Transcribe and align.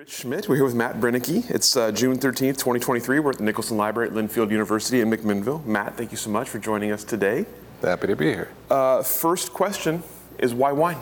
Rich 0.00 0.20
Schmidt. 0.20 0.48
We're 0.48 0.54
here 0.54 0.64
with 0.64 0.74
Matt 0.74 0.98
Brennecke. 0.98 1.50
It's 1.50 1.76
uh, 1.76 1.92
June 1.92 2.18
13th, 2.18 2.56
2023. 2.56 3.18
We're 3.18 3.32
at 3.32 3.36
the 3.36 3.44
Nicholson 3.44 3.76
Library 3.76 4.08
at 4.08 4.14
Linfield 4.14 4.50
University 4.50 5.02
in 5.02 5.10
McMinnville. 5.10 5.62
Matt, 5.66 5.98
thank 5.98 6.10
you 6.10 6.16
so 6.16 6.30
much 6.30 6.48
for 6.48 6.58
joining 6.58 6.90
us 6.90 7.04
today. 7.04 7.44
Happy 7.82 8.06
to 8.06 8.16
be 8.16 8.24
here. 8.24 8.48
Uh, 8.70 9.02
first 9.02 9.52
question 9.52 10.02
is 10.38 10.54
why 10.54 10.72
wine? 10.72 10.96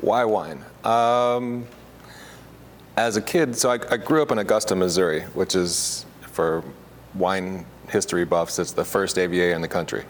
Why 0.00 0.24
wine? 0.24 0.64
Um, 0.82 1.64
as 2.96 3.16
a 3.16 3.22
kid, 3.22 3.54
so 3.54 3.70
I, 3.70 3.78
I, 3.88 3.96
grew 3.96 4.20
up 4.20 4.32
in 4.32 4.38
Augusta, 4.38 4.74
Missouri, 4.74 5.20
which 5.34 5.54
is 5.54 6.04
for 6.22 6.64
wine 7.14 7.64
history 7.88 8.24
buffs, 8.24 8.58
it's 8.58 8.72
the 8.72 8.84
first 8.84 9.16
AVA 9.16 9.54
in 9.54 9.62
the 9.62 9.68
country. 9.68 10.02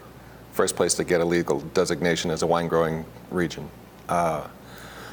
First 0.53 0.75
place 0.75 0.95
to 0.95 1.03
get 1.03 1.21
a 1.21 1.25
legal 1.25 1.59
designation 1.75 2.31
as 2.31 2.41
a 2.41 2.47
wine 2.47 2.67
growing 2.67 3.05
region. 3.29 3.69
Uh, 4.09 4.47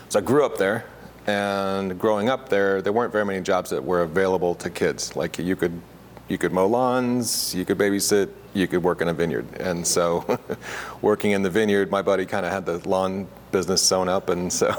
so 0.08 0.19
I 0.19 0.22
grew 0.22 0.47
up 0.47 0.56
there 0.56 0.86
and 1.28 1.98
growing 1.98 2.30
up 2.30 2.48
there, 2.48 2.80
there 2.80 2.92
weren't 2.92 3.12
very 3.12 3.27
many 3.27 3.42
jobs 3.42 3.69
that 3.69 3.84
were 3.84 4.00
available 4.00 4.55
to 4.55 4.70
kids. 4.70 5.14
Like 5.14 5.38
you 5.38 5.56
could, 5.56 5.78
you 6.27 6.38
could 6.38 6.52
mow 6.52 6.66
lawns, 6.66 7.55
you 7.55 7.66
could 7.66 7.77
babysit, 7.77 8.30
you 8.55 8.66
could 8.66 8.82
work 8.82 9.02
in 9.02 9.09
a 9.09 9.12
vineyard. 9.12 9.46
And 9.60 9.86
so, 9.86 10.38
working 11.02 11.33
in 11.33 11.42
the 11.42 11.50
vineyard, 11.50 11.91
my 11.91 12.00
buddy 12.00 12.24
kind 12.24 12.46
of 12.46 12.52
had 12.52 12.64
the 12.64 12.78
lawn 12.88 13.28
business 13.53 13.83
sewn 13.83 14.08
up, 14.08 14.30
and 14.30 14.50
so 14.50 14.75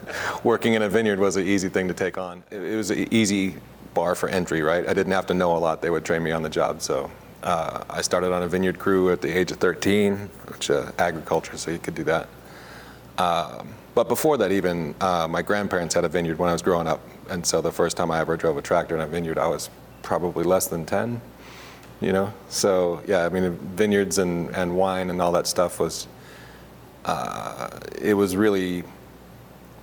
working 0.44 0.74
in 0.74 0.82
a 0.82 0.90
vineyard 0.90 1.18
was 1.18 1.36
an 1.36 1.46
easy 1.46 1.70
thing 1.70 1.88
to 1.88 1.94
take 1.94 2.18
on. 2.18 2.44
It, 2.50 2.62
it 2.62 2.76
was 2.76 2.90
an 2.90 3.08
easy 3.10 3.56
bar 3.94 4.14
for 4.14 4.28
entry, 4.28 4.60
right? 4.60 4.86
I 4.86 4.92
didn't 4.92 5.12
have 5.12 5.26
to 5.28 5.34
know 5.34 5.56
a 5.56 5.58
lot; 5.58 5.80
they 5.80 5.88
would 5.88 6.04
train 6.04 6.22
me 6.22 6.32
on 6.32 6.42
the 6.42 6.50
job. 6.50 6.82
So. 6.82 7.10
Uh, 7.42 7.84
I 7.90 8.00
started 8.00 8.32
on 8.32 8.42
a 8.42 8.48
vineyard 8.48 8.78
crew 8.78 9.12
at 9.12 9.20
the 9.20 9.28
age 9.28 9.52
of 9.52 9.58
13, 9.58 10.16
which 10.48 10.70
uh, 10.70 10.90
agriculture, 10.98 11.58
so 11.58 11.70
you 11.70 11.78
could 11.78 11.94
do 11.94 12.04
that. 12.04 12.26
Um, 13.18 13.74
but 13.94 14.08
before 14.08 14.36
that, 14.38 14.50
even 14.50 14.94
uh, 15.00 15.28
my 15.28 15.40
grandparents 15.40 15.94
had 15.94 16.04
a 16.04 16.08
vineyard 16.08 16.38
when 16.38 16.48
I 16.48 16.52
was 16.52 16.62
growing 16.62 16.88
up, 16.88 17.00
and 17.30 17.46
so 17.46 17.60
the 17.60 17.70
first 17.70 17.96
time 17.96 18.10
I 18.10 18.18
ever 18.20 18.36
drove 18.36 18.56
a 18.56 18.62
tractor 18.62 18.96
in 18.96 19.00
a 19.00 19.06
vineyard, 19.06 19.38
I 19.38 19.46
was 19.46 19.70
probably 20.02 20.44
less 20.44 20.66
than 20.66 20.84
10. 20.84 21.20
You 22.00 22.12
know, 22.12 22.34
so 22.48 23.02
yeah, 23.06 23.24
I 23.24 23.28
mean, 23.28 23.52
vineyards 23.76 24.18
and, 24.18 24.50
and 24.54 24.76
wine 24.76 25.10
and 25.10 25.22
all 25.22 25.32
that 25.32 25.46
stuff 25.46 25.78
was, 25.78 26.08
uh, 27.04 27.70
it 28.02 28.14
was 28.14 28.36
really 28.36 28.82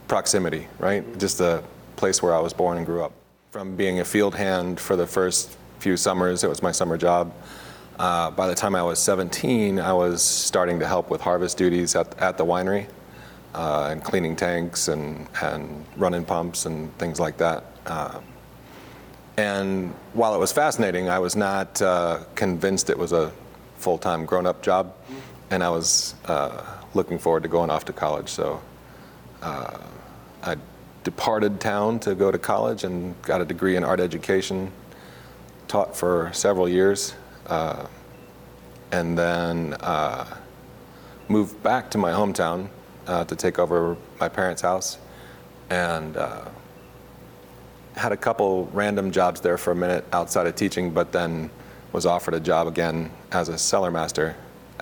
proximity, 0.08 0.68
right? 0.78 1.18
Just 1.18 1.38
the 1.38 1.64
place 1.96 2.22
where 2.22 2.36
I 2.36 2.40
was 2.40 2.52
born 2.54 2.78
and 2.78 2.86
grew 2.86 3.02
up. 3.02 3.14
From 3.52 3.76
being 3.76 4.02
a 4.02 4.06
field 4.06 4.36
hand 4.36 4.80
for 4.80 4.96
the 4.96 5.08
first 5.08 5.58
few 5.80 5.96
summers, 5.98 6.44
it 6.44 6.50
was 6.50 6.62
my 6.62 6.72
summer 6.72 6.98
job. 6.98 7.34
Uh, 7.98 8.30
by 8.30 8.48
the 8.48 8.56
time 8.56 8.76
I 8.76 8.84
was 8.84 9.00
17, 9.00 9.80
I 9.80 9.94
was 9.94 10.22
starting 10.22 10.80
to 10.80 10.88
help 10.88 11.10
with 11.10 11.22
harvest 11.22 11.58
duties 11.58 11.96
at, 11.96 12.16
at 12.20 12.38
the 12.38 12.46
winery 12.46 12.88
uh, 13.54 13.90
and 13.92 14.04
cleaning 14.04 14.36
tanks 14.36 14.88
and, 14.88 15.28
and 15.42 15.86
running 15.98 16.24
pumps 16.24 16.66
and 16.66 16.96
things 16.98 17.20
like 17.20 17.38
that. 17.38 17.66
Uh, 17.86 18.20
and 19.38 19.92
while 20.14 20.36
it 20.36 20.38
was 20.38 20.52
fascinating, 20.52 21.10
I 21.10 21.20
was 21.20 21.36
not 21.36 21.82
uh, 21.82 22.20
convinced 22.36 22.90
it 22.90 22.98
was 22.98 23.12
a 23.12 23.32
full 23.78 23.98
time 23.98 24.26
grown 24.26 24.46
up 24.46 24.62
job. 24.62 24.94
And 25.50 25.64
I 25.64 25.70
was 25.70 26.16
uh, 26.26 26.64
looking 26.94 27.20
forward 27.20 27.44
to 27.44 27.50
going 27.50 27.70
off 27.70 27.86
to 27.86 27.94
college. 27.94 28.30
So 28.30 28.62
uh, 29.42 29.78
I 30.44 30.56
departed 31.04 31.60
town 31.60 32.00
to 32.02 32.16
go 32.16 32.32
to 32.32 32.38
college 32.38 32.84
and 32.84 33.20
got 33.24 33.42
a 33.42 33.46
degree 33.46 33.76
in 33.76 33.84
art 33.84 34.00
education, 34.00 34.72
taught 35.68 35.96
for 35.96 36.30
several 36.34 36.70
years, 36.70 37.16
uh, 37.48 37.86
and 38.94 39.18
then 39.18 39.76
moved 41.28 41.62
back 41.64 41.90
to 41.92 41.98
my 41.98 42.12
hometown 42.12 42.70
uh, 43.08 43.24
to 43.26 43.36
take 43.36 43.60
over 43.60 43.98
my 44.20 44.30
parents' 44.30 44.62
house, 44.62 44.98
and 45.70 46.18
uh, 46.18 46.46
had 47.96 48.12
a 48.12 48.18
couple 48.18 48.70
random 48.74 49.12
jobs 49.12 49.42
there 49.42 49.58
for 49.58 49.72
a 49.72 49.76
minute 49.76 50.06
outside 50.14 50.48
of 50.48 50.56
teaching, 50.56 50.92
but 50.92 51.12
then 51.12 51.50
was 51.92 52.06
offered 52.06 52.34
a 52.34 52.40
job 52.40 52.68
again 52.68 53.12
as 53.32 53.50
a 53.50 53.58
cellar 53.58 53.92
master, 53.92 54.36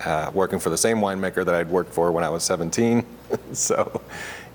uh, 0.04 0.30
working 0.32 0.58
for 0.58 0.70
the 0.70 0.78
same 0.78 0.98
winemaker 0.98 1.44
that 1.44 1.54
I'd 1.54 1.68
worked 1.68 1.92
for 1.92 2.12
when 2.12 2.24
I 2.24 2.28
was 2.28 2.44
17. 2.44 3.04
so, 3.52 4.00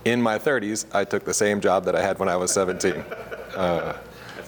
in 0.05 0.21
my 0.21 0.37
30s, 0.37 0.85
I 0.93 1.03
took 1.03 1.25
the 1.25 1.33
same 1.33 1.59
job 1.59 1.85
that 1.85 1.95
I 1.95 2.01
had 2.01 2.19
when 2.19 2.29
I 2.29 2.35
was 2.35 2.51
17. 2.51 2.93
Uh, 3.55 3.97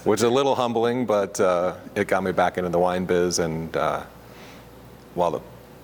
which 0.04 0.22
is 0.22 0.24
a 0.24 0.30
little 0.30 0.56
humbling, 0.56 1.06
but 1.06 1.40
uh, 1.42 1.76
it 1.96 2.08
got 2.08 2.24
me 2.24 2.32
back 2.32 2.58
into 2.58 2.70
the 2.70 2.80
wine 2.80 3.06
biz. 3.06 3.40
And 3.40 3.76
uh, 3.76 4.04
while 5.16 5.32
the 5.32 5.42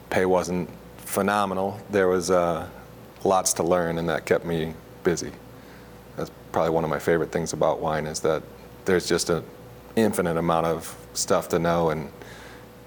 pay 0.09 0.25
wasn't 0.25 0.69
phenomenal, 0.97 1.77
there 1.89 2.07
was 2.07 2.31
uh, 2.31 2.69
lots 3.25 3.53
to 3.53 3.63
learn, 3.63 3.97
and 3.97 4.09
that 4.09 4.25
kept 4.25 4.45
me 4.45 4.73
busy. 5.03 5.31
That's 6.15 6.31
probably 6.51 6.71
one 6.71 6.83
of 6.83 6.89
my 6.89 6.99
favorite 6.99 7.31
things 7.31 7.53
about 7.53 7.79
wine 7.79 8.05
is 8.05 8.19
that 8.21 8.43
there's 8.85 9.07
just 9.07 9.29
an 9.29 9.43
infinite 9.95 10.37
amount 10.37 10.65
of 10.67 10.95
stuff 11.13 11.49
to 11.49 11.59
know, 11.59 11.89
and 11.89 12.09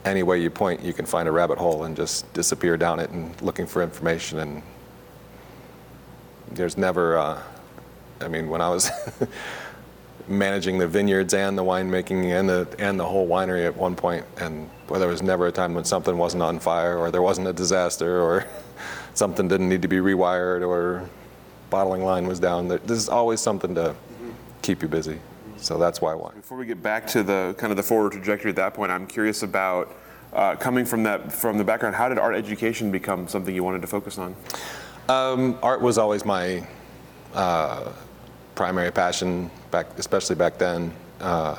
any 0.04 0.22
way 0.22 0.41
you 0.41 0.50
point, 0.50 0.82
you 0.82 0.92
can 0.92 1.04
find 1.04 1.28
a 1.28 1.32
rabbit 1.32 1.58
hole 1.58 1.84
and 1.84 1.96
just 1.96 2.32
disappear 2.32 2.76
down 2.76 3.00
it 3.00 3.10
and 3.10 3.41
looking 3.42 3.66
for 3.66 3.82
information. 3.82 4.38
And 4.38 4.62
there's 6.52 6.76
never, 6.76 7.19
uh, 7.19 7.42
I 8.20 8.28
mean, 8.28 8.48
when 8.48 8.60
I 8.60 8.69
was 8.69 8.91
managing 10.28 10.78
the 10.78 10.86
vineyards 10.86 11.34
and 11.34 11.56
the 11.58 11.62
winemaking 11.62 12.25
and 12.38 12.48
the 12.48 12.69
and 12.78 12.98
the 12.98 13.04
whole 13.04 13.28
winery 13.28 13.66
at 13.66 13.76
one 13.76 13.96
point, 13.96 14.25
and 14.38 14.70
well, 14.88 15.00
there 15.00 15.08
was 15.08 15.22
never 15.22 15.46
a 15.48 15.52
time 15.52 15.75
when 15.75 15.84
something 15.84 16.16
wasn't 16.16 16.42
on 16.42 16.58
fire 16.58 16.96
or 16.96 17.10
there 17.10 17.22
wasn't 17.22 17.46
a 17.46 17.52
disaster 17.52 18.20
or 18.20 18.46
something 19.16 19.49
didn't 19.49 19.69
need 19.69 19.82
to 19.82 19.88
be 19.88 19.97
rewired 19.97 20.66
or 20.66 21.09
bottling 21.71 22.04
line 22.04 22.27
was 22.27 22.38
down. 22.38 22.69
There's 22.69 23.09
always 23.09 23.41
something 23.41 23.75
to 23.75 23.94
keep 24.62 24.82
you 24.82 24.88
busy. 24.88 25.19
So 25.56 25.78
that's 25.78 26.00
why 26.00 26.15
wine. 26.15 26.34
Before 26.37 26.59
we 26.59 26.66
get 26.66 26.82
back 26.82 27.06
to 27.09 27.22
the 27.22 27.55
kind 27.59 27.71
of 27.71 27.78
the 27.78 27.82
forward 27.82 28.12
trajectory 28.12 28.50
at 28.50 28.56
that 28.56 28.75
point, 28.75 28.93
I'm 28.93 29.06
curious 29.06 29.43
about 29.43 29.91
uh, 30.32 30.55
coming 30.56 30.84
from 30.84 31.03
that 31.05 31.32
from 31.32 31.56
the 31.56 31.65
background. 31.65 31.97
How 31.97 32.09
did 32.10 32.19
art 32.19 32.34
education 32.34 32.91
become 32.91 33.26
something 33.26 33.55
you 33.55 33.65
wanted 33.65 33.81
to 33.81 33.88
focus 33.88 34.19
on? 34.19 34.37
Um, 35.09 35.59
art 35.62 35.81
was 35.81 35.97
always 35.97 36.26
my 36.26 36.66
uh, 37.32 37.91
primary 38.55 38.91
passion 38.91 39.50
back, 39.71 39.87
especially 39.99 40.37
back 40.37 40.59
then. 40.59 40.93
Uh, 41.21 41.56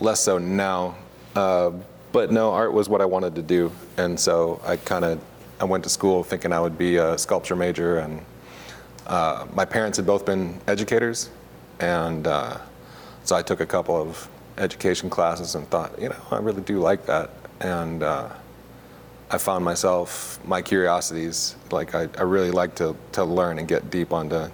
less 0.00 0.20
so 0.20 0.38
now, 0.38 0.96
uh, 1.36 1.70
but 2.10 2.32
no, 2.32 2.50
art 2.50 2.72
was 2.72 2.88
what 2.88 3.00
I 3.00 3.04
wanted 3.04 3.36
to 3.36 3.42
do, 3.42 3.70
and 3.98 4.18
so 4.18 4.60
I 4.66 4.76
kind 4.76 5.04
of 5.04 5.20
I 5.60 5.64
went 5.64 5.84
to 5.84 5.90
school 5.90 6.24
thinking 6.24 6.52
I 6.52 6.60
would 6.60 6.76
be 6.76 6.96
a 6.96 7.16
sculpture 7.16 7.56
major, 7.56 7.98
and 7.98 8.20
uh, 9.06 9.46
my 9.52 9.64
parents 9.64 9.96
had 9.96 10.06
both 10.06 10.26
been 10.26 10.60
educators, 10.66 11.30
and 11.80 12.26
uh, 12.26 12.58
so 13.24 13.36
I 13.36 13.42
took 13.42 13.60
a 13.60 13.66
couple 13.66 13.96
of 13.96 14.28
education 14.58 15.10
classes 15.10 15.54
and 15.54 15.68
thought, 15.68 16.00
you 16.00 16.08
know, 16.08 16.22
I 16.30 16.38
really 16.38 16.62
do 16.62 16.78
like 16.78 17.06
that, 17.06 17.30
and 17.60 18.02
uh, 18.02 18.28
I 19.30 19.38
found 19.38 19.64
myself 19.64 20.38
my 20.44 20.60
curiosities 20.60 21.56
like 21.70 21.94
I, 21.94 22.08
I 22.18 22.22
really 22.22 22.50
like 22.50 22.74
to 22.76 22.96
to 23.12 23.24
learn 23.24 23.58
and 23.58 23.68
get 23.68 23.90
deep 23.90 24.12
onto 24.12 24.48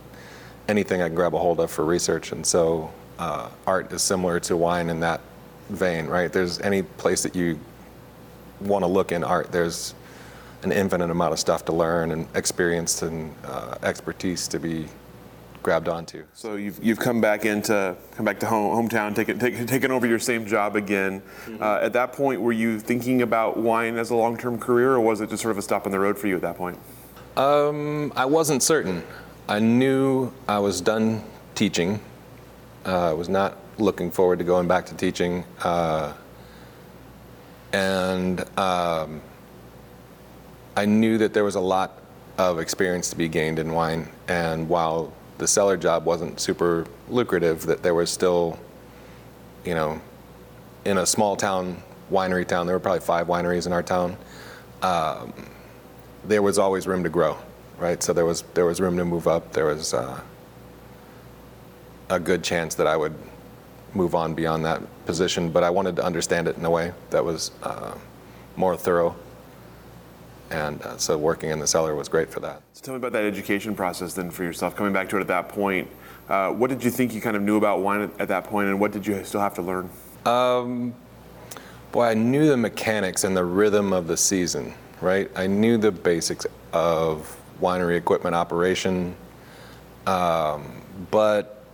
anything 0.68 1.02
I 1.02 1.08
can 1.08 1.16
grab 1.16 1.34
a 1.34 1.38
hold 1.38 1.60
of 1.60 1.70
for 1.70 1.84
research, 1.84 2.32
and 2.32 2.46
so 2.46 2.92
uh, 3.18 3.48
art 3.66 3.92
is 3.92 4.02
similar 4.02 4.38
to 4.40 4.56
wine 4.56 4.90
in 4.90 5.00
that 5.00 5.20
vein, 5.70 6.06
right? 6.06 6.32
There's 6.32 6.60
any 6.60 6.82
place 6.82 7.22
that 7.22 7.34
you 7.34 7.58
want 8.60 8.82
to 8.82 8.86
look 8.86 9.12
in 9.12 9.24
art, 9.24 9.50
there's 9.50 9.94
an 10.62 10.72
infinite 10.72 11.10
amount 11.10 11.32
of 11.32 11.38
stuff 11.38 11.64
to 11.66 11.72
learn 11.72 12.10
and 12.10 12.26
experience 12.34 13.02
and 13.02 13.34
uh, 13.44 13.76
expertise 13.82 14.46
to 14.48 14.58
be 14.58 14.86
grabbed 15.62 15.88
onto. 15.88 16.24
So 16.34 16.56
you've, 16.56 16.82
you've 16.82 16.98
come 16.98 17.20
back 17.20 17.44
into 17.44 17.96
come 18.16 18.24
back 18.24 18.40
to 18.40 18.46
home, 18.46 18.88
hometown, 18.88 19.14
taken 19.14 19.38
take, 19.38 19.66
taken 19.66 19.90
over 19.90 20.06
your 20.06 20.18
same 20.18 20.46
job 20.46 20.76
again. 20.76 21.20
Mm-hmm. 21.20 21.62
Uh, 21.62 21.78
at 21.78 21.92
that 21.92 22.12
point, 22.12 22.40
were 22.40 22.52
you 22.52 22.80
thinking 22.80 23.22
about 23.22 23.56
wine 23.56 23.96
as 23.96 24.10
a 24.10 24.14
long 24.14 24.36
term 24.36 24.58
career, 24.58 24.92
or 24.92 25.00
was 25.00 25.20
it 25.20 25.30
just 25.30 25.42
sort 25.42 25.52
of 25.52 25.58
a 25.58 25.62
stop 25.62 25.86
on 25.86 25.92
the 25.92 26.00
road 26.00 26.18
for 26.18 26.26
you 26.26 26.36
at 26.36 26.42
that 26.42 26.56
point? 26.56 26.78
Um, 27.36 28.12
I 28.16 28.24
wasn't 28.24 28.62
certain. 28.62 29.02
I 29.48 29.60
knew 29.60 30.32
I 30.48 30.58
was 30.58 30.80
done 30.80 31.22
teaching. 31.54 32.00
Uh, 32.86 33.10
I 33.10 33.12
was 33.12 33.28
not 33.28 33.58
looking 33.78 34.10
forward 34.10 34.38
to 34.38 34.44
going 34.44 34.68
back 34.68 34.86
to 34.86 34.94
teaching, 34.94 35.44
uh, 35.62 36.12
and. 37.72 38.40
Um, 38.58 39.22
I 40.80 40.86
knew 40.86 41.18
that 41.18 41.34
there 41.34 41.44
was 41.44 41.56
a 41.56 41.60
lot 41.60 41.98
of 42.38 42.58
experience 42.58 43.10
to 43.10 43.16
be 43.16 43.28
gained 43.28 43.58
in 43.58 43.74
wine, 43.74 44.08
and 44.28 44.66
while 44.66 45.12
the 45.36 45.46
cellar 45.46 45.76
job 45.76 46.06
wasn't 46.06 46.40
super 46.40 46.86
lucrative, 47.10 47.66
that 47.66 47.82
there 47.82 47.92
was 47.92 48.10
still, 48.10 48.58
you 49.62 49.74
know, 49.74 50.00
in 50.86 50.96
a 50.96 51.04
small 51.04 51.36
town 51.36 51.82
winery 52.10 52.48
town. 52.48 52.66
There 52.66 52.74
were 52.74 52.80
probably 52.80 53.02
five 53.02 53.26
wineries 53.26 53.66
in 53.66 53.74
our 53.74 53.82
town. 53.82 54.16
Um, 54.80 55.34
there 56.24 56.40
was 56.40 56.58
always 56.58 56.86
room 56.86 57.02
to 57.02 57.10
grow, 57.10 57.36
right? 57.78 58.02
So 58.02 58.14
there 58.14 58.24
was 58.24 58.40
there 58.54 58.64
was 58.64 58.80
room 58.80 58.96
to 58.96 59.04
move 59.04 59.28
up. 59.28 59.52
There 59.52 59.66
was 59.66 59.92
uh, 59.92 60.18
a 62.08 62.18
good 62.18 62.42
chance 62.42 62.74
that 62.76 62.86
I 62.86 62.96
would 62.96 63.16
move 63.92 64.14
on 64.14 64.32
beyond 64.32 64.64
that 64.64 64.80
position, 65.04 65.50
but 65.50 65.62
I 65.62 65.68
wanted 65.68 65.96
to 65.96 66.02
understand 66.02 66.48
it 66.48 66.56
in 66.56 66.64
a 66.64 66.70
way 66.70 66.94
that 67.10 67.22
was 67.22 67.50
uh, 67.62 67.98
more 68.56 68.78
thorough. 68.78 69.14
And 70.50 70.82
uh, 70.82 70.96
so 70.98 71.16
working 71.16 71.50
in 71.50 71.60
the 71.60 71.66
cellar 71.66 71.94
was 71.94 72.08
great 72.08 72.30
for 72.30 72.40
that. 72.40 72.62
So 72.72 72.84
tell 72.84 72.94
me 72.94 72.98
about 72.98 73.12
that 73.12 73.24
education 73.24 73.74
process 73.74 74.14
then 74.14 74.30
for 74.30 74.44
yourself. 74.44 74.74
Coming 74.74 74.92
back 74.92 75.08
to 75.10 75.16
it 75.16 75.20
at 75.20 75.28
that 75.28 75.48
point, 75.48 75.88
uh, 76.28 76.50
what 76.50 76.70
did 76.70 76.82
you 76.84 76.90
think 76.90 77.14
you 77.14 77.20
kind 77.20 77.36
of 77.36 77.42
knew 77.42 77.56
about 77.56 77.80
wine 77.80 78.02
at, 78.02 78.20
at 78.20 78.28
that 78.28 78.44
point, 78.44 78.68
and 78.68 78.80
what 78.80 78.92
did 78.92 79.06
you 79.06 79.22
still 79.24 79.40
have 79.40 79.54
to 79.54 79.62
learn? 79.62 79.90
Boy, 81.92 82.04
I 82.04 82.14
knew 82.14 82.46
the 82.46 82.56
mechanics 82.56 83.24
and 83.24 83.36
the 83.36 83.44
rhythm 83.44 83.92
of 83.92 84.06
the 84.06 84.16
season, 84.16 84.74
right? 85.00 85.28
I 85.34 85.48
knew 85.48 85.76
the 85.76 85.90
basics 85.90 86.46
of 86.72 87.36
winery 87.60 87.96
equipment 87.96 88.36
operation, 88.36 89.16
um, 90.06 90.82
but 91.10 91.64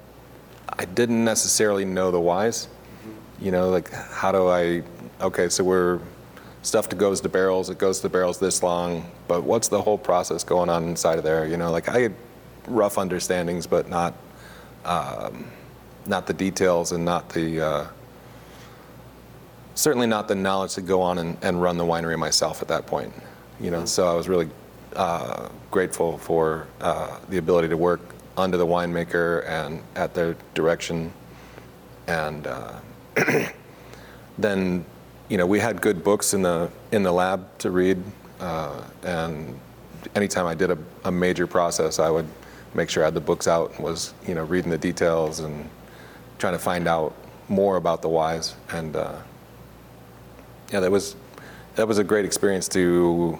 I 0.78 0.86
didn't 0.86 1.22
necessarily 1.22 1.84
know 1.84 2.10
the 2.10 2.20
whys. 2.20 2.68
You 3.40 3.50
know, 3.50 3.68
like 3.68 3.92
how 3.92 4.32
do 4.32 4.48
I? 4.48 4.82
Okay, 5.20 5.50
so 5.50 5.64
we're 5.64 6.00
stuff 6.66 6.88
that 6.88 6.96
goes 6.96 7.20
to 7.20 7.28
barrels. 7.28 7.70
It 7.70 7.78
goes 7.78 8.00
to 8.00 8.08
barrels 8.08 8.38
this 8.38 8.62
long, 8.62 9.10
but 9.28 9.44
what's 9.44 9.68
the 9.68 9.80
whole 9.80 9.98
process 9.98 10.42
going 10.42 10.68
on 10.68 10.84
inside 10.84 11.18
of 11.18 11.24
there? 11.24 11.46
You 11.46 11.56
know, 11.56 11.70
like 11.70 11.88
I 11.88 12.00
had 12.00 12.14
rough 12.66 12.98
understandings, 12.98 13.66
but 13.66 13.88
not 13.88 14.14
um, 14.84 15.46
not 16.06 16.26
the 16.26 16.32
details 16.32 16.92
and 16.92 17.04
not 17.04 17.28
the 17.30 17.60
uh, 17.60 17.86
certainly 19.74 20.06
not 20.06 20.26
the 20.26 20.34
knowledge 20.34 20.74
to 20.74 20.82
go 20.82 21.02
on 21.02 21.18
and, 21.18 21.36
and 21.42 21.62
run 21.62 21.76
the 21.76 21.84
winery 21.84 22.18
myself 22.18 22.62
at 22.62 22.68
that 22.68 22.86
point. 22.86 23.12
You 23.60 23.70
know, 23.70 23.84
so 23.84 24.08
I 24.08 24.14
was 24.14 24.28
really 24.28 24.50
uh, 24.96 25.48
grateful 25.70 26.18
for 26.18 26.66
uh, 26.80 27.18
the 27.28 27.38
ability 27.38 27.68
to 27.68 27.76
work 27.76 28.00
under 28.36 28.56
the 28.56 28.66
winemaker 28.66 29.48
and 29.48 29.82
at 29.94 30.14
their 30.14 30.36
direction. 30.54 31.12
And 32.06 32.46
uh, 32.46 32.80
then, 34.38 34.84
you 35.28 35.36
know, 35.38 35.46
we 35.46 35.58
had 35.58 35.80
good 35.80 36.04
books 36.04 36.34
in 36.34 36.42
the 36.42 36.70
in 36.92 37.02
the 37.02 37.12
lab 37.12 37.46
to 37.58 37.70
read, 37.70 38.02
uh, 38.40 38.82
and 39.02 39.58
anytime 40.14 40.46
I 40.46 40.54
did 40.54 40.70
a, 40.70 40.78
a 41.04 41.10
major 41.10 41.46
process, 41.46 41.98
I 41.98 42.10
would 42.10 42.26
make 42.74 42.90
sure 42.90 43.02
I 43.02 43.06
had 43.06 43.14
the 43.14 43.20
books 43.20 43.48
out 43.48 43.72
and 43.74 43.84
was, 43.84 44.14
you 44.26 44.34
know, 44.34 44.44
reading 44.44 44.70
the 44.70 44.78
details 44.78 45.40
and 45.40 45.68
trying 46.38 46.52
to 46.52 46.58
find 46.58 46.86
out 46.86 47.14
more 47.48 47.76
about 47.76 48.02
the 48.02 48.08
whys 48.08 48.54
and. 48.70 48.96
Uh, 48.96 49.16
yeah, 50.72 50.80
that 50.80 50.90
was 50.90 51.16
that 51.76 51.86
was 51.86 51.98
a 51.98 52.04
great 52.04 52.24
experience 52.24 52.68
to 52.68 53.38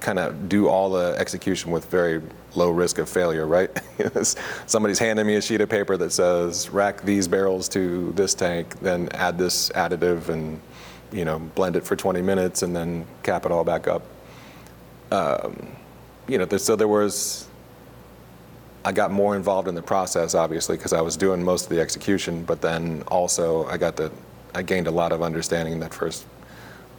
kind 0.00 0.18
of 0.18 0.48
do 0.48 0.68
all 0.68 0.90
the 0.90 1.14
execution 1.18 1.70
with 1.70 1.86
very 1.86 2.22
low 2.54 2.70
risk 2.70 2.98
of 2.98 3.08
failure, 3.08 3.46
right? 3.46 3.70
Somebody's 4.66 4.98
handing 4.98 5.26
me 5.26 5.36
a 5.36 5.42
sheet 5.42 5.60
of 5.60 5.68
paper 5.68 5.96
that 5.96 6.12
says 6.12 6.70
rack 6.70 7.02
these 7.02 7.28
barrels 7.28 7.68
to 7.70 8.12
this 8.12 8.34
tank, 8.34 8.78
then 8.80 9.08
add 9.12 9.38
this 9.38 9.70
additive 9.70 10.28
and 10.28 10.60
you 11.10 11.24
know 11.24 11.38
blend 11.38 11.76
it 11.76 11.84
for 11.84 11.96
20 11.96 12.20
minutes 12.20 12.62
and 12.62 12.74
then 12.76 13.06
cap 13.22 13.46
it 13.46 13.52
all 13.52 13.64
back 13.64 13.88
up. 13.88 14.02
Um, 15.10 15.76
you 16.26 16.38
know, 16.38 16.46
so 16.56 16.76
there 16.76 16.88
was. 16.88 17.46
I 18.84 18.92
got 18.92 19.10
more 19.10 19.36
involved 19.36 19.68
in 19.68 19.74
the 19.74 19.82
process, 19.82 20.34
obviously, 20.34 20.76
because 20.76 20.92
I 20.92 21.00
was 21.00 21.16
doing 21.16 21.42
most 21.42 21.64
of 21.64 21.70
the 21.70 21.80
execution. 21.80 22.44
But 22.44 22.62
then 22.62 23.02
also, 23.08 23.66
I 23.66 23.76
got 23.76 23.96
the, 23.96 24.10
I 24.54 24.62
gained 24.62 24.86
a 24.86 24.90
lot 24.90 25.12
of 25.12 25.20
understanding 25.20 25.74
in 25.74 25.80
that 25.80 25.92
first 25.92 26.24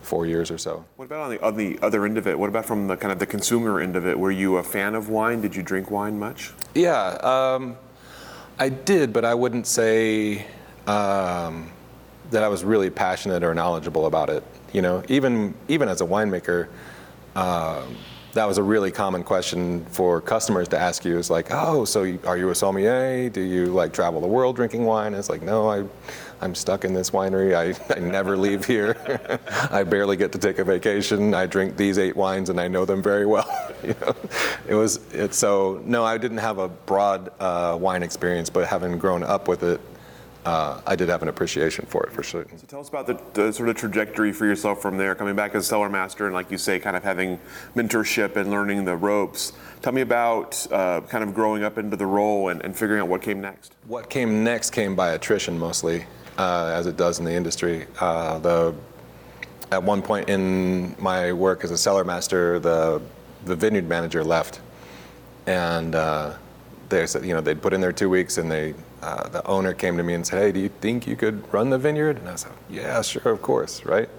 four 0.09 0.25
years 0.25 0.49
or 0.49 0.57
so. 0.57 0.83
What 0.95 1.05
about 1.05 1.21
on 1.21 1.29
the, 1.29 1.45
on 1.45 1.55
the 1.55 1.77
other 1.83 2.03
end 2.03 2.17
of 2.17 2.25
it? 2.27 2.37
What 2.37 2.49
about 2.49 2.65
from 2.65 2.87
the 2.87 2.97
kind 2.97 3.11
of 3.11 3.19
the 3.19 3.27
consumer 3.27 3.79
end 3.79 3.95
of 3.95 4.07
it? 4.07 4.17
Were 4.17 4.31
you 4.31 4.57
a 4.57 4.63
fan 4.63 4.95
of 4.95 5.07
wine? 5.07 5.39
Did 5.39 5.55
you 5.55 5.61
drink 5.61 5.91
wine 5.91 6.17
much? 6.17 6.51
Yeah, 6.73 7.09
um, 7.21 7.77
I 8.57 8.69
did, 8.69 9.13
but 9.13 9.23
I 9.23 9.35
wouldn't 9.35 9.67
say 9.67 10.47
um, 10.87 11.69
that 12.31 12.41
I 12.41 12.47
was 12.47 12.63
really 12.63 12.89
passionate 12.89 13.43
or 13.43 13.53
knowledgeable 13.53 14.07
about 14.07 14.31
it. 14.31 14.43
You 14.73 14.81
know, 14.81 15.03
even 15.09 15.53
even 15.67 15.87
as 15.87 16.01
a 16.01 16.05
winemaker, 16.05 16.67
um, 17.35 17.95
that 18.33 18.45
was 18.45 18.57
a 18.57 18.63
really 18.63 18.91
common 18.91 19.23
question 19.23 19.85
for 19.85 20.21
customers 20.21 20.67
to 20.69 20.79
ask 20.79 21.03
you. 21.03 21.17
Is 21.17 21.29
like, 21.29 21.47
oh, 21.51 21.85
so 21.85 22.17
are 22.25 22.37
you 22.37 22.49
a 22.49 22.55
sommelier? 22.55 23.29
Do 23.29 23.41
you 23.41 23.67
like 23.67 23.93
travel 23.93 24.21
the 24.21 24.27
world 24.27 24.55
drinking 24.55 24.85
wine? 24.85 25.07
And 25.07 25.17
it's 25.17 25.29
like, 25.29 25.41
no, 25.41 25.69
I, 25.69 25.83
I'm 26.41 26.55
stuck 26.55 26.85
in 26.85 26.93
this 26.93 27.09
winery. 27.09 27.55
I, 27.55 27.95
I 27.95 27.99
never 27.99 28.37
leave 28.37 28.65
here. 28.65 29.39
I 29.71 29.83
barely 29.83 30.15
get 30.15 30.31
to 30.33 30.37
take 30.37 30.59
a 30.59 30.63
vacation. 30.63 31.33
I 31.33 31.45
drink 31.47 31.75
these 31.75 31.97
eight 31.97 32.15
wines 32.15 32.49
and 32.49 32.59
I 32.59 32.67
know 32.67 32.85
them 32.85 33.01
very 33.01 33.25
well. 33.25 33.49
you 33.83 33.95
know, 34.01 34.15
it 34.67 34.75
was 34.75 34.97
it. 35.13 35.33
So 35.33 35.81
no, 35.85 36.05
I 36.05 36.17
didn't 36.17 36.37
have 36.37 36.59
a 36.59 36.67
broad 36.67 37.31
uh, 37.39 37.77
wine 37.79 38.03
experience, 38.03 38.49
but 38.49 38.67
having 38.67 38.97
grown 38.97 39.23
up 39.23 39.47
with 39.47 39.63
it, 39.63 39.81
uh, 40.45 40.81
I 40.85 40.95
did 40.95 41.09
have 41.09 41.21
an 41.21 41.27
appreciation 41.27 41.85
for 41.85 42.03
it 42.05 42.13
for 42.13 42.23
sure. 42.23 42.45
So 42.55 42.65
tell 42.65 42.79
us 42.79 42.89
about 42.89 43.07
the, 43.07 43.19
the, 43.33 43.51
sort 43.51 43.69
of 43.69 43.75
trajectory 43.75 44.31
for 44.31 44.45
yourself 44.45 44.81
from 44.81 44.97
there, 44.97 45.13
coming 45.13 45.35
back 45.35 45.53
as 45.53 45.67
cellar 45.67 45.89
master, 45.89 46.25
and 46.25 46.33
like 46.33 46.49
you 46.49 46.57
say, 46.57 46.79
kind 46.79 46.95
of 46.95 47.03
having 47.03 47.39
mentorship 47.75 48.35
and 48.37 48.49
learning 48.49 48.85
the 48.85 48.95
ropes. 48.95 49.53
Tell 49.81 49.91
me 49.91 50.01
about 50.01 50.65
uh, 50.71 51.01
kind 51.01 51.23
of 51.23 51.33
growing 51.33 51.63
up 51.63 51.77
into 51.77 51.97
the 51.97 52.05
role 52.05 52.49
and, 52.49 52.63
and, 52.63 52.75
figuring 52.75 53.01
out 53.01 53.09
what 53.09 53.21
came 53.21 53.41
next. 53.41 53.75
What 53.87 54.09
came 54.09 54.43
next 54.43 54.69
came 54.69 54.95
by 54.95 55.11
attrition 55.11 55.59
mostly, 55.59 56.05
uh, 56.37 56.71
as 56.73 56.87
it 56.87 56.95
does 56.95 57.19
in 57.19 57.25
the 57.25 57.33
industry. 57.33 57.85
Uh, 57.99 58.39
the 58.39 58.75
at 59.71 59.83
one 59.83 60.01
point 60.01 60.29
in 60.29 60.95
my 60.99 61.33
work 61.33 61.63
as 61.63 61.71
a 61.71 61.77
cellar 61.77 62.03
master, 62.03 62.59
the 62.59 63.01
the 63.45 63.55
vineyard 63.55 63.87
manager 63.87 64.23
left, 64.23 64.61
and 65.47 65.95
uh, 65.95 66.33
they 66.89 67.05
said, 67.05 67.25
you 67.25 67.33
know, 67.33 67.41
they'd 67.41 67.61
put 67.61 67.73
in 67.73 67.81
their 67.81 67.91
two 67.93 68.09
weeks 68.09 68.37
and 68.37 68.51
they 68.51 68.73
uh, 69.01 69.27
the 69.29 69.45
owner 69.47 69.73
came 69.73 69.97
to 69.97 70.03
me 70.03 70.13
and 70.13 70.25
said, 70.25 70.39
"Hey, 70.39 70.51
do 70.51 70.59
you 70.59 70.69
think 70.81 71.07
you 71.07 71.15
could 71.15 71.51
run 71.53 71.69
the 71.69 71.77
vineyard?" 71.77 72.17
And 72.17 72.29
I 72.29 72.35
said, 72.35 72.51
"Yeah, 72.69 73.01
sure, 73.01 73.31
of 73.31 73.41
course, 73.41 73.85
right." 73.85 74.09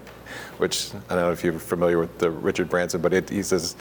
Which 0.57 0.93
I 1.09 1.15
don't 1.15 1.25
know 1.25 1.31
if 1.31 1.43
you're 1.43 1.59
familiar 1.59 1.99
with 1.99 2.17
the 2.19 2.31
Richard 2.31 2.69
Branson, 2.69 3.01
but 3.01 3.13
it, 3.13 3.29
he 3.29 3.43
says, 3.43 3.75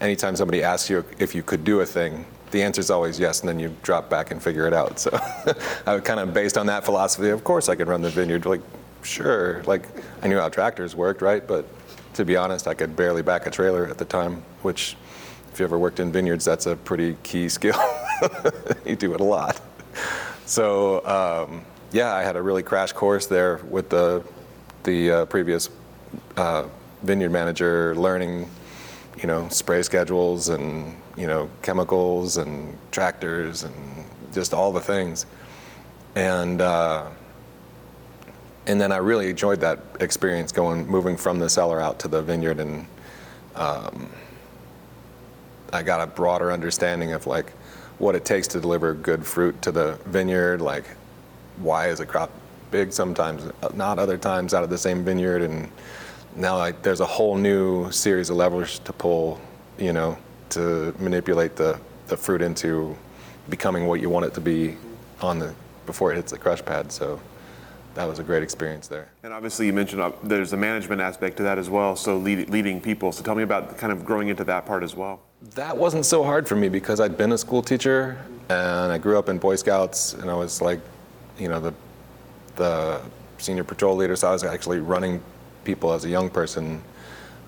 anytime 0.00 0.36
somebody 0.36 0.62
asks 0.62 0.90
you 0.90 1.04
if 1.18 1.34
you 1.34 1.42
could 1.42 1.64
do 1.64 1.80
a 1.80 1.86
thing, 1.86 2.26
the 2.50 2.62
answer 2.62 2.80
is 2.80 2.90
always 2.90 3.18
yes, 3.18 3.40
and 3.40 3.48
then 3.48 3.58
you 3.58 3.74
drop 3.82 4.08
back 4.08 4.30
and 4.30 4.42
figure 4.42 4.66
it 4.66 4.72
out. 4.72 4.98
So 4.98 5.10
I 5.86 5.98
kind 6.00 6.20
of 6.20 6.32
based 6.32 6.56
on 6.56 6.66
that 6.66 6.84
philosophy. 6.84 7.30
Of 7.30 7.44
course, 7.44 7.68
I 7.68 7.74
could 7.74 7.88
run 7.88 8.02
the 8.02 8.10
vineyard. 8.10 8.46
Like, 8.46 8.62
sure. 9.02 9.62
Like 9.64 9.88
I 10.22 10.28
knew 10.28 10.38
how 10.38 10.48
tractors 10.48 10.94
worked, 10.94 11.22
right? 11.22 11.46
But 11.46 11.66
to 12.14 12.24
be 12.24 12.36
honest, 12.36 12.66
I 12.66 12.74
could 12.74 12.96
barely 12.96 13.22
back 13.22 13.46
a 13.46 13.50
trailer 13.50 13.86
at 13.86 13.98
the 13.98 14.04
time, 14.04 14.42
which 14.62 14.96
if 15.52 15.60
you 15.60 15.64
ever 15.64 15.78
worked 15.78 16.00
in 16.00 16.12
vineyards, 16.12 16.44
that's 16.44 16.66
a 16.66 16.76
pretty 16.76 17.16
key 17.22 17.48
skill. 17.48 17.78
you 18.86 18.96
do 18.96 19.14
it 19.14 19.20
a 19.20 19.24
lot. 19.24 19.60
So 20.46 21.04
um, 21.04 21.64
yeah, 21.90 22.14
I 22.14 22.22
had 22.22 22.36
a 22.36 22.42
really 22.42 22.62
crash 22.62 22.92
course 22.92 23.26
there 23.26 23.58
with 23.68 23.90
the 23.90 24.22
the 24.84 25.10
uh, 25.10 25.24
previous 25.26 25.68
uh, 26.36 26.68
vineyard 27.02 27.30
manager, 27.30 27.96
learning, 27.96 28.48
you 29.18 29.26
know, 29.26 29.48
spray 29.48 29.82
schedules 29.82 30.48
and 30.48 30.94
you 31.16 31.26
know 31.26 31.50
chemicals 31.62 32.36
and 32.36 32.78
tractors 32.92 33.64
and 33.64 33.74
just 34.32 34.54
all 34.54 34.72
the 34.72 34.80
things, 34.80 35.26
and 36.14 36.60
uh, 36.60 37.08
and 38.68 38.80
then 38.80 38.92
I 38.92 38.98
really 38.98 39.28
enjoyed 39.30 39.60
that 39.60 39.80
experience 39.98 40.52
going 40.52 40.86
moving 40.86 41.16
from 41.16 41.40
the 41.40 41.48
cellar 41.48 41.80
out 41.80 41.98
to 42.00 42.08
the 42.08 42.22
vineyard 42.22 42.60
and. 42.60 42.86
Um, 43.56 44.10
I 45.72 45.82
got 45.82 46.00
a 46.00 46.06
broader 46.06 46.52
understanding 46.52 47.12
of 47.12 47.26
like 47.26 47.52
what 47.98 48.14
it 48.14 48.24
takes 48.24 48.46
to 48.48 48.60
deliver 48.60 48.94
good 48.94 49.24
fruit 49.26 49.60
to 49.62 49.72
the 49.72 49.98
vineyard, 50.06 50.60
like 50.60 50.84
why 51.58 51.88
is 51.88 52.00
a 52.00 52.06
crop 52.06 52.30
big 52.70 52.92
sometimes, 52.92 53.50
not 53.74 53.98
other 53.98 54.18
times 54.18 54.52
out 54.52 54.62
of 54.62 54.70
the 54.70 54.78
same 54.78 55.04
vineyard, 55.04 55.42
and 55.42 55.70
now 56.34 56.56
like 56.58 56.82
there's 56.82 57.00
a 57.00 57.06
whole 57.06 57.36
new 57.36 57.90
series 57.90 58.28
of 58.28 58.36
levers 58.36 58.78
to 58.80 58.92
pull, 58.92 59.40
you 59.78 59.92
know, 59.92 60.18
to 60.50 60.94
manipulate 60.98 61.56
the, 61.56 61.78
the 62.08 62.16
fruit 62.16 62.42
into 62.42 62.96
becoming 63.48 63.86
what 63.86 64.00
you 64.00 64.10
want 64.10 64.26
it 64.26 64.34
to 64.34 64.40
be 64.40 64.76
on 65.20 65.38
the 65.38 65.54
before 65.86 66.12
it 66.12 66.16
hits 66.16 66.32
the 66.32 66.38
crush 66.38 66.62
pad. 66.64 66.90
So 66.92 67.20
that 67.94 68.06
was 68.06 68.18
a 68.18 68.22
great 68.22 68.42
experience 68.42 68.88
there. 68.88 69.08
And 69.22 69.32
obviously, 69.32 69.66
you 69.66 69.72
mentioned 69.72 70.02
uh, 70.02 70.12
there's 70.22 70.52
a 70.52 70.56
management 70.56 71.00
aspect 71.00 71.36
to 71.38 71.42
that 71.44 71.58
as 71.58 71.70
well. 71.70 71.96
So 71.96 72.18
lead, 72.18 72.50
leading 72.50 72.80
people. 72.80 73.12
So 73.12 73.22
tell 73.22 73.34
me 73.34 73.42
about 73.42 73.78
kind 73.78 73.92
of 73.92 74.04
growing 74.04 74.28
into 74.28 74.44
that 74.44 74.66
part 74.66 74.82
as 74.82 74.94
well. 74.94 75.20
That 75.42 75.76
wasn't 75.76 76.06
so 76.06 76.24
hard 76.24 76.48
for 76.48 76.56
me 76.56 76.68
because 76.68 76.98
I'd 76.98 77.16
been 77.16 77.32
a 77.32 77.38
school 77.38 77.62
teacher 77.62 78.18
and 78.48 78.90
I 78.90 78.98
grew 78.98 79.18
up 79.18 79.28
in 79.28 79.38
Boy 79.38 79.56
Scouts 79.56 80.14
and 80.14 80.30
I 80.30 80.34
was 80.34 80.62
like, 80.62 80.80
you 81.38 81.48
know, 81.48 81.60
the 81.60 81.74
the 82.56 83.02
senior 83.36 83.62
patrol 83.62 83.96
leader. 83.96 84.16
So 84.16 84.28
I 84.28 84.32
was 84.32 84.44
actually 84.44 84.80
running 84.80 85.22
people 85.64 85.92
as 85.92 86.06
a 86.06 86.08
young 86.08 86.30
person, 86.30 86.82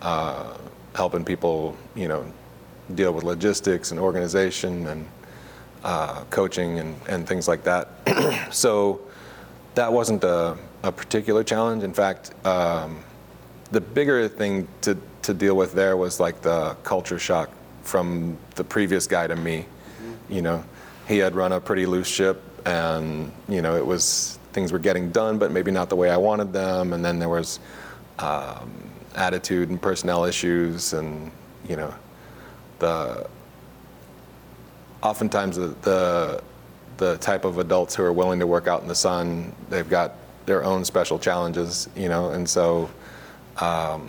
uh, 0.02 0.58
helping 0.94 1.24
people, 1.24 1.76
you 1.94 2.08
know, 2.08 2.30
deal 2.94 3.12
with 3.12 3.24
logistics 3.24 3.90
and 3.90 3.98
organization 3.98 4.86
and 4.86 5.08
uh, 5.82 6.24
coaching 6.24 6.78
and, 6.80 6.94
and 7.08 7.26
things 7.26 7.48
like 7.48 7.64
that. 7.64 7.88
so 8.52 9.00
that 9.74 9.90
wasn't 9.90 10.24
a 10.24 10.58
a 10.82 10.92
particular 10.92 11.42
challenge. 11.42 11.82
In 11.82 11.94
fact, 11.94 12.34
um, 12.46 13.02
the 13.72 13.80
bigger 13.80 14.28
thing 14.28 14.68
to, 14.82 14.96
to 15.22 15.34
deal 15.34 15.56
with 15.56 15.72
there 15.72 15.96
was 15.96 16.20
like 16.20 16.42
the 16.42 16.76
culture 16.84 17.18
shock 17.18 17.50
from 17.88 18.36
the 18.54 18.64
previous 18.64 19.06
guy 19.06 19.26
to 19.26 19.34
me. 19.34 19.64
You 20.28 20.42
know, 20.42 20.62
he 21.08 21.18
had 21.18 21.34
run 21.34 21.52
a 21.52 21.60
pretty 21.60 21.86
loose 21.86 22.06
ship, 22.06 22.42
and 22.66 23.32
you 23.48 23.62
know, 23.62 23.76
it 23.76 23.84
was 23.84 24.38
things 24.52 24.72
were 24.72 24.78
getting 24.78 25.10
done, 25.10 25.38
but 25.38 25.50
maybe 25.50 25.70
not 25.70 25.88
the 25.88 25.96
way 25.96 26.10
I 26.10 26.16
wanted 26.16 26.52
them. 26.52 26.92
And 26.92 27.04
then 27.04 27.18
there 27.18 27.28
was 27.28 27.60
um, 28.18 28.70
attitude 29.14 29.70
and 29.70 29.80
personnel 29.80 30.24
issues, 30.24 30.92
and 30.92 31.32
you 31.68 31.76
know, 31.76 31.94
the 32.78 33.26
oftentimes 35.02 35.56
the, 35.56 35.68
the 35.82 36.42
the 36.98 37.16
type 37.18 37.44
of 37.44 37.58
adults 37.58 37.94
who 37.94 38.02
are 38.02 38.12
willing 38.12 38.40
to 38.40 38.46
work 38.46 38.66
out 38.66 38.82
in 38.82 38.88
the 38.88 38.94
sun, 38.94 39.54
they've 39.70 39.88
got 39.88 40.14
their 40.46 40.64
own 40.64 40.84
special 40.84 41.18
challenges, 41.18 41.88
you 41.94 42.08
know, 42.08 42.30
and 42.30 42.48
so 42.48 42.90
um, 43.58 44.08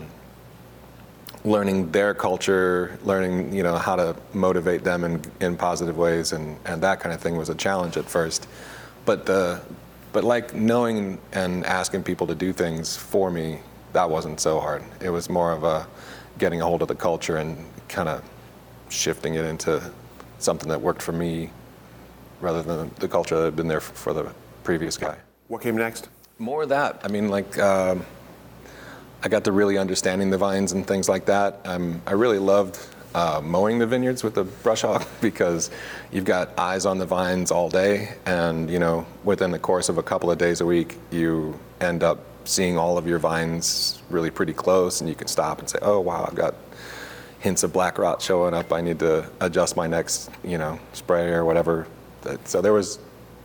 learning 1.50 1.91
their 1.91 2.13
culture, 2.13 3.00
learning, 3.03 3.51
you 3.53 3.63
know, 3.63 3.75
how 3.75 3.96
to 3.96 4.15
motivate 4.34 4.84
them 4.84 5.03
in, 5.03 5.22
in 5.41 5.58
positive 5.58 5.98
ways 5.98 6.32
and, 6.32 6.58
and 6.65 6.82
that 6.84 7.00
kind 7.00 7.13
of 7.13 7.20
thing 7.20 7.36
was 7.36 7.50
a 7.50 7.56
challenge 7.56 7.98
at 7.98 8.06
first. 8.06 8.48
But 9.06 9.25
the, 9.25 9.60
but 10.13 10.24
like 10.24 10.53
knowing 10.53 11.20
and 11.32 11.65
asking 11.65 12.03
people 12.03 12.27
to 12.27 12.36
do 12.36 12.53
things 12.53 12.96
for 12.96 13.32
me, 13.32 13.60
that 13.94 14.08
wasn't 14.08 14.39
so 14.39 14.60
hard. 14.60 14.84
It 15.01 15.10
was 15.10 15.27
more 15.29 15.51
of 15.51 15.63
a 15.63 15.88
getting 16.38 16.62
a 16.62 16.65
hold 16.65 16.84
of 16.84 16.88
the 16.88 16.96
culture 16.96 17.38
and 17.38 17.58
kind 17.88 18.08
of 18.08 18.24
shifting 18.89 19.34
it 19.34 19.46
into 19.46 19.82
something 20.38 20.70
that 20.70 20.79
worked 20.79 21.01
for 21.01 21.12
me 21.12 21.50
rather 22.41 22.62
than 22.62 22.91
the 23.00 23.08
culture 23.08 23.36
that 23.36 23.46
had 23.46 23.56
been 23.56 23.68
there 23.68 23.82
for 23.82 24.13
the 24.13 24.32
previous 24.63 24.98
guy. 24.98 25.18
What 25.48 25.62
came 25.62 25.75
next? 25.75 26.10
More 26.38 26.63
of 26.63 26.70
that. 26.70 27.01
I 27.03 27.08
mean, 27.08 27.29
like, 27.29 27.58
um, 27.58 28.06
I 29.22 29.28
got 29.28 29.44
to 29.46 29.52
really 29.52 29.78
understanding 29.78 30.30
the 30.30 30.38
vines 30.38 30.72
and 30.72 30.86
things 30.86 31.10
like 31.10 31.26
that. 31.26 31.62
Um, 31.66 32.02
I 32.08 32.14
really 32.14 32.40
loved 32.40 32.80
uh, 33.14 33.42
mowing 33.44 33.80
the 33.80 33.88
vineyards 33.88 34.24
with 34.24 34.38
a 34.38 34.44
brush 34.44 34.82
hog 34.82 35.06
because 35.22 35.70
you've 36.12 36.26
got 36.26 36.58
eyes 36.58 36.86
on 36.86 36.98
the 36.98 37.06
vines 37.06 37.52
all 37.52 37.70
day, 37.70 38.14
and 38.26 38.70
you 38.70 38.80
know, 38.80 39.06
within 39.24 39.52
the 39.52 39.60
course 39.60 39.90
of 39.90 39.98
a 39.98 40.04
couple 40.04 40.32
of 40.32 40.38
days 40.38 40.62
a 40.62 40.66
week, 40.66 40.98
you 41.12 41.60
end 41.82 42.04
up 42.04 42.20
seeing 42.46 42.78
all 42.78 42.98
of 42.98 43.08
your 43.08 43.20
vines 43.20 44.02
really 44.10 44.32
pretty 44.32 44.54
close, 44.54 45.02
and 45.02 45.10
you 45.10 45.16
can 45.16 45.28
stop 45.28 45.60
and 45.60 45.70
say, 45.70 45.80
"Oh, 45.82 46.00
wow, 46.00 46.26
I've 46.28 46.36
got." 46.36 46.56
hints 47.42 47.64
of 47.64 47.72
black 47.72 47.98
rot 47.98 48.22
showing 48.22 48.54
up. 48.54 48.74
I 48.74 48.82
need 48.82 49.00
to 49.00 49.26
adjust 49.40 49.78
my 49.78 49.88
next, 49.88 50.30
you 50.44 50.58
know, 50.58 50.78
spray 50.92 51.30
or 51.30 51.46
whatever 51.46 51.88
so 52.46 52.62
there 52.62 52.74
was, 52.74 53.00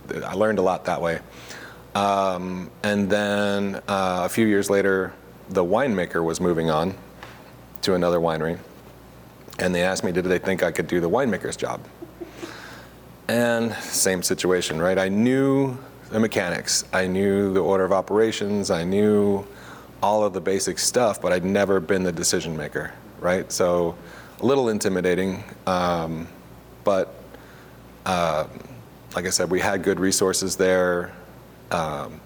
I 0.09 0.33
learned 0.33 0.59
a 0.59 0.61
lot 0.61 0.85
that 0.85 1.01
way. 1.01 1.19
Um, 1.93 2.69
and 2.83 3.09
then 3.09 3.75
uh, 3.87 4.23
a 4.25 4.29
few 4.29 4.45
years 4.45 4.69
later, 4.69 5.13
the 5.49 5.63
winemaker 5.63 6.23
was 6.23 6.39
moving 6.39 6.69
on 6.69 6.95
to 7.81 7.93
another 7.93 8.19
winery. 8.19 8.57
And 9.59 9.73
they 9.73 9.83
asked 9.83 10.03
me, 10.03 10.11
did 10.11 10.25
they 10.25 10.39
think 10.39 10.63
I 10.63 10.71
could 10.71 10.87
do 10.87 10.99
the 10.99 11.09
winemaker's 11.09 11.55
job? 11.55 11.81
And 13.27 13.73
same 13.73 14.21
situation, 14.21 14.79
right? 14.81 14.97
I 14.97 15.09
knew 15.09 15.77
the 16.09 16.19
mechanics, 16.19 16.83
I 16.93 17.07
knew 17.07 17.53
the 17.53 17.61
order 17.61 17.83
of 17.83 17.91
operations, 17.91 18.69
I 18.69 18.83
knew 18.83 19.45
all 20.03 20.23
of 20.23 20.33
the 20.33 20.41
basic 20.41 20.77
stuff, 20.77 21.21
but 21.21 21.31
I'd 21.31 21.45
never 21.45 21.79
been 21.79 22.03
the 22.03 22.11
decision 22.11 22.55
maker, 22.55 22.93
right? 23.19 23.51
So 23.51 23.95
a 24.39 24.45
little 24.45 24.69
intimidating, 24.69 25.43
um, 25.65 26.27
but 26.83 27.15
uh, 28.05 28.45
like 29.15 29.25
I 29.25 29.29
said, 29.29 29.49
we 29.49 29.59
had 29.59 29.81
good 29.81 29.99
resources 29.99 30.55
there. 30.55 31.13
Um, 31.71 32.21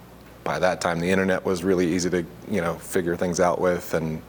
by 0.49 0.57
that 0.57 0.81
time, 0.81 0.99
the 0.99 1.11
internet 1.11 1.45
was 1.45 1.63
really 1.63 1.93
easy 1.93 2.09
to 2.09 2.25
you 2.49 2.59
know 2.59 2.73
figure 2.79 3.15
things 3.15 3.39
out 3.39 3.61
with, 3.61 3.93
and 3.93 4.19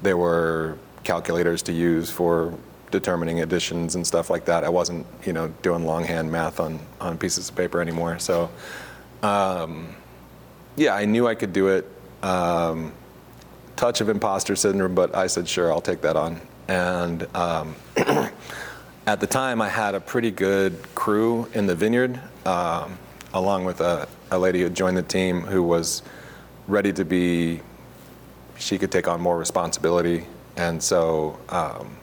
there 0.00 0.16
were 0.16 0.78
calculators 1.04 1.60
to 1.64 1.72
use 1.72 2.08
for 2.08 2.54
determining 2.90 3.42
additions 3.42 3.94
and 3.94 4.06
stuff 4.06 4.30
like 4.30 4.46
that. 4.46 4.64
I 4.64 4.70
wasn't 4.70 5.04
you 5.26 5.34
know 5.34 5.48
doing 5.60 5.84
longhand 5.84 6.32
math 6.32 6.60
on 6.60 6.80
on 6.98 7.18
pieces 7.18 7.50
of 7.50 7.56
paper 7.56 7.82
anymore. 7.82 8.18
So 8.18 8.48
um, 9.22 9.94
yeah, 10.76 10.94
I 10.94 11.04
knew 11.04 11.28
I 11.28 11.34
could 11.34 11.52
do 11.52 11.68
it. 11.68 11.86
Um, 12.22 12.94
touch 13.76 14.00
of 14.00 14.08
imposter 14.08 14.56
syndrome, 14.56 14.94
but 14.94 15.14
I 15.14 15.26
said 15.26 15.46
sure, 15.46 15.70
I'll 15.70 15.82
take 15.82 16.00
that 16.00 16.16
on. 16.16 16.40
And 16.68 17.26
um, 17.36 17.74
at 19.06 19.20
the 19.20 19.26
time, 19.26 19.60
I 19.60 19.68
had 19.68 19.94
a 19.94 20.00
pretty 20.00 20.30
good 20.30 20.78
crew 20.94 21.50
in 21.52 21.66
the 21.66 21.74
vineyard, 21.74 22.18
um, 22.46 22.96
along 23.34 23.66
with 23.66 23.82
a, 23.82 24.08
a 24.30 24.38
lady 24.38 24.60
who 24.60 24.70
joined 24.70 24.96
the 24.96 25.02
team 25.02 25.42
who 25.42 25.62
was 25.62 26.02
ready 26.68 26.92
to 26.92 27.04
be, 27.04 27.60
she 28.58 28.78
could 28.78 28.92
take 28.92 29.08
on 29.08 29.20
more 29.20 29.38
responsibility. 29.38 30.26
And 30.56 30.82
so 30.82 31.38
um, 31.48 31.96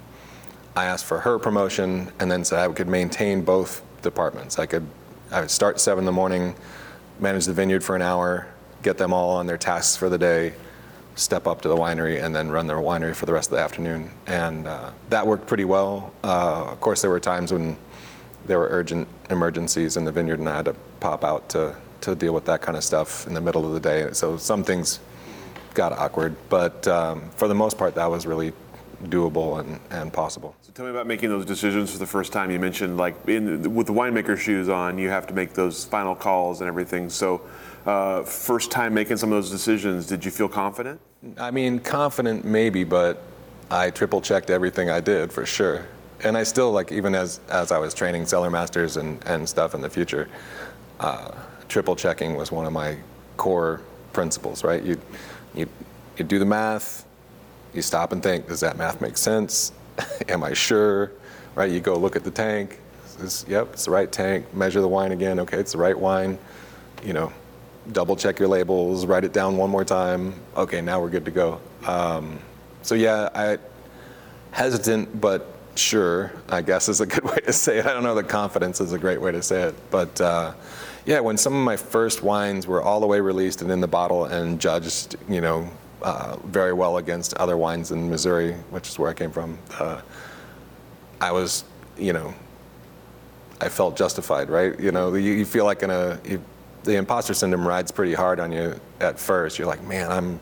I 0.76 0.86
asked 0.86 1.06
for 1.06 1.20
her 1.20 1.40
promotion 1.40 2.12
and 2.20 2.30
then 2.30 2.44
said 2.44 2.60
I 2.60 2.72
could 2.74 2.88
maintain 2.88 3.42
both 3.42 3.82
departments. 4.02 4.60
I 4.60 4.66
could, 4.66 4.86
I 5.32 5.42
would 5.42 5.52
start 5.52 5.80
seven 5.80 6.04
in 6.04 6.06
the 6.06 6.12
morning, 6.12 6.56
manage 7.20 7.46
the 7.46 7.54
vineyard 7.54 7.84
for 7.84 7.96
an 7.96 8.02
hour, 8.02 8.48
get 8.84 8.98
them 8.98 9.14
all 9.14 9.32
on 9.32 9.48
their 9.48 9.58
tasks 9.58 9.96
for 9.96 10.10
the 10.10 10.18
day, 10.18 10.54
step 11.16 11.48
up 11.48 11.62
to 11.62 11.68
the 11.68 11.76
winery 11.76 12.24
and 12.24 12.36
then 12.36 12.50
run 12.50 12.68
the 12.68 12.74
winery 12.74 13.16
for 13.16 13.26
the 13.26 13.34
rest 13.34 13.50
of 13.50 13.58
the 13.58 13.64
afternoon. 13.64 14.12
And 14.28 14.68
uh, 14.68 14.92
that 15.10 15.26
worked 15.26 15.48
pretty 15.48 15.66
well. 15.66 16.14
Uh, 16.24 16.66
of 16.66 16.80
course, 16.80 17.02
there 17.02 17.10
were 17.10 17.20
times 17.20 17.52
when 17.52 17.78
there 18.46 18.60
were 18.60 18.68
urgent 18.70 19.08
emergencies 19.30 19.98
in 19.98 20.06
the 20.06 20.12
vineyard 20.12 20.40
and 20.40 20.48
I 20.48 20.58
had 20.58 20.66
to 20.66 20.76
pop 21.00 21.24
out 21.24 21.50
to, 21.50 21.76
to 22.02 22.16
deal 22.16 22.34
with 22.34 22.46
that 22.46 22.62
kind 22.62 22.78
of 22.78 22.84
stuff 22.84 23.28
in 23.28 23.34
the 23.34 23.42
middle 23.42 23.66
of 23.66 23.74
the 23.74 23.80
day. 23.80 24.10
So 24.14 24.38
some 24.38 24.64
things 24.64 25.00
got 25.74 25.92
awkward, 25.94 26.36
but 26.50 26.88
um, 26.88 27.30
for 27.32 27.48
the 27.48 27.56
most 27.56 27.78
part, 27.78 27.96
that 27.96 28.10
was 28.10 28.26
really 28.26 28.54
doable 29.06 29.60
and, 29.60 29.80
and 29.92 30.12
possible. 30.12 30.56
So 30.62 30.72
tell 30.74 30.86
me 30.86 30.92
about 30.92 31.06
making 31.06 31.30
those 31.30 31.46
decisions 31.46 31.92
for 31.92 32.00
the 32.00 32.08
first 32.08 32.34
time. 32.34 32.50
You 32.50 32.60
mentioned 32.60 32.98
like 32.98 33.16
in, 33.28 33.76
with 33.76 33.88
the 33.88 33.94
winemaker 33.94 34.38
shoes 34.38 34.70
on, 34.70 34.98
you 34.98 35.10
have 35.10 35.28
to 35.28 35.34
make 35.34 35.54
those 35.54 35.86
final 35.86 36.16
calls 36.16 36.62
and 36.62 36.68
everything. 36.68 37.10
So 37.10 37.42
uh, 37.86 38.24
first 38.24 38.72
time 38.72 38.94
making 38.94 39.18
some 39.18 39.32
of 39.32 39.38
those 39.38 39.52
decisions, 39.52 40.08
did 40.08 40.26
you 40.26 40.32
feel 40.32 40.50
confident? 40.50 41.00
I 41.38 41.52
mean, 41.52 41.80
confident 41.80 42.46
maybe, 42.46 42.84
but 42.84 43.22
I 43.70 43.92
triple 43.92 44.22
checked 44.22 44.50
everything 44.50 44.90
I 44.90 45.00
did 45.00 45.32
for 45.32 45.46
sure. 45.46 45.86
And 46.24 46.36
I 46.36 46.44
still 46.44 46.72
like 46.72 46.92
even 46.92 47.14
as 47.14 47.40
as 47.50 47.72
I 47.72 47.78
was 47.78 47.94
training 47.94 48.26
cellar 48.26 48.50
masters 48.50 48.98
and, 48.98 49.24
and 49.26 49.48
stuff 49.48 49.76
in 49.76 49.82
the 49.82 49.90
future, 49.90 50.28
uh, 51.00 51.32
triple 51.68 51.96
checking 51.96 52.36
was 52.36 52.52
one 52.52 52.66
of 52.66 52.74
my 52.74 52.98
core 53.38 53.82
principles, 54.14 54.64
right? 54.64 54.84
You 54.84 55.00
you 55.54 55.68
you 56.18 56.26
do 56.26 56.40
the 56.40 56.46
math, 56.46 57.06
you 57.74 57.82
stop 57.82 58.12
and 58.12 58.22
think, 58.24 58.48
does 58.48 58.60
that 58.62 58.78
math 58.78 59.02
make 59.02 59.18
sense? 59.18 59.72
Am 60.30 60.44
I 60.44 60.54
sure? 60.54 61.12
Right? 61.56 61.72
You 61.72 61.80
go 61.80 61.98
look 61.98 62.16
at 62.16 62.24
the 62.24 62.32
tank. 62.32 62.80
This, 63.20 63.46
yep, 63.48 63.70
it's 63.74 63.86
the 63.86 63.92
right 63.92 64.12
tank. 64.12 64.54
Measure 64.54 64.82
the 64.82 64.88
wine 64.88 65.12
again. 65.12 65.40
Okay, 65.40 65.58
it's 65.58 65.72
the 65.72 65.78
right 65.80 65.98
wine. 65.98 66.38
You 67.04 67.14
know, 67.14 67.34
double 67.92 68.16
check 68.16 68.40
your 68.40 68.48
labels, 68.48 69.06
write 69.06 69.24
it 69.24 69.34
down 69.34 69.58
one 69.58 69.70
more 69.70 69.86
time. 69.86 70.34
Okay, 70.56 70.82
now 70.82 71.02
we're 71.02 71.10
good 71.10 71.26
to 71.26 71.32
go. 71.32 71.60
Um, 71.86 72.40
so 72.82 72.96
yeah, 72.96 73.30
I 73.34 73.58
hesitant 74.52 75.20
but 75.20 75.48
sure, 75.76 76.32
I 76.50 76.62
guess 76.62 76.90
is 76.90 77.02
a 77.02 77.06
good 77.06 77.24
way 77.32 77.38
to 77.38 77.54
say 77.54 77.78
it. 77.80 77.86
I 77.86 77.94
don't 77.94 78.04
know 78.04 78.16
that 78.16 78.28
confidence 78.28 78.82
is 78.82 78.94
a 78.94 79.00
great 79.00 79.22
way 79.22 79.32
to 79.32 79.42
say 79.42 79.64
it, 79.64 79.76
but 79.92 80.20
uh, 80.22 80.54
yeah, 81.08 81.22
when 81.22 81.38
some 81.38 81.56
of 81.56 81.64
my 81.64 81.78
first 81.78 82.22
wines 82.22 82.68
were 82.68 82.82
all 82.82 83.00
the 83.00 83.08
way 83.08 83.22
released 83.22 83.62
and 83.62 83.72
in 83.72 83.80
the 83.80 83.88
bottle 83.88 84.26
and 84.26 84.60
judged, 84.60 85.16
you 85.30 85.40
know, 85.40 85.68
uh, 86.02 86.36
very 86.44 86.74
well 86.74 86.98
against 86.98 87.34
other 87.36 87.56
wines 87.56 87.92
in 87.92 88.10
Missouri, 88.10 88.54
which 88.72 88.90
is 88.90 89.00
where 89.00 89.10
I 89.10 89.14
came 89.14 89.32
from, 89.32 89.58
uh, 89.80 90.02
I 91.22 91.32
was, 91.32 91.64
you 91.98 92.12
know, 92.12 92.36
I 93.62 93.70
felt 93.70 93.96
justified, 93.96 94.50
right? 94.50 94.78
You 94.78 94.92
know, 94.92 95.16
you, 95.16 95.32
you 95.32 95.46
feel 95.46 95.64
like 95.64 95.82
in 95.82 95.90
a 95.90 96.20
you, 96.26 96.44
the 96.84 96.98
imposter 96.98 97.34
syndrome 97.34 97.66
rides 97.66 97.90
pretty 97.90 98.14
hard 98.14 98.42
on 98.42 98.52
you 98.52 98.78
at 99.00 99.18
first. 99.18 99.58
You're 99.58 99.68
like, 99.68 99.84
man, 99.88 100.12
I'm 100.12 100.40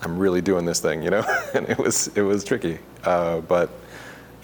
I'm 0.00 0.18
really 0.18 0.40
doing 0.40 0.64
this 0.64 0.80
thing, 0.80 1.02
you 1.02 1.10
know, 1.10 1.24
and 1.54 1.68
it 1.68 1.76
was 1.76 2.08
it 2.16 2.22
was 2.22 2.42
tricky, 2.42 2.78
uh, 3.04 3.40
but 3.40 3.68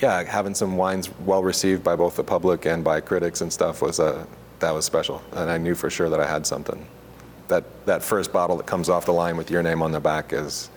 yeah, 0.00 0.23
having 0.23 0.54
some 0.54 0.76
wines 0.76 1.11
well 1.20 1.42
received 1.42 1.82
by 1.82 1.97
both 1.97 2.16
the 2.16 2.25
public 2.25 2.66
and 2.66 2.85
by 2.85 3.00
critics 3.00 3.40
and 3.40 3.50
stuff 3.50 3.80
was 3.80 3.99
a 4.00 4.26
that 4.60 4.72
was 4.72 4.84
special, 4.84 5.22
and 5.32 5.50
I 5.50 5.58
knew 5.58 5.74
for 5.74 5.90
sure 5.90 6.08
that 6.10 6.20
I 6.20 6.26
had 6.26 6.46
something. 6.46 6.86
That 7.48 7.64
that 7.86 8.02
first 8.02 8.32
bottle 8.32 8.56
that 8.58 8.66
comes 8.66 8.88
off 8.88 9.04
the 9.06 9.12
line 9.12 9.36
with 9.36 9.50
your 9.50 9.62
name 9.62 9.82
on 9.82 9.92
the 9.92 10.00
back 10.00 10.32
is 10.32 10.70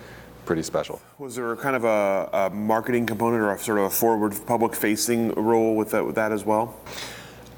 pretty 0.46 0.64
special. 0.64 1.02
Was 1.20 1.36
there 1.36 1.56
kind 1.56 1.76
of 1.76 1.84
a, 1.86 2.30
a 2.34 2.50
marketing 2.50 3.06
component 3.06 3.42
or 3.42 3.52
a 3.52 3.60
sort 3.60 3.78
of 3.78 3.86
a 3.86 3.90
forward 3.90 4.36
public-facing 4.46 5.32
role 5.34 5.76
with 5.76 5.92
that, 5.92 6.06
with 6.06 6.16
that 6.16 6.32
as 6.32 6.44
well? 6.44 6.76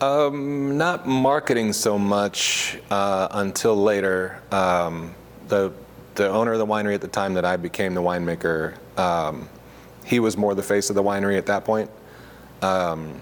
Um, 0.02 0.78
not 0.78 1.08
marketing 1.08 1.74
so 1.74 1.98
much 1.98 2.78
uh, 2.92 3.28
until 3.32 3.76
later. 3.76 4.42
Um, 4.52 5.16
the 5.48 5.72
the 6.16 6.30
owner 6.30 6.54
of 6.54 6.60
the 6.60 6.66
winery 6.66 6.96
at 6.96 7.02
the 7.02 7.08
time 7.08 7.34
that 7.34 7.46
I 7.46 7.58
became 7.58 7.94
the 7.94 8.02
winemaker, 8.02 8.76
um, 8.98 9.50
he 10.06 10.20
was 10.20 10.38
more 10.38 10.56
the 10.56 10.64
face 10.64 10.90
of 10.90 10.96
the 10.96 11.04
winery 11.04 11.38
at 11.38 11.46
that 11.48 11.66
point. 11.66 11.90
Um, 12.62 13.22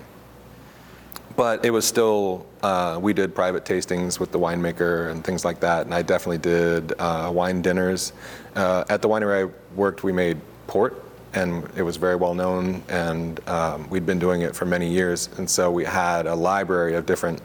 but 1.36 1.66
it 1.66 1.72
was 1.72 1.86
still, 1.86 2.46
uh, 2.62 3.00
we 3.02 3.14
did 3.14 3.34
private 3.34 3.66
tastings 3.66 4.20
with 4.20 4.32
the 4.32 4.40
winemaker 4.40 5.12
and 5.12 5.24
things 5.24 5.44
like 5.44 5.60
that, 5.62 5.86
and 5.86 5.94
I 5.94 6.02
definitely 6.02 6.38
did 6.38 6.94
uh, 7.00 7.32
wine 7.34 7.62
dinners. 7.62 8.14
Uh, 8.56 8.84
at 8.90 9.02
the 9.02 9.10
winery 9.10 9.48
I 9.48 9.52
worked, 9.76 10.04
we 10.04 10.12
made 10.12 10.38
port, 10.68 11.04
and 11.34 11.68
it 11.76 11.82
was 11.82 11.98
very 11.98 12.16
well 12.16 12.36
known, 12.36 12.84
and 12.90 13.40
um, 13.50 13.90
we'd 13.90 14.06
been 14.06 14.20
doing 14.20 14.42
it 14.42 14.56
for 14.56 14.66
many 14.66 14.90
years, 14.90 15.30
and 15.38 15.50
so 15.50 15.72
we 15.72 15.84
had 15.84 16.28
a 16.28 16.36
library 16.36 16.96
of 16.96 17.06
different 17.06 17.42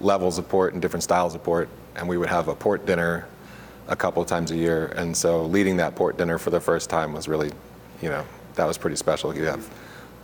levels 0.00 0.38
of 0.38 0.48
port 0.48 0.72
and 0.72 0.82
different 0.82 1.02
styles 1.02 1.34
of 1.34 1.42
port, 1.42 1.68
and 1.96 2.08
we 2.08 2.18
would 2.18 2.28
have 2.28 2.48
a 2.48 2.54
port 2.54 2.86
dinner 2.86 3.26
a 3.88 3.96
couple 3.96 4.22
of 4.22 4.28
times 4.28 4.50
a 4.50 4.56
year, 4.56 4.86
and 4.96 5.16
so 5.16 5.44
leading 5.46 5.76
that 5.76 5.94
port 5.96 6.16
dinner 6.16 6.38
for 6.38 6.50
the 6.50 6.60
first 6.60 6.90
time 6.90 7.12
was 7.12 7.28
really, 7.28 7.50
you 8.02 8.08
know, 8.08 8.24
that 8.54 8.66
was 8.66 8.78
pretty 8.78 8.96
special. 8.96 9.34
You 9.36 9.44
have 9.44 9.68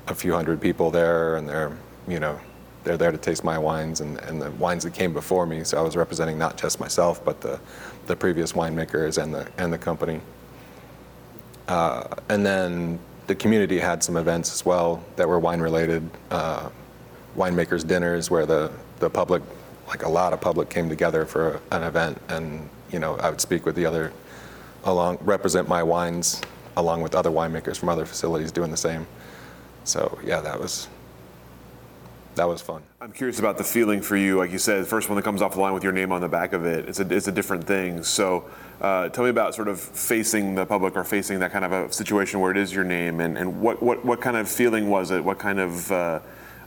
a 0.08 0.14
few 0.14 0.32
hundred 0.32 0.60
people 0.60 0.90
there, 0.90 1.36
and 1.36 1.48
they're, 1.48 1.76
you 2.06 2.20
know, 2.20 2.38
they're 2.84 2.96
there 2.96 3.12
to 3.12 3.18
taste 3.18 3.44
my 3.44 3.58
wines 3.58 4.00
and, 4.00 4.18
and 4.20 4.40
the 4.40 4.50
wines 4.52 4.84
that 4.84 4.94
came 4.94 5.12
before 5.12 5.46
me. 5.46 5.64
So 5.64 5.78
I 5.78 5.82
was 5.82 5.96
representing 5.96 6.38
not 6.38 6.56
just 6.56 6.80
myself, 6.80 7.24
but 7.24 7.40
the, 7.40 7.60
the 8.06 8.16
previous 8.16 8.52
winemakers 8.52 9.22
and 9.22 9.32
the, 9.32 9.48
and 9.58 9.72
the 9.72 9.78
company. 9.78 10.20
Uh, 11.68 12.08
and 12.28 12.44
then 12.44 12.98
the 13.28 13.34
community 13.34 13.78
had 13.78 14.02
some 14.02 14.16
events 14.16 14.52
as 14.52 14.66
well 14.66 15.02
that 15.16 15.28
were 15.28 15.38
wine 15.38 15.60
related, 15.60 16.08
uh, 16.30 16.68
winemakers 17.36 17.86
dinners 17.86 18.30
where 18.30 18.46
the, 18.46 18.70
the 18.98 19.08
public, 19.08 19.42
like 19.86 20.02
a 20.02 20.08
lot 20.08 20.32
of 20.32 20.40
public 20.40 20.68
came 20.68 20.88
together 20.88 21.24
for 21.24 21.60
an 21.70 21.82
event. 21.84 22.20
And, 22.28 22.68
you 22.90 22.98
know, 22.98 23.16
I 23.16 23.30
would 23.30 23.40
speak 23.40 23.64
with 23.64 23.76
the 23.76 23.86
other, 23.86 24.12
along, 24.84 25.18
represent 25.20 25.68
my 25.68 25.82
wines 25.82 26.40
along 26.76 27.02
with 27.02 27.14
other 27.14 27.30
winemakers 27.30 27.78
from 27.78 27.88
other 27.90 28.06
facilities 28.06 28.50
doing 28.50 28.70
the 28.70 28.76
same. 28.76 29.06
So 29.84 30.18
yeah, 30.24 30.40
that 30.40 30.58
was, 30.58 30.88
that 32.34 32.48
was 32.48 32.62
fun. 32.62 32.82
I'm 33.00 33.12
curious 33.12 33.38
about 33.38 33.58
the 33.58 33.64
feeling 33.64 34.00
for 34.00 34.16
you. 34.16 34.38
Like 34.38 34.50
you 34.50 34.58
said, 34.58 34.82
the 34.82 34.86
first 34.86 35.08
one 35.08 35.16
that 35.16 35.22
comes 35.22 35.42
off 35.42 35.54
the 35.54 35.60
line 35.60 35.74
with 35.74 35.82
your 35.82 35.92
name 35.92 36.12
on 36.12 36.20
the 36.20 36.28
back 36.28 36.52
of 36.52 36.64
it, 36.64 36.88
it's 36.88 37.00
a, 37.00 37.14
it's 37.14 37.28
a 37.28 37.32
different 37.32 37.64
thing. 37.64 38.02
So 38.02 38.44
uh, 38.80 39.08
tell 39.10 39.24
me 39.24 39.30
about 39.30 39.54
sort 39.54 39.68
of 39.68 39.80
facing 39.80 40.54
the 40.54 40.64
public 40.64 40.96
or 40.96 41.04
facing 41.04 41.38
that 41.40 41.52
kind 41.52 41.64
of 41.64 41.72
a 41.72 41.92
situation 41.92 42.40
where 42.40 42.50
it 42.50 42.56
is 42.56 42.72
your 42.72 42.84
name 42.84 43.20
and, 43.20 43.36
and 43.36 43.60
what, 43.60 43.82
what, 43.82 44.04
what 44.04 44.20
kind 44.20 44.36
of 44.36 44.48
feeling 44.48 44.88
was 44.88 45.10
it? 45.10 45.22
What 45.22 45.38
kind 45.38 45.60
of, 45.60 45.92
uh, 45.92 46.20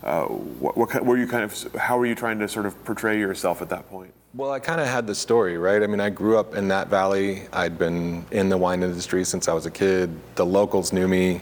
uh, 0.04 0.26
what, 0.26 0.78
what 0.78 1.06
were 1.06 1.18
you 1.18 1.28
kind 1.28 1.44
of, 1.44 1.76
how 1.76 1.98
were 1.98 2.06
you 2.06 2.16
trying 2.16 2.40
to 2.40 2.48
sort 2.48 2.66
of 2.66 2.84
portray 2.86 3.18
yourself 3.18 3.62
at 3.62 3.70
that 3.70 3.90
point? 3.90 4.14
Well, 4.36 4.52
I 4.52 4.60
kind 4.60 4.82
of 4.82 4.88
had 4.88 5.08
the 5.08 5.16
story, 5.16 5.58
right? 5.58 5.82
I 5.82 5.88
mean, 5.88 6.02
I 6.02 6.10
grew 6.10 6.38
up 6.38 6.56
in 6.56 6.68
that 6.68 6.90
valley. 6.90 7.44
I'd 7.54 7.80
been 7.80 8.26
in 8.32 8.50
the 8.50 8.58
wine 8.58 8.84
industry 8.84 9.24
since 9.24 9.48
I 9.48 9.54
was 9.54 9.66
a 9.66 9.72
kid. 9.72 10.12
The 10.36 10.46
locals 10.46 10.92
knew 10.92 11.08
me 11.08 11.42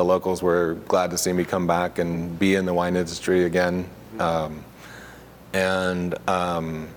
the 0.00 0.04
locals 0.04 0.42
were 0.42 0.78
glad 0.88 1.10
to 1.10 1.18
see 1.18 1.30
me 1.30 1.44
come 1.44 1.66
back 1.66 1.98
and 1.98 2.38
be 2.38 2.54
in 2.54 2.64
the 2.64 2.72
wine 2.72 2.96
industry 2.96 3.44
again. 3.44 3.86
Um, 4.18 4.64
and 5.52 6.14
um, 6.26 6.88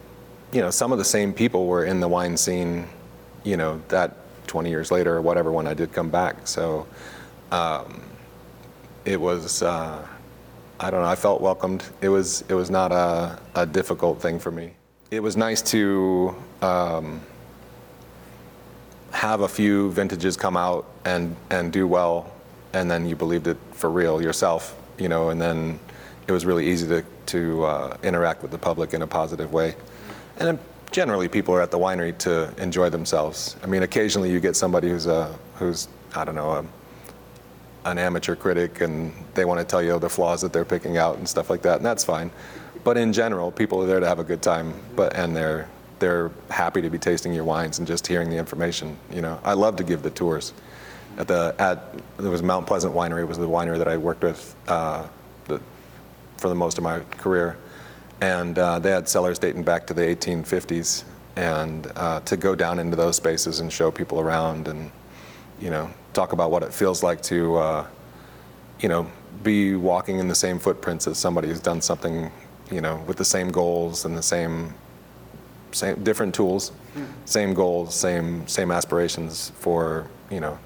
you 0.54 0.62
know, 0.62 0.72
some 0.72 0.94
of 0.94 1.00
the 1.00 1.04
same 1.04 1.34
people 1.34 1.68
were 1.68 1.84
in 1.84 2.00
the 2.00 2.08
wine 2.08 2.38
scene, 2.38 2.88
you 3.44 3.58
know, 3.58 3.82
that 3.90 4.16
20 4.48 4.70
years 4.70 4.90
later 4.90 5.18
or 5.18 5.22
whatever 5.22 5.52
when 5.52 5.68
I 5.68 5.74
did 5.74 5.92
come 5.92 6.10
back. 6.10 6.48
So 6.48 6.88
um, 7.52 8.02
it 9.04 9.20
was, 9.20 9.62
uh, 9.62 10.08
I 10.80 10.90
don't 10.90 11.02
know, 11.02 11.10
I 11.10 11.16
felt 11.16 11.42
welcomed. 11.42 11.84
It 12.00 12.08
was, 12.08 12.46
it 12.48 12.54
was 12.54 12.70
not 12.70 12.94
a, 12.94 13.38
a 13.54 13.66
difficult 13.66 14.22
thing 14.22 14.40
for 14.40 14.52
me. 14.52 14.76
It 15.12 15.22
was 15.22 15.36
nice 15.36 15.62
to 15.74 16.34
um, 16.62 17.20
have 19.12 19.42
a 19.42 19.50
few 19.50 19.92
vintages 19.92 20.38
come 20.38 20.56
out 20.56 20.86
and, 21.04 21.36
and 21.50 21.74
do 21.74 21.86
well 21.86 22.33
and 22.74 22.90
then 22.90 23.08
you 23.08 23.16
believed 23.16 23.48
it 23.48 23.58
for 23.72 23.90
real 23.90 24.22
yourself, 24.22 24.76
you 24.98 25.08
know, 25.08 25.30
and 25.30 25.42
then 25.42 25.80
it 26.28 26.32
was 26.32 26.46
really 26.46 26.68
easy 26.68 26.88
to, 26.88 27.04
to 27.28 27.64
uh, 27.66 27.98
interact 28.04 28.42
with 28.42 28.52
the 28.52 28.58
public 28.58 28.94
in 28.94 29.02
a 29.02 29.08
positive 29.08 29.54
way. 29.54 29.76
And 30.38 30.58
generally, 30.92 31.28
people 31.28 31.54
are 31.54 31.62
at 31.62 31.72
the 31.72 31.78
winery 31.78 32.18
to 32.20 32.54
enjoy 32.62 32.90
themselves. 32.90 33.56
I 33.64 33.68
mean, 33.68 33.84
occasionally 33.84 34.32
you 34.32 34.40
get 34.40 34.56
somebody 34.56 34.90
who's 34.90 35.06
a, 35.06 35.38
who's 35.56 35.88
I 36.16 36.26
don't 36.26 36.36
know, 36.36 36.52
a, 36.52 36.66
an 37.86 37.98
amateur 37.98 38.36
critic, 38.36 38.82
and 38.82 39.14
they 39.34 39.46
want 39.46 39.60
to 39.60 39.66
tell 39.66 39.82
you 39.82 40.00
the 40.00 40.10
flaws 40.10 40.42
that 40.42 40.54
they're 40.54 40.66
picking 40.66 40.98
out 40.98 41.18
and 41.18 41.28
stuff 41.28 41.50
like 41.50 41.62
that, 41.64 41.78
and 41.78 41.86
that's 41.86 42.04
fine. 42.04 42.32
But 42.84 42.98
in 42.98 43.14
general, 43.14 43.52
people 43.52 43.82
are 43.82 43.88
there 43.88 44.00
to 44.00 44.08
have 44.08 44.20
a 44.20 44.24
good 44.24 44.42
time, 44.42 44.74
but 44.96 45.16
and 45.16 45.36
they're 45.36 45.70
they're 46.00 46.32
happy 46.50 46.82
to 46.82 46.90
be 46.90 46.98
tasting 46.98 47.34
your 47.34 47.46
wines 47.46 47.80
and 47.80 47.88
just 47.88 48.06
hearing 48.08 48.30
the 48.30 48.36
information. 48.36 48.98
You 49.12 49.22
know, 49.22 49.40
I 49.44 49.54
love 49.54 49.78
to 49.78 49.84
give 49.84 50.02
the 50.04 50.10
tours 50.10 50.54
at 51.18 51.28
the 51.28 51.56
at 51.60 51.94
there 52.18 52.32
was 52.32 52.42
Mount 52.42 52.68
Pleasant 52.68 52.94
Winery 52.94 53.22
it 53.22 53.28
was 53.28 53.38
the 53.38 53.48
winery 53.48 53.78
that 53.78 53.88
I 53.88 53.98
worked 53.98 54.24
with 54.24 54.56
uh, 54.68 55.08
the, 55.46 55.60
for 56.38 56.50
the 56.50 56.56
most 56.56 56.78
of 56.78 56.84
my 56.84 57.00
career, 57.18 57.58
and 58.22 58.58
uh, 58.58 58.80
they 58.80 58.92
had 58.92 59.08
cellars 59.08 59.40
dating 59.40 59.64
back 59.64 59.88
to 59.88 59.94
the 59.94 60.02
1850s, 60.02 61.04
and 61.36 61.92
uh, 61.96 62.20
to 62.22 62.38
go 62.38 62.56
down 62.56 62.80
into 62.80 62.96
those 62.96 63.16
spaces 63.16 63.60
and 63.60 63.72
show 63.72 63.92
people 63.92 64.20
around 64.20 64.68
and 64.68 64.92
you 65.60 65.70
know 65.70 65.90
talk 66.14 66.34
about 66.34 66.52
what 66.52 66.64
it 66.64 66.74
feels 66.74 67.04
like 67.04 67.22
to 67.24 67.56
uh, 67.58 67.88
you 68.80 68.90
know 68.90 69.10
be 69.44 69.76
walking 69.76 70.20
in 70.20 70.28
the 70.28 70.36
same 70.36 70.60
footprints 70.60 71.08
as 71.08 71.18
somebody 71.18 71.48
who's 71.48 71.60
done 71.60 71.82
something 71.82 72.32
you 72.72 72.82
know 72.82 72.98
with 73.08 73.18
the 73.18 73.26
same 73.26 73.50
goals 73.50 74.06
and 74.06 74.18
the 74.18 74.24
same 74.24 74.74
same 75.72 76.04
different 76.04 76.34
tools, 76.36 76.72
same 77.26 77.54
goals, 77.54 77.96
same 77.96 78.48
same 78.48 78.72
aspirations 78.72 79.52
for 79.56 80.08
you 80.30 80.40
know 80.40 80.58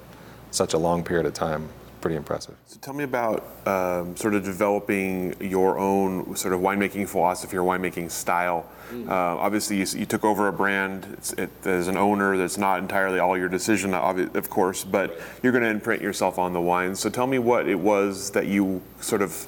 such 0.50 0.74
a 0.74 0.78
long 0.78 1.04
period 1.04 1.26
of 1.26 1.34
time. 1.34 1.68
Pretty 2.00 2.16
impressive. 2.16 2.54
So 2.66 2.78
tell 2.80 2.94
me 2.94 3.02
about 3.02 3.44
um, 3.66 4.16
sort 4.16 4.34
of 4.34 4.44
developing 4.44 5.34
your 5.40 5.78
own 5.78 6.36
sort 6.36 6.54
of 6.54 6.60
winemaking 6.60 7.08
philosophy 7.08 7.56
or 7.56 7.62
winemaking 7.62 8.12
style. 8.12 8.70
Mm. 8.92 9.08
Uh, 9.08 9.12
obviously, 9.12 9.78
you, 9.78 9.86
you, 9.98 10.06
took 10.06 10.24
over 10.24 10.46
a 10.46 10.52
brand 10.52 11.18
it, 11.36 11.50
as 11.66 11.88
an 11.88 11.96
owner. 11.96 12.36
That's 12.36 12.56
not 12.56 12.78
entirely 12.78 13.18
all 13.18 13.36
your 13.36 13.48
decision, 13.48 13.94
of 13.94 14.48
course, 14.48 14.84
but 14.84 15.18
you're 15.42 15.50
going 15.50 15.64
to 15.64 15.70
imprint 15.70 16.00
yourself 16.00 16.38
on 16.38 16.52
the 16.52 16.60
wines. 16.60 17.00
So 17.00 17.10
tell 17.10 17.26
me 17.26 17.40
what 17.40 17.68
it 17.68 17.78
was 17.78 18.30
that 18.30 18.46
you 18.46 18.80
sort 19.00 19.20
of 19.20 19.46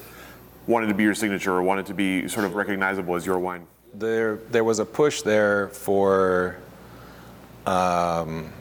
wanted 0.66 0.88
to 0.88 0.94
be 0.94 1.04
your 1.04 1.14
signature 1.14 1.52
or 1.52 1.62
wanted 1.62 1.86
to 1.86 1.94
be 1.94 2.26
sort 2.26 2.46
of 2.46 2.56
recognizable 2.56 3.14
as 3.14 3.24
your 3.24 3.38
wine. 3.38 3.64
There, 3.94 4.36
there 4.50 4.64
was 4.64 4.80
a 4.80 4.84
push 4.84 5.22
there 5.22 5.68
for. 5.68 6.56
Um, 7.64 8.52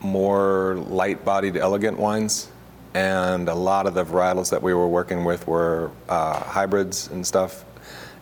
more 0.00 0.76
light-bodied, 0.88 1.56
elegant 1.56 1.98
wines, 1.98 2.48
and 2.94 3.48
a 3.48 3.54
lot 3.54 3.86
of 3.86 3.94
the 3.94 4.04
varietals 4.04 4.50
that 4.50 4.62
we 4.62 4.74
were 4.74 4.88
working 4.88 5.24
with 5.24 5.46
were 5.46 5.90
uh, 6.08 6.40
hybrids 6.40 7.08
and 7.08 7.26
stuff, 7.26 7.64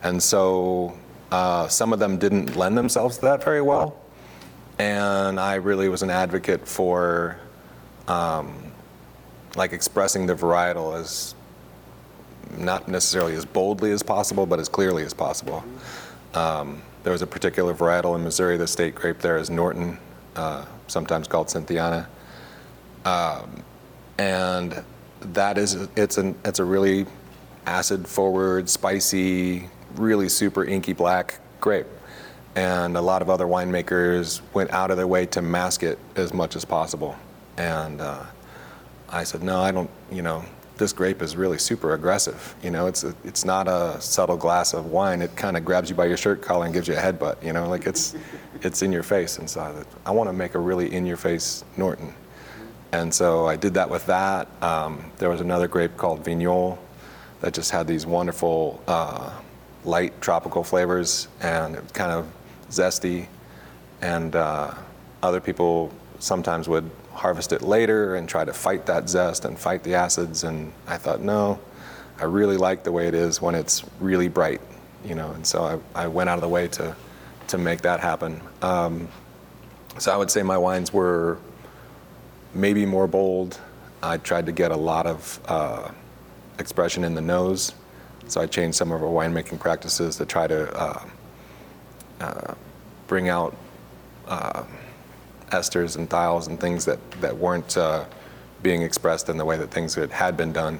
and 0.03 0.21
so 0.21 0.97
uh, 1.31 1.67
some 1.67 1.93
of 1.93 1.99
them 1.99 2.17
didn't 2.17 2.55
lend 2.55 2.77
themselves 2.77 3.17
to 3.17 3.21
that 3.23 3.43
very 3.43 3.61
well. 3.61 3.99
And 4.79 5.39
I 5.39 5.55
really 5.55 5.89
was 5.89 6.03
an 6.03 6.11
advocate 6.11 6.67
for 6.67 7.39
um, 8.07 8.71
like 9.55 9.73
expressing 9.73 10.27
the 10.27 10.35
varietal 10.35 10.97
as 10.99 11.33
not 12.57 12.87
necessarily 12.87 13.33
as 13.33 13.45
boldly 13.45 13.91
as 13.91 14.03
possible, 14.03 14.45
but 14.45 14.59
as 14.59 14.69
clearly 14.69 15.03
as 15.03 15.13
possible. 15.13 15.63
Um, 16.33 16.81
there 17.03 17.11
was 17.11 17.21
a 17.21 17.27
particular 17.27 17.73
varietal 17.73 18.15
in 18.15 18.23
Missouri, 18.23 18.57
the 18.57 18.67
state 18.67 18.95
grape 18.95 19.19
there 19.19 19.37
is 19.37 19.49
Norton, 19.49 19.97
uh, 20.35 20.65
sometimes 20.87 21.27
called 21.27 21.47
Cynthiana. 21.47 22.07
Um, 23.05 23.63
and 24.17 24.83
that 25.21 25.57
is, 25.57 25.75
it's, 25.95 26.17
an, 26.17 26.35
it's 26.43 26.59
a 26.59 26.65
really 26.65 27.05
acid 27.65 28.07
forward, 28.07 28.69
spicy, 28.69 29.69
really 29.95 30.29
super 30.29 30.63
inky 30.65 30.93
black 30.93 31.39
grape. 31.59 31.87
And 32.55 32.97
a 32.97 33.01
lot 33.01 33.21
of 33.21 33.29
other 33.29 33.45
winemakers 33.45 34.41
went 34.53 34.71
out 34.71 34.89
of 34.89 34.97
their 34.97 35.07
way 35.07 35.27
to 35.27 35.41
mask 35.41 35.83
it 35.83 35.99
as 36.15 36.33
much 36.33 36.55
as 36.55 36.65
possible. 36.65 37.15
And 37.57 38.01
uh, 38.01 38.23
I 39.09 39.23
said, 39.23 39.43
no, 39.43 39.61
I 39.61 39.71
don't, 39.71 39.89
you 40.11 40.21
know, 40.21 40.43
this 40.77 40.93
grape 40.93 41.21
is 41.21 41.35
really 41.35 41.57
super 41.57 41.93
aggressive. 41.93 42.55
You 42.63 42.71
know, 42.71 42.87
it's 42.87 43.03
a, 43.03 43.15
it's 43.23 43.45
not 43.45 43.67
a 43.67 43.99
subtle 43.99 44.37
glass 44.37 44.73
of 44.73 44.87
wine. 44.87 45.21
It 45.21 45.35
kind 45.35 45.57
of 45.57 45.65
grabs 45.65 45.89
you 45.89 45.95
by 45.95 46.05
your 46.05 46.17
shirt 46.17 46.41
collar 46.41 46.65
and 46.65 46.73
gives 46.73 46.87
you 46.87 46.93
a 46.93 46.97
headbutt. 46.97 47.43
You 47.43 47.53
know, 47.53 47.67
like 47.67 47.85
it's 47.85 48.15
it's 48.61 48.81
in 48.81 48.91
your 48.91 49.03
face. 49.03 49.37
And 49.37 49.49
so 49.49 49.61
I, 49.61 50.09
I 50.09 50.11
want 50.11 50.29
to 50.29 50.33
make 50.33 50.55
a 50.55 50.59
really 50.59 50.93
in 50.93 51.05
your 51.05 51.17
face 51.17 51.63
Norton. 51.75 52.13
And 52.91 53.13
so 53.13 53.47
I 53.47 53.55
did 53.55 53.73
that 53.73 53.89
with 53.89 54.05
that. 54.05 54.47
Um, 54.63 55.11
there 55.17 55.29
was 55.29 55.41
another 55.41 55.67
grape 55.67 55.97
called 55.97 56.23
Vignoles 56.23 56.77
that 57.41 57.53
just 57.53 57.71
had 57.71 57.85
these 57.85 58.05
wonderful 58.05 58.81
uh, 58.87 59.31
light 59.83 60.19
tropical 60.21 60.63
flavors 60.63 61.27
and 61.41 61.75
it 61.75 61.83
was 61.83 61.91
kind 61.91 62.11
of 62.11 62.27
zesty. 62.69 63.27
And 64.01 64.35
uh, 64.35 64.73
other 65.21 65.39
people 65.39 65.91
sometimes 66.19 66.67
would 66.69 66.89
harvest 67.17 67.51
it 67.51 67.61
later 67.61 68.15
and 68.15 68.29
try 68.29 68.45
to 68.45 68.53
fight 68.53 68.85
that 68.85 69.09
zest 69.09 69.43
and 69.43 69.57
fight 69.57 69.83
the 69.83 69.95
acids. 69.95 70.43
And 70.43 70.71
I 70.87 70.97
thought, 70.97 71.19
no, 71.19 71.59
I 72.19 72.25
really 72.25 72.57
like 72.57 72.83
the 72.83 72.91
way 72.91 73.07
it 73.07 73.15
is 73.15 73.41
when 73.41 73.55
it's 73.55 73.83
really 73.99 74.27
bright, 74.27 74.61
you 75.03 75.15
know. 75.15 75.31
And 75.31 75.45
so 75.45 75.81
I, 75.95 76.03
I 76.03 76.07
went 76.07 76.29
out 76.29 76.37
of 76.37 76.41
the 76.41 76.49
way 76.49 76.67
to 76.69 76.95
to 77.47 77.57
make 77.57 77.81
that 77.81 77.99
happen. 78.01 78.41
Um, 78.61 79.07
so 79.97 80.13
I 80.13 80.17
would 80.17 80.29
say 80.29 80.43
my 80.43 80.57
wines 80.57 80.91
were 80.93 81.37
maybe 82.53 82.85
more 82.85 83.07
bold. 83.07 83.59
I 84.03 84.17
tried 84.17 84.45
to 84.47 84.51
get 84.51 84.71
a 84.71 84.75
lot 84.75 85.07
of 85.07 85.39
uh, 85.47 85.91
expression 86.59 87.03
in 87.03 87.15
the 87.15 87.21
nose, 87.21 87.73
So 88.27 88.41
I 88.41 88.47
changed 88.47 88.77
some 88.77 88.91
of 88.91 89.01
our 89.01 89.09
winemaking 89.09 89.59
practices 89.59 90.17
to 90.17 90.25
try 90.25 90.47
to 90.47 90.73
uh, 90.75 91.05
uh, 92.19 92.53
bring 93.07 93.29
out 93.29 93.55
uh, 94.27 94.63
esters 95.51 95.97
and 95.97 96.09
thiols 96.09 96.47
and 96.47 96.59
things 96.59 96.85
that, 96.85 96.99
that 97.21 97.37
weren't 97.37 97.77
uh, 97.77 98.05
being 98.61 98.81
expressed 98.81 99.29
in 99.29 99.37
the 99.37 99.45
way 99.45 99.57
that 99.57 99.71
things 99.71 99.95
had, 99.95 100.11
had 100.11 100.35
been 100.35 100.51
done. 100.51 100.79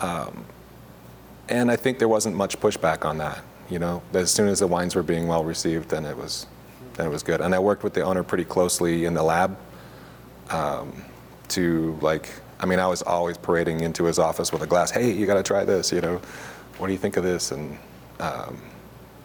Um, 0.00 0.44
and 1.48 1.70
I 1.70 1.76
think 1.76 1.98
there 1.98 2.08
wasn't 2.08 2.36
much 2.36 2.58
pushback 2.60 3.04
on 3.04 3.18
that. 3.18 3.42
You 3.68 3.78
know, 3.78 4.02
as 4.12 4.32
soon 4.32 4.48
as 4.48 4.60
the 4.60 4.66
wines 4.66 4.94
were 4.94 5.02
being 5.02 5.28
well 5.28 5.44
received, 5.44 5.90
then 5.90 6.04
it 6.04 6.16
was, 6.16 6.46
then 6.94 7.06
it 7.06 7.10
was 7.10 7.22
good. 7.22 7.40
And 7.40 7.54
I 7.54 7.58
worked 7.58 7.84
with 7.84 7.94
the 7.94 8.02
owner 8.02 8.22
pretty 8.22 8.44
closely 8.44 9.04
in 9.04 9.14
the 9.14 9.22
lab 9.22 9.56
um, 10.50 11.04
to 11.48 11.96
like, 12.00 12.28
I 12.58 12.66
mean, 12.66 12.78
I 12.78 12.88
was 12.88 13.02
always 13.02 13.38
parading 13.38 13.80
into 13.80 14.04
his 14.04 14.18
office 14.18 14.52
with 14.52 14.62
a 14.62 14.66
glass. 14.66 14.90
Hey, 14.90 15.12
you 15.12 15.26
got 15.26 15.34
to 15.34 15.42
try 15.42 15.64
this. 15.64 15.92
You 15.92 16.00
know, 16.00 16.20
what 16.78 16.88
do 16.88 16.92
you 16.92 16.98
think 16.98 17.16
of 17.16 17.22
this? 17.22 17.52
And 17.52 17.78
um, 18.18 18.60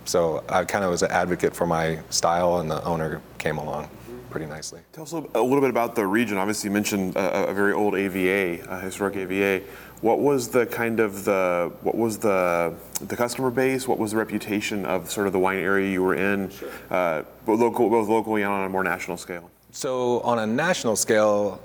so 0.06 0.44
I 0.50 0.64
kind 0.66 0.84
of 0.84 0.92
was 0.92 1.02
an 1.02 1.12
advocate 1.12 1.56
for 1.56 1.66
my 1.66 2.00
style, 2.12 2.60
and 2.60 2.70
the 2.70 2.84
owner 2.84 3.22
came 3.40 3.58
along 3.58 3.90
pretty 4.36 4.52
nicely. 4.52 4.82
Tell 4.92 5.04
us 5.04 5.14
a 5.14 5.20
little 5.42 5.62
bit 5.62 5.70
about 5.70 5.96
the 5.96 6.06
region. 6.06 6.38
Obviously, 6.38 6.68
you 6.68 6.74
mentioned 6.74 7.16
a, 7.16 7.48
a 7.48 7.54
very 7.54 7.72
old 7.72 7.96
AVA, 7.96 8.68
a 8.70 8.82
historic 8.82 9.16
AVA. 9.16 9.64
What 10.02 10.20
was 10.20 10.50
the 10.50 10.66
kind 10.66 11.00
of 11.00 11.24
the 11.24 11.72
what 11.84 11.96
was 11.96 12.18
the 12.18 12.74
the 13.00 13.16
customer 13.16 13.50
base? 13.50 13.88
What 13.88 13.98
was 13.98 14.12
the 14.12 14.18
reputation 14.18 14.86
of 14.86 15.10
sort 15.10 15.28
of 15.28 15.32
the 15.32 15.40
wine 15.40 15.60
area 15.60 15.90
you 15.90 16.04
were 16.04 16.16
in, 16.16 16.50
sure. 16.50 16.70
uh, 16.90 17.24
both 17.46 17.62
local, 17.62 17.90
both 17.90 18.10
locally 18.10 18.42
and 18.42 18.52
on 18.52 18.66
a 18.66 18.70
more 18.70 18.84
national 18.84 19.16
scale? 19.16 19.50
So 19.72 20.20
on 20.20 20.40
a 20.40 20.46
national 20.46 20.98
scale, 20.98 21.62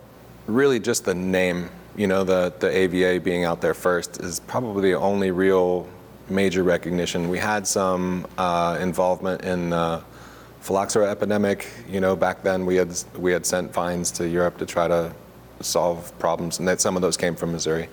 really 0.47 0.79
just 0.79 1.05
the 1.05 1.15
name. 1.15 1.71
You 1.97 2.07
know, 2.07 2.23
the 2.23 2.55
the 2.61 2.71
AVA 2.71 3.19
being 3.19 3.43
out 3.43 3.61
there 3.61 3.75
first 3.75 4.21
is 4.21 4.39
probably 4.39 4.93
the 4.93 4.97
only 4.97 5.33
real 5.33 5.89
major 6.29 6.63
recognition. 6.63 7.29
We 7.29 7.39
had 7.39 7.67
some 7.67 8.29
uh, 8.39 8.79
involvement 8.81 9.43
in 9.43 9.71
the 9.71 10.05
phylloxera 10.61 11.11
epidemic. 11.11 11.69
You 11.89 12.01
know, 12.01 12.17
back 12.17 12.43
then 12.43 12.67
we 12.67 12.77
had 12.77 12.97
we 13.19 13.33
had 13.33 13.45
sent 13.45 13.73
vines 13.73 14.11
to 14.13 14.29
Europe 14.29 14.59
to 14.59 14.67
try 14.67 14.89
to 14.89 15.13
solve 15.61 16.17
problems, 16.19 16.59
and 16.59 16.69
that 16.69 16.81
some 16.81 16.97
of 16.97 17.03
those 17.03 17.17
came 17.17 17.35
from 17.35 17.53
Missouri. 17.53 17.89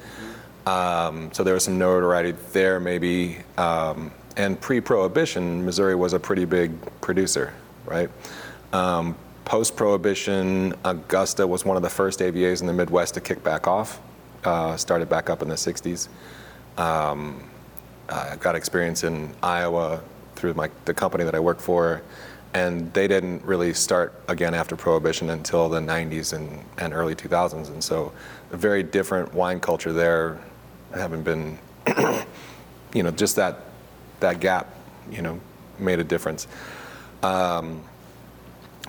Um, 0.65 1.31
so 1.31 1.43
there 1.43 1.53
was 1.53 1.63
some 1.63 1.77
notoriety 1.77 2.33
there, 2.51 2.79
maybe. 2.79 3.37
Um, 3.57 4.11
and 4.35 4.59
pre-prohibition, 4.59 5.65
Missouri 5.65 5.95
was 5.95 6.13
a 6.13 6.19
pretty 6.19 6.45
big 6.45 6.71
producer, 7.01 7.53
right? 7.85 8.09
Um, 8.73 9.15
Post-prohibition, 9.45 10.75
Augusta 10.83 11.47
was 11.47 11.63
one 11.63 11.77
of 11.77 11.81
the 11.81 11.89
first 11.89 12.19
AVAs 12.19 12.59
in 12.59 12.67
the 12.67 12.73
Midwest 12.73 13.13
to 13.13 13.21
kick 13.21 13.41
back 13.45 13.65
off. 13.65 14.01
Uh, 14.43 14.75
started 14.75 15.07
back 15.07 15.29
up 15.29 15.41
in 15.41 15.47
the 15.47 15.55
'60s. 15.55 16.09
Um, 16.77 17.49
I 18.09 18.35
got 18.35 18.55
experience 18.55 19.05
in 19.05 19.33
Iowa 19.41 20.01
through 20.35 20.53
my, 20.53 20.69
the 20.83 20.93
company 20.93 21.23
that 21.23 21.33
I 21.33 21.39
work 21.39 21.59
for, 21.59 22.01
and 22.57 22.91
they 22.93 23.07
didn't 23.07 23.43
really 23.43 23.71
start 23.71 24.13
again 24.27 24.55
after 24.55 24.75
Prohibition 24.75 25.29
until 25.29 25.69
the 25.69 25.79
90s 25.79 26.33
and, 26.33 26.63
and 26.79 26.91
early 26.91 27.13
2000s. 27.13 27.67
And 27.67 27.83
so, 27.83 28.11
a 28.51 28.57
very 28.57 28.81
different 28.81 29.31
wine 29.33 29.59
culture 29.59 29.93
there, 29.93 30.39
having 30.93 31.21
been, 31.21 31.59
you 32.95 33.03
know, 33.03 33.11
just 33.11 33.35
that 33.35 33.59
that 34.21 34.39
gap, 34.39 34.73
you 35.11 35.21
know, 35.21 35.39
made 35.77 35.99
a 35.99 36.03
difference. 36.03 36.47
Um, 37.21 37.83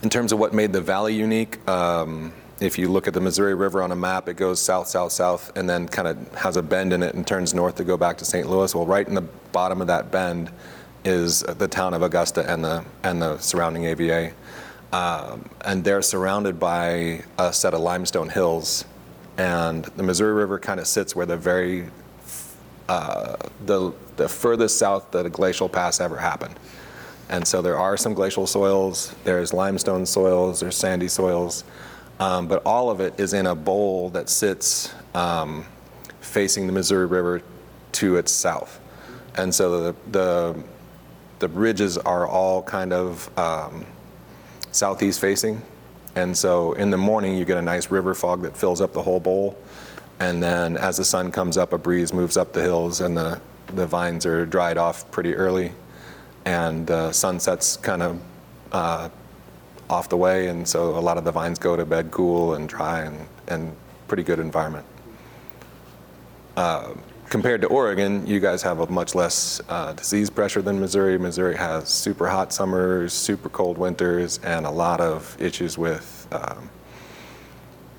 in 0.02 0.08
terms 0.08 0.32
of 0.32 0.38
what 0.38 0.54
made 0.54 0.72
the 0.72 0.80
valley 0.80 1.14
unique, 1.14 1.58
um, 1.68 2.32
if 2.60 2.78
you 2.78 2.88
look 2.88 3.06
at 3.06 3.12
the 3.12 3.20
Missouri 3.20 3.54
River 3.54 3.82
on 3.82 3.92
a 3.92 3.96
map, 3.96 4.28
it 4.28 4.34
goes 4.38 4.60
south, 4.60 4.88
south, 4.88 5.12
south, 5.12 5.54
and 5.56 5.68
then 5.68 5.88
kind 5.88 6.08
of 6.08 6.34
has 6.34 6.56
a 6.56 6.62
bend 6.62 6.94
in 6.94 7.02
it 7.02 7.14
and 7.14 7.26
turns 7.26 7.52
north 7.52 7.76
to 7.76 7.84
go 7.84 7.98
back 7.98 8.16
to 8.18 8.24
St. 8.24 8.48
Louis. 8.48 8.74
Well, 8.74 8.86
right 8.86 9.06
in 9.06 9.14
the 9.14 9.28
bottom 9.52 9.82
of 9.82 9.88
that 9.88 10.10
bend 10.10 10.50
is 11.04 11.40
the 11.40 11.68
town 11.68 11.94
of 11.94 12.02
Augusta 12.02 12.50
and 12.50 12.64
the 12.64 12.84
and 13.02 13.22
the 13.22 13.38
surrounding 13.38 13.84
AVA, 13.84 14.32
um, 14.92 15.48
and 15.64 15.84
they're 15.84 16.02
surrounded 16.02 16.58
by 16.58 17.22
a 17.38 17.52
set 17.52 17.74
of 17.74 17.80
limestone 17.80 18.28
hills, 18.28 18.84
and 19.36 19.84
the 19.84 20.02
Missouri 20.02 20.34
River 20.34 20.58
kind 20.58 20.80
of 20.80 20.86
sits 20.86 21.14
where 21.14 21.26
the 21.26 21.36
very 21.36 21.88
uh, 22.88 23.36
the 23.66 23.92
the 24.16 24.28
furthest 24.28 24.78
south 24.78 25.10
that 25.12 25.26
a 25.26 25.30
glacial 25.30 25.68
pass 25.68 26.00
ever 26.00 26.16
happened. 26.16 26.58
And 27.30 27.46
so 27.46 27.60
there 27.60 27.78
are 27.78 27.96
some 27.96 28.14
glacial 28.14 28.46
soils, 28.46 29.14
there's 29.24 29.52
limestone 29.52 30.06
soils, 30.06 30.60
there's 30.60 30.76
sandy 30.76 31.08
soils. 31.08 31.64
Um, 32.20 32.48
but 32.48 32.62
all 32.64 32.90
of 32.90 33.00
it 33.00 33.18
is 33.20 33.32
in 33.32 33.46
a 33.46 33.54
bowl 33.54 34.10
that 34.10 34.28
sits 34.28 34.92
um, 35.14 35.64
facing 36.20 36.66
the 36.66 36.72
Missouri 36.72 37.06
River 37.06 37.42
to 37.92 38.16
its 38.16 38.32
south. 38.32 38.80
And 39.36 39.54
so 39.54 39.92
the, 39.92 39.96
the, 40.10 40.62
the 41.38 41.48
ridges 41.48 41.98
are 41.98 42.26
all 42.26 42.62
kind 42.62 42.92
of 42.92 43.38
um, 43.38 43.84
southeast 44.72 45.20
facing. 45.20 45.62
And 46.14 46.36
so 46.36 46.72
in 46.72 46.90
the 46.90 46.96
morning, 46.96 47.36
you 47.36 47.44
get 47.44 47.58
a 47.58 47.62
nice 47.62 47.90
river 47.90 48.14
fog 48.14 48.42
that 48.42 48.56
fills 48.56 48.80
up 48.80 48.92
the 48.92 49.02
whole 49.02 49.20
bowl. 49.20 49.56
And 50.20 50.42
then 50.42 50.76
as 50.76 50.96
the 50.96 51.04
sun 51.04 51.30
comes 51.30 51.56
up, 51.56 51.72
a 51.72 51.78
breeze 51.78 52.12
moves 52.12 52.36
up 52.36 52.52
the 52.52 52.62
hills, 52.62 53.00
and 53.00 53.16
the, 53.16 53.40
the 53.74 53.86
vines 53.86 54.26
are 54.26 54.44
dried 54.44 54.76
off 54.76 55.08
pretty 55.12 55.34
early. 55.34 55.72
And 56.44 56.86
the 56.86 56.96
uh, 56.96 57.12
sunsets 57.12 57.76
kind 57.76 58.02
of 58.02 58.20
uh, 58.72 59.08
off 59.90 60.08
the 60.08 60.16
way, 60.16 60.48
and 60.48 60.66
so 60.66 60.98
a 60.98 61.00
lot 61.00 61.18
of 61.18 61.24
the 61.24 61.32
vines 61.32 61.58
go 61.58 61.76
to 61.76 61.84
bed 61.84 62.10
cool 62.10 62.54
and 62.54 62.68
dry 62.68 63.00
and, 63.00 63.26
and 63.48 63.76
pretty 64.06 64.22
good 64.22 64.38
environment. 64.38 64.86
Uh, 66.56 66.94
compared 67.28 67.60
to 67.60 67.66
Oregon, 67.68 68.26
you 68.26 68.40
guys 68.40 68.62
have 68.62 68.80
a 68.80 68.86
much 68.86 69.14
less 69.14 69.60
uh, 69.68 69.92
disease 69.92 70.30
pressure 70.30 70.62
than 70.62 70.80
Missouri. 70.80 71.18
Missouri 71.18 71.56
has 71.56 71.88
super 71.88 72.28
hot 72.28 72.52
summers, 72.52 73.12
super 73.12 73.48
cold 73.48 73.78
winters, 73.78 74.38
and 74.42 74.66
a 74.66 74.70
lot 74.70 75.00
of 75.00 75.36
issues 75.40 75.76
with 75.76 76.26
um, 76.32 76.70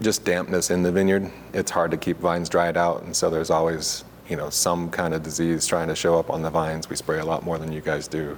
just 0.02 0.24
dampness 0.24 0.70
in 0.70 0.84
the 0.84 0.92
vineyard. 0.92 1.32
It's 1.54 1.72
hard 1.72 1.92
to 1.92 1.98
keep 1.98 2.18
vines 2.18 2.50
dried 2.50 2.78
out, 2.78 3.04
and 3.04 3.15
so 3.15 3.30
there's 3.30 3.50
always 3.50 4.04
you 4.28 4.36
know 4.36 4.50
some 4.50 4.89
kind 4.89 5.13
of 5.13 5.24
disease 5.24 5.65
trying 5.65 5.88
to 5.88 5.96
show 5.96 6.18
up 6.18 6.30
on 6.30 6.42
the 6.42 6.50
vines. 6.50 6.89
We 6.89 6.96
spray 6.96 7.20
a 7.20 7.26
lot 7.26 7.44
more 7.44 7.58
than 7.58 7.72
you 7.72 7.82
guys 7.82 8.08
do. 8.08 8.38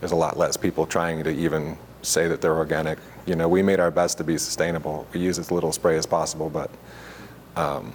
There's 0.00 0.12
a 0.12 0.16
lot 0.16 0.36
less 0.36 0.56
people 0.56 0.86
trying 0.86 1.22
to 1.24 1.30
even 1.30 1.78
say 2.02 2.28
that 2.28 2.40
they're 2.40 2.56
organic. 2.56 2.98
You 3.26 3.36
know, 3.36 3.48
we 3.48 3.62
made 3.62 3.80
our 3.80 3.90
best 3.90 4.18
to 4.18 4.24
be 4.24 4.36
sustainable. 4.36 5.06
We 5.12 5.20
use 5.20 5.38
as 5.38 5.50
little 5.50 5.72
spray 5.72 5.96
as 5.96 6.04
possible, 6.04 6.50
but 6.50 6.70
um, 7.56 7.92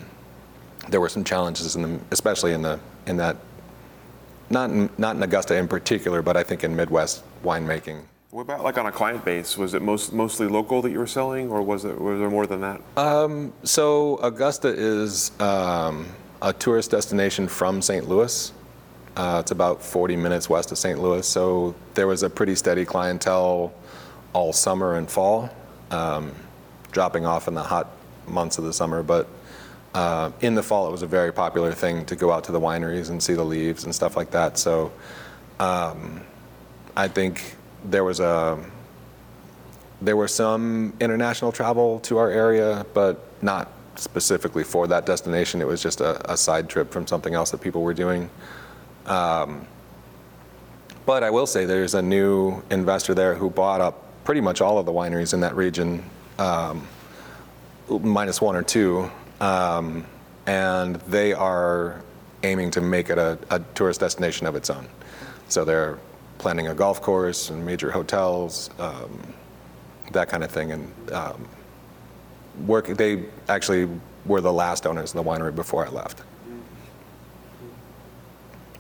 there 0.90 1.02
were 1.02 1.10
some 1.10 1.24
challenges 1.24 1.76
in 1.76 1.82
the, 1.82 2.00
especially 2.12 2.54
in 2.54 2.62
the 2.62 2.80
in 3.06 3.18
that 3.18 3.38
not 4.50 4.70
in, 4.72 4.90
not 4.98 5.16
in 5.16 5.24
Augusta 5.24 5.56
in 5.56 5.68
particular, 5.68 6.22
but 6.22 6.36
I 6.36 6.44
think 6.44 6.64
in 6.64 6.76
Midwest 6.76 7.24
winemaking. 7.44 8.02
What 8.32 8.42
about 8.44 8.64
like 8.64 8.78
on 8.78 8.86
a 8.86 8.92
client 8.92 9.26
base? 9.26 9.58
Was 9.58 9.74
it 9.74 9.82
most, 9.82 10.14
mostly 10.14 10.48
local 10.48 10.82
that 10.84 10.92
you 10.92 11.00
were 11.00 11.08
selling, 11.08 11.50
or 11.50 11.62
was 11.62 11.86
it 11.86 12.00
was 12.00 12.20
there 12.20 12.30
more 12.30 12.46
than 12.46 12.62
that? 12.62 12.82
Um, 12.96 13.54
so 13.64 14.18
Augusta 14.18 14.68
is 14.68 15.32
um, 15.40 16.08
a 16.42 16.54
tourist 16.54 16.92
destination 16.92 17.48
from 17.48 17.82
St. 17.82 18.08
Louis. 18.08 18.54
Uh, 19.16 19.40
it's 19.42 19.52
about 19.52 19.82
40 19.82 20.16
minutes 20.16 20.48
west 20.48 20.72
of 20.72 20.78
St. 20.78 21.02
Louis, 21.02 21.28
so 21.28 21.76
there 21.96 22.08
was 22.08 22.24
a 22.24 22.30
pretty 22.30 22.56
steady 22.56 22.86
clientele 22.86 23.74
all 24.34 24.54
summer 24.54 24.96
and 24.96 25.10
fall, 25.10 25.50
um, 25.90 26.34
dropping 26.92 27.26
off 27.26 27.48
in 27.48 27.56
the 27.56 27.64
hot 27.64 27.88
months 28.28 28.60
of 28.60 28.64
the 28.64 28.72
summer. 28.72 29.02
But 29.02 29.28
uh, 29.94 30.32
in 30.42 30.56
the 30.56 30.64
fall, 30.64 30.88
it 30.88 30.92
was 30.92 31.02
a 31.02 31.08
very 31.08 31.34
popular 31.34 31.72
thing 31.72 32.06
to 32.06 32.16
go 32.16 32.32
out 32.32 32.44
to 32.46 32.52
the 32.52 32.60
wineries 32.60 33.10
and 33.10 33.22
see 33.22 33.34
the 33.34 33.44
leaves 33.44 33.84
and 33.86 33.94
stuff 33.94 34.16
like 34.16 34.32
that. 34.32 34.58
So 34.58 34.92
um, 35.60 36.22
I 36.96 37.08
think 37.08 37.56
there 37.86 38.04
was 38.04 38.20
a 38.20 38.60
there 40.02 40.16
was 40.16 40.34
some 40.34 40.94
international 41.02 41.52
travel 41.52 42.00
to 42.02 42.18
our 42.18 42.30
area, 42.30 42.86
but 42.94 43.20
not 43.42 43.70
specifically 43.96 44.64
for 44.64 44.88
that 44.88 45.06
destination. 45.06 45.62
It 45.62 45.68
was 45.68 45.84
just 45.84 46.00
a, 46.00 46.32
a 46.32 46.38
side 46.38 46.70
trip 46.70 46.92
from 46.92 47.06
something 47.06 47.34
else 47.34 47.52
that 47.52 47.60
people 47.60 47.82
were 47.82 47.94
doing. 47.94 48.30
Um, 49.06 49.68
but 51.06 51.24
I 51.24 51.30
will 51.32 51.48
say 51.48 51.66
there's 51.66 51.96
a 51.96 52.02
new 52.02 52.62
investor 52.70 53.14
there 53.14 53.36
who 53.36 53.50
bought 53.50 53.82
up 53.82 54.06
pretty 54.24 54.42
much 54.42 54.62
all 54.62 54.78
of 54.78 54.86
the 54.86 54.92
wineries 54.92 55.34
in 55.34 55.42
that 55.42 55.56
region, 55.56 56.04
um, 56.38 56.88
minus 57.90 58.40
one 58.40 58.56
or 58.56 58.62
two, 58.62 59.10
um, 59.40 60.06
and 60.46 60.96
they 61.08 61.34
are 61.34 62.02
aiming 62.44 62.72
to 62.72 62.82
make 62.82 63.10
it 63.10 63.18
a, 63.18 63.38
a, 63.50 63.60
tourist 63.76 64.00
destination 64.00 64.48
of 64.48 64.56
its 64.56 64.70
own. 64.70 64.88
So 65.50 65.66
they're 65.66 66.00
planning 66.38 66.68
a 66.68 66.74
golf 66.74 67.02
course 67.02 67.50
and 67.50 67.66
major 67.66 67.92
hotels, 67.92 68.70
um, 68.80 69.34
that 70.12 70.30
kind 70.30 70.44
of 70.44 70.52
thing, 70.52 70.72
and 70.72 71.12
um, 71.12 71.48
work. 72.66 72.88
They 72.88 73.26
actually 73.48 73.90
were 74.26 74.42
the 74.42 74.54
last 74.54 74.88
owners 74.88 75.14
of 75.14 75.24
the 75.24 75.30
winery 75.30 75.54
before 75.54 75.86
I 75.86 75.90
left. 75.90 76.22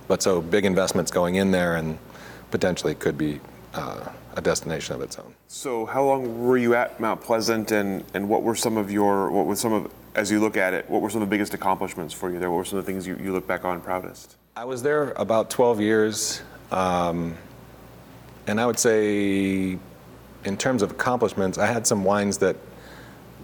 But 0.08 0.24
so 0.24 0.42
big 0.42 0.66
investments 0.66 1.12
going 1.12 1.36
in 1.36 1.52
there, 1.52 1.76
and 1.76 1.98
potentially 2.52 2.96
could 2.96 3.18
be. 3.18 3.40
Uh, 3.74 4.10
a 4.36 4.42
destination 4.42 4.96
of 4.96 5.02
its 5.02 5.18
own. 5.20 5.34
So, 5.48 5.86
how 5.86 6.04
long 6.04 6.48
were 6.48 6.58
you 6.58 6.74
at 6.76 7.00
Mount 7.00 7.22
Pleasant, 7.22 7.72
and, 7.72 8.04
and 8.14 8.30
what 8.30 8.42
were 8.44 8.56
some 8.56 8.78
of 8.78 8.92
your 8.92 9.30
what 9.32 9.46
was 9.46 9.60
some 9.60 9.74
of 9.74 9.92
as 10.16 10.32
you 10.32 10.40
look 10.40 10.58
at 10.58 10.74
it, 10.74 10.90
what 10.90 11.02
were 11.02 11.10
some 11.10 11.22
of 11.22 11.30
the 11.30 11.32
biggest 11.32 11.54
accomplishments 11.54 12.14
for 12.14 12.32
you 12.32 12.40
there? 12.40 12.50
What 12.50 12.58
were 12.58 12.66
some 12.66 12.80
of 12.80 12.86
the 12.86 12.92
things 12.92 13.06
you, 13.06 13.18
you 13.18 13.32
look 13.32 13.48
back 13.48 13.66
on 13.66 13.82
proudest? 13.82 14.38
I 14.56 14.66
was 14.66 14.82
there 14.84 15.12
about 15.12 15.50
12 15.50 15.80
years, 15.82 16.42
um, 16.72 17.36
and 18.48 18.60
I 18.60 18.66
would 18.66 18.80
say, 18.80 19.78
in 20.44 20.58
terms 20.58 20.82
of 20.82 20.92
accomplishments, 20.92 21.58
I 21.58 21.68
had 21.68 21.86
some 21.86 22.04
wines 22.04 22.38
that 22.40 22.56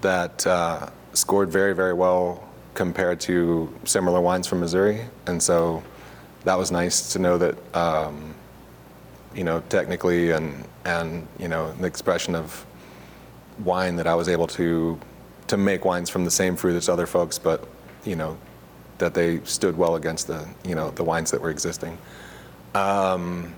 that 0.01 0.45
uh, 0.45 0.89
scored 1.13 1.49
very, 1.49 1.73
very 1.73 1.93
well 1.93 2.43
compared 2.73 3.19
to 3.21 3.73
similar 3.86 4.19
wines 4.19 4.45
from 4.45 4.60
Missouri, 4.60 5.06
and 5.28 5.41
so 5.41 5.84
that 6.43 6.58
was 6.58 6.71
nice 6.71 7.13
to 7.13 7.19
know 7.19 7.38
that, 7.38 7.75
um, 7.75 8.36
you 9.34 9.43
know, 9.43 9.62
technically 9.69 10.32
and 10.32 10.65
and 10.86 11.28
you 11.39 11.47
know 11.47 11.71
the 11.73 11.88
expression 11.88 12.36
of 12.36 12.65
wine 13.63 13.95
that 13.95 14.08
I 14.08 14.15
was 14.15 14.28
able 14.28 14.47
to 14.47 14.99
to 15.47 15.58
make 15.58 15.86
wines 15.86 16.10
from 16.10 16.25
the 16.25 16.31
same 16.31 16.55
fruit 16.55 16.75
as 16.75 16.89
other 16.89 17.05
folks, 17.05 17.38
but 17.38 17.67
you 18.03 18.15
know 18.15 18.38
that 18.97 19.13
they 19.13 19.39
stood 19.43 19.77
well 19.77 19.95
against 19.95 20.27
the 20.27 20.47
you 20.63 20.75
know 20.75 20.91
the 20.91 21.03
wines 21.03 21.31
that 21.31 21.41
were 21.41 21.49
existing. 21.49 21.97
Um, 22.73 23.53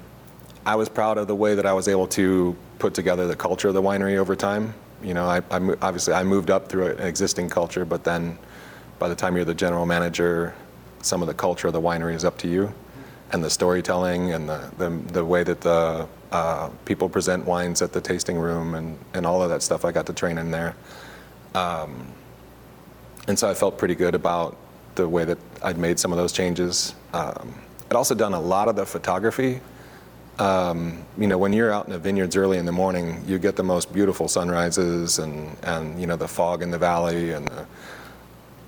I 0.65 0.75
was 0.75 0.89
proud 0.89 1.17
of 1.17 1.27
the 1.27 1.35
way 1.35 1.55
that 1.55 1.65
I 1.65 1.73
was 1.73 1.87
able 1.87 2.07
to 2.07 2.55
put 2.79 2.93
together 2.93 3.27
the 3.27 3.35
culture 3.35 3.69
of 3.69 3.73
the 3.73 3.81
winery 3.81 4.17
over 4.17 4.35
time. 4.35 4.73
You 5.01 5.13
know, 5.13 5.25
I, 5.25 5.37
I 5.51 5.59
obviously 5.81 6.13
I 6.13 6.23
moved 6.23 6.49
up 6.49 6.69
through 6.69 6.87
an 6.87 7.07
existing 7.07 7.49
culture, 7.49 7.85
but 7.85 8.03
then 8.03 8.37
by 8.99 9.07
the 9.07 9.15
time 9.15 9.35
you're 9.35 9.45
the 9.45 9.53
general 9.53 9.85
manager, 9.85 10.55
some 11.01 11.21
of 11.21 11.27
the 11.27 11.33
culture 11.33 11.67
of 11.67 11.73
the 11.73 11.81
winery 11.81 12.15
is 12.15 12.25
up 12.25 12.37
to 12.39 12.47
you, 12.47 12.73
and 13.31 13.43
the 13.43 13.49
storytelling 13.49 14.33
and 14.33 14.49
the 14.49 14.71
the, 14.77 14.89
the 14.89 15.25
way 15.25 15.43
that 15.43 15.61
the 15.61 16.07
uh, 16.31 16.69
people 16.85 17.07
present 17.07 17.45
wines 17.45 17.81
at 17.81 17.93
the 17.93 18.01
tasting 18.01 18.37
room 18.37 18.75
and, 18.75 18.97
and 19.13 19.25
all 19.25 19.41
of 19.41 19.49
that 19.49 19.63
stuff. 19.63 19.85
I 19.85 19.91
got 19.91 20.05
to 20.07 20.13
train 20.13 20.37
in 20.37 20.51
there. 20.51 20.75
Um, 21.55 22.07
and 23.27 23.37
so 23.37 23.49
I 23.49 23.53
felt 23.53 23.77
pretty 23.77 23.95
good 23.95 24.15
about 24.15 24.57
the 24.95 25.07
way 25.07 25.25
that 25.25 25.37
I'd 25.61 25.77
made 25.77 25.99
some 25.99 26.11
of 26.11 26.17
those 26.17 26.31
changes. 26.31 26.95
Um, 27.13 27.53
I'd 27.89 27.95
also 27.95 28.15
done 28.15 28.33
a 28.33 28.39
lot 28.39 28.67
of 28.67 28.75
the 28.75 28.85
photography. 28.85 29.61
Um, 30.39 31.03
you 31.17 31.27
know, 31.27 31.37
when 31.37 31.51
you're 31.53 31.71
out 31.71 31.87
in 31.87 31.93
the 31.93 31.99
vineyards 31.99 32.35
early 32.35 32.57
in 32.57 32.65
the 32.65 32.71
morning, 32.71 33.23
you 33.25 33.39
get 33.39 33.55
the 33.55 33.63
most 33.63 33.91
beautiful 33.91 34.27
sunrises 34.27 35.19
and, 35.19 35.55
and 35.63 35.99
you 35.99 36.05
know, 36.05 36.15
the 36.15 36.27
fog 36.27 36.61
in 36.61 36.69
the 36.69 36.77
valley 36.77 37.31
and 37.31 37.47
the, 37.47 37.65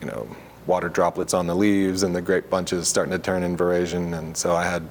you 0.02 0.08
know, 0.08 0.28
water 0.65 0.89
droplets 0.89 1.34
on 1.34 1.48
the 1.48 1.56
leaves 1.56 2.04
and 2.04 2.15
the 2.15 2.22
grape 2.22 2.50
bunches 2.50 2.88
starting 2.88 3.12
to 3.12 3.20
turn 3.20 3.44
in 3.44 3.56
veraison. 3.56 4.18
And 4.18 4.36
so 4.36 4.56
I 4.56 4.63
had 4.63 4.88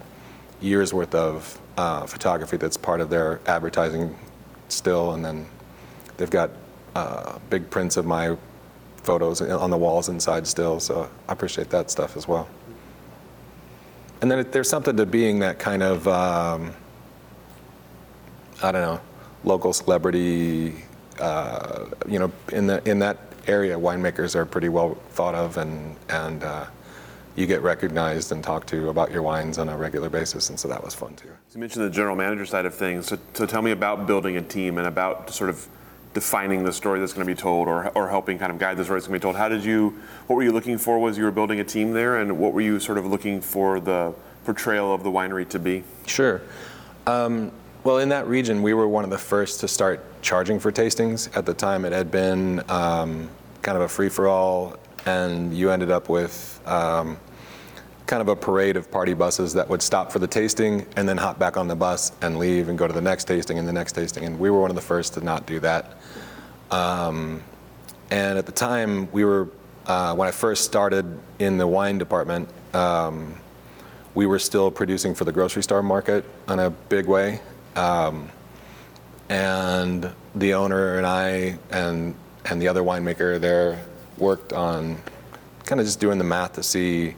years 0.60 0.92
worth 0.92 1.14
of 1.14 1.58
uh, 1.76 2.06
photography 2.06 2.56
that's 2.56 2.76
part 2.76 3.00
of 3.00 3.10
their 3.10 3.40
advertising 3.46 4.16
still. 4.68 5.14
And 5.14 5.24
then 5.24 5.46
they've 6.16 6.30
got 6.30 6.50
uh, 6.98 7.38
big 7.48 7.70
prints 7.70 7.96
of 7.96 8.04
my 8.06 8.36
photos 8.96 9.40
on 9.40 9.70
the 9.70 9.76
walls 9.76 10.08
inside 10.08 10.46
still. 10.46 10.80
So 10.80 11.08
I 11.28 11.32
appreciate 11.32 11.70
that 11.70 11.90
stuff 11.90 12.16
as 12.16 12.26
well. 12.26 12.48
And 14.20 14.30
then 14.30 14.50
there's 14.50 14.68
something 14.68 14.96
to 14.96 15.06
being 15.06 15.38
that 15.38 15.60
kind 15.60 15.82
of, 15.82 16.08
um, 16.08 16.74
I 18.62 18.72
don't 18.72 18.82
know, 18.82 19.00
local 19.44 19.72
celebrity. 19.72 20.74
Uh, 21.20 21.86
you 22.08 22.18
know, 22.18 22.32
in 22.52 22.66
the 22.66 22.82
in 22.88 22.98
that 22.98 23.18
area, 23.46 23.78
winemakers 23.78 24.34
are 24.34 24.44
pretty 24.44 24.68
well 24.68 24.94
thought 25.10 25.36
of, 25.36 25.56
and 25.56 25.96
and 26.08 26.42
uh, 26.42 26.66
you 27.36 27.46
get 27.46 27.62
recognized 27.62 28.32
and 28.32 28.42
talked 28.42 28.68
to 28.68 28.88
about 28.88 29.12
your 29.12 29.22
wines 29.22 29.58
on 29.58 29.68
a 29.68 29.76
regular 29.76 30.10
basis, 30.10 30.50
and 30.50 30.58
so 30.58 30.66
that 30.68 30.82
was 30.82 30.94
fun 30.94 31.14
too. 31.14 31.30
You 31.54 31.60
mentioned 31.60 31.84
the 31.84 31.90
general 31.90 32.16
manager 32.16 32.46
side 32.46 32.66
of 32.66 32.74
things, 32.74 33.06
so, 33.06 33.18
so 33.34 33.46
tell 33.46 33.62
me 33.62 33.70
about 33.70 34.06
building 34.06 34.36
a 34.36 34.42
team 34.42 34.78
and 34.78 34.86
about 34.86 35.30
sort 35.30 35.50
of 35.50 35.68
defining 36.18 36.64
the 36.64 36.72
story 36.72 36.98
that's 36.98 37.12
going 37.12 37.24
to 37.24 37.32
be 37.32 37.40
told 37.40 37.68
or, 37.68 37.90
or 37.90 38.08
helping 38.08 38.40
kind 38.40 38.50
of 38.50 38.58
guide 38.58 38.76
the 38.76 38.82
story 38.82 38.98
that's 38.98 39.06
going 39.06 39.20
to 39.20 39.20
be 39.20 39.22
told. 39.22 39.36
How 39.36 39.48
did 39.48 39.64
you, 39.64 39.96
what 40.26 40.34
were 40.34 40.42
you 40.42 40.50
looking 40.50 40.76
for 40.76 40.98
was 40.98 41.16
you 41.16 41.22
were 41.22 41.30
building 41.30 41.60
a 41.60 41.64
team 41.64 41.92
there, 41.92 42.16
and 42.16 42.40
what 42.40 42.52
were 42.52 42.60
you 42.60 42.80
sort 42.80 42.98
of 42.98 43.06
looking 43.06 43.40
for 43.40 43.78
the 43.78 44.12
portrayal 44.44 44.92
of 44.92 45.04
the 45.04 45.12
winery 45.12 45.48
to 45.50 45.60
be? 45.60 45.84
Sure. 46.06 46.42
Um, 47.06 47.52
well, 47.84 47.98
in 47.98 48.08
that 48.08 48.26
region, 48.26 48.62
we 48.62 48.74
were 48.74 48.88
one 48.88 49.04
of 49.04 49.10
the 49.10 49.18
first 49.18 49.60
to 49.60 49.68
start 49.68 50.04
charging 50.20 50.58
for 50.58 50.72
tastings. 50.72 51.34
At 51.36 51.46
the 51.46 51.54
time, 51.54 51.84
it 51.84 51.92
had 51.92 52.10
been 52.10 52.68
um, 52.68 53.30
kind 53.62 53.76
of 53.76 53.82
a 53.82 53.88
free 53.88 54.08
for 54.08 54.26
all, 54.26 54.76
and 55.06 55.56
you 55.56 55.70
ended 55.70 55.92
up 55.92 56.08
with 56.08 56.60
um, 56.66 57.16
kind 58.06 58.20
of 58.20 58.26
a 58.26 58.34
parade 58.34 58.76
of 58.76 58.90
party 58.90 59.14
buses 59.14 59.52
that 59.52 59.68
would 59.68 59.82
stop 59.82 60.10
for 60.10 60.18
the 60.18 60.26
tasting 60.26 60.84
and 60.96 61.08
then 61.08 61.16
hop 61.16 61.38
back 61.38 61.56
on 61.56 61.68
the 61.68 61.76
bus 61.76 62.10
and 62.22 62.38
leave 62.38 62.68
and 62.70 62.76
go 62.76 62.88
to 62.88 62.92
the 62.92 63.00
next 63.00 63.24
tasting 63.24 63.58
and 63.58 63.68
the 63.68 63.72
next 63.72 63.92
tasting. 63.92 64.24
And 64.24 64.40
we 64.40 64.50
were 64.50 64.60
one 64.60 64.70
of 64.70 64.76
the 64.76 64.82
first 64.82 65.14
to 65.14 65.20
not 65.20 65.46
do 65.46 65.60
that. 65.60 65.97
Um, 66.70 67.42
and 68.10 68.38
at 68.38 68.46
the 68.46 68.52
time, 68.52 69.10
we 69.12 69.24
were, 69.24 69.48
uh, 69.86 70.14
when 70.14 70.28
I 70.28 70.30
first 70.30 70.64
started 70.64 71.18
in 71.38 71.58
the 71.58 71.66
wine 71.66 71.98
department, 71.98 72.48
um, 72.74 73.34
we 74.14 74.26
were 74.26 74.38
still 74.38 74.70
producing 74.70 75.14
for 75.14 75.24
the 75.24 75.32
grocery 75.32 75.62
store 75.62 75.82
market 75.82 76.24
in 76.48 76.58
a 76.58 76.70
big 76.70 77.06
way. 77.06 77.40
Um, 77.76 78.30
and 79.28 80.10
the 80.34 80.54
owner 80.54 80.96
and 80.96 81.06
I 81.06 81.58
and, 81.70 82.14
and 82.46 82.60
the 82.60 82.68
other 82.68 82.82
winemaker 82.82 83.38
there 83.38 83.84
worked 84.16 84.52
on 84.52 85.00
kind 85.64 85.80
of 85.80 85.86
just 85.86 86.00
doing 86.00 86.18
the 86.18 86.24
math 86.24 86.54
to 86.54 86.62
see 86.62 87.14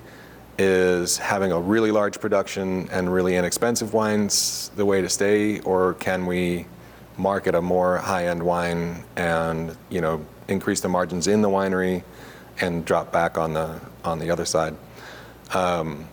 is 0.58 1.16
having 1.16 1.52
a 1.52 1.58
really 1.58 1.90
large 1.90 2.20
production 2.20 2.88
and 2.90 3.12
really 3.12 3.36
inexpensive 3.36 3.94
wines 3.94 4.70
the 4.76 4.84
way 4.84 5.00
to 5.00 5.08
stay, 5.08 5.60
or 5.60 5.94
can 5.94 6.26
we 6.26 6.66
market 7.20 7.54
a 7.54 7.60
more 7.60 7.98
high-end 7.98 8.42
wine 8.42 9.04
and 9.16 9.76
you 9.90 10.00
know 10.00 10.24
increase 10.48 10.80
the 10.80 10.88
margins 10.88 11.26
in 11.26 11.42
the 11.42 11.48
winery 11.48 12.02
and 12.60 12.84
drop 12.84 13.12
back 13.12 13.38
on 13.38 13.52
the 13.52 13.80
on 14.04 14.18
the 14.18 14.30
other 14.30 14.44
side? 14.44 14.74
Um, 15.52 16.06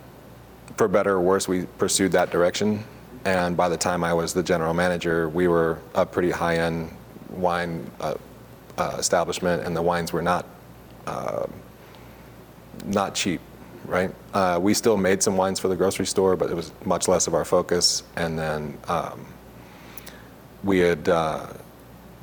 for 0.76 0.86
better 0.86 1.14
or 1.14 1.20
worse, 1.20 1.48
we 1.48 1.66
pursued 1.78 2.12
that 2.12 2.30
direction, 2.30 2.84
and 3.24 3.56
by 3.56 3.68
the 3.68 3.76
time 3.76 4.04
I 4.04 4.14
was 4.14 4.32
the 4.34 4.42
general 4.42 4.74
manager, 4.74 5.28
we 5.28 5.48
were 5.48 5.80
a 5.94 6.06
pretty 6.06 6.30
high-end 6.30 6.90
wine 7.30 7.90
uh, 8.00 8.14
uh, 8.76 8.96
establishment, 8.98 9.64
and 9.64 9.74
the 9.74 9.82
wines 9.82 10.12
were 10.12 10.22
not 10.22 10.46
uh, 11.06 11.46
not 12.84 13.14
cheap 13.14 13.40
right? 13.88 14.14
Uh, 14.34 14.58
we 14.60 14.74
still 14.74 14.96
made 14.96 15.22
some 15.22 15.36
wines 15.36 15.58
for 15.58 15.68
the 15.68 15.76
grocery 15.76 16.06
store, 16.06 16.36
but 16.36 16.50
it 16.50 16.54
was 16.54 16.72
much 16.84 17.08
less 17.08 17.26
of 17.26 17.34
our 17.34 17.44
focus. 17.44 18.02
And 18.16 18.38
then 18.38 18.76
um, 18.86 19.26
we 20.64 20.78
had 20.78 21.08
uh, 21.08 21.46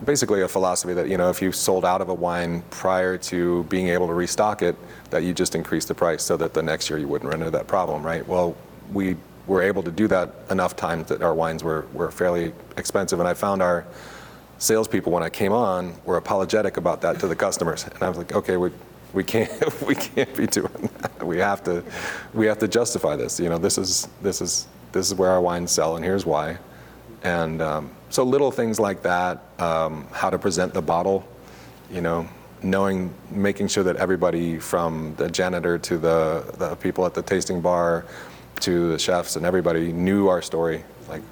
basically 0.03 0.41
a 0.41 0.47
philosophy 0.47 0.93
that 0.93 1.07
you 1.07 1.17
know 1.17 1.29
if 1.29 1.41
you 1.41 1.51
sold 1.51 1.85
out 1.85 2.01
of 2.01 2.09
a 2.09 2.13
wine 2.13 2.63
prior 2.69 3.17
to 3.17 3.63
being 3.65 3.87
able 3.89 4.07
to 4.07 4.13
restock 4.13 4.61
it, 4.61 4.75
that 5.09 5.23
you 5.23 5.33
just 5.33 5.55
increase 5.55 5.85
the 5.85 5.95
price 5.95 6.23
so 6.23 6.35
that 6.37 6.53
the 6.53 6.61
next 6.63 6.89
year 6.89 6.99
you 6.99 7.07
wouldn't 7.07 7.29
run 7.29 7.41
into 7.41 7.51
that 7.51 7.67
problem, 7.67 8.03
right? 8.03 8.27
Well, 8.27 8.55
we 8.91 9.15
were 9.47 9.61
able 9.61 9.83
to 9.83 9.91
do 9.91 10.07
that 10.07 10.31
enough 10.49 10.75
times 10.75 11.07
that 11.09 11.21
our 11.21 11.33
wines 11.33 11.63
were, 11.63 11.85
were 11.93 12.09
fairly 12.11 12.51
expensive, 12.77 13.19
and 13.19 13.27
I 13.27 13.33
found 13.33 13.61
our 13.61 13.85
salespeople 14.57 15.11
when 15.11 15.23
I 15.23 15.29
came 15.29 15.51
on 15.51 15.93
were 16.05 16.17
apologetic 16.17 16.77
about 16.77 17.01
that 17.01 17.19
to 17.19 17.27
the 17.27 17.35
customers, 17.35 17.85
and 17.85 18.01
I 18.01 18.09
was 18.09 18.17
like, 18.17 18.33
okay, 18.33 18.57
we 18.57 18.71
we 19.13 19.23
can't 19.23 19.81
we 19.87 19.95
can't 19.95 20.35
be 20.35 20.47
doing 20.47 20.89
that. 21.01 21.25
We 21.25 21.37
have 21.37 21.63
to 21.63 21.83
we 22.33 22.45
have 22.47 22.59
to 22.59 22.67
justify 22.67 23.15
this. 23.15 23.39
You 23.39 23.49
know, 23.49 23.57
this 23.57 23.77
is 23.77 24.07
this 24.21 24.41
is 24.41 24.67
this 24.91 25.07
is 25.07 25.15
where 25.15 25.29
our 25.29 25.41
wines 25.41 25.71
sell, 25.71 25.95
and 25.95 26.05
here's 26.05 26.25
why. 26.25 26.57
And 27.23 27.61
um, 27.61 27.91
so 28.15 28.23
little 28.23 28.49
things 28.49 28.79
like 28.79 29.01
that, 29.01 29.43
um, 29.59 30.07
how 30.13 30.29
to 30.29 30.39
present 30.39 30.73
the 30.73 30.81
bottle, 30.81 31.27
you 31.91 31.99
know, 31.99 32.25
knowing, 32.63 33.13
making 33.29 33.67
sure 33.67 33.83
that 33.83 33.97
everybody 33.97 34.57
from 34.57 35.13
the 35.17 35.29
janitor 35.29 35.77
to 35.77 35.97
the, 35.97 36.55
the 36.57 36.75
people 36.77 37.05
at 37.05 37.13
the 37.13 37.21
tasting 37.21 37.59
bar 37.59 38.05
to 38.61 38.87
the 38.87 38.97
chefs 38.97 39.35
and 39.35 39.45
everybody 39.45 39.91
knew 39.91 40.29
our 40.29 40.41
story. 40.41 40.81
Like, 41.09 41.23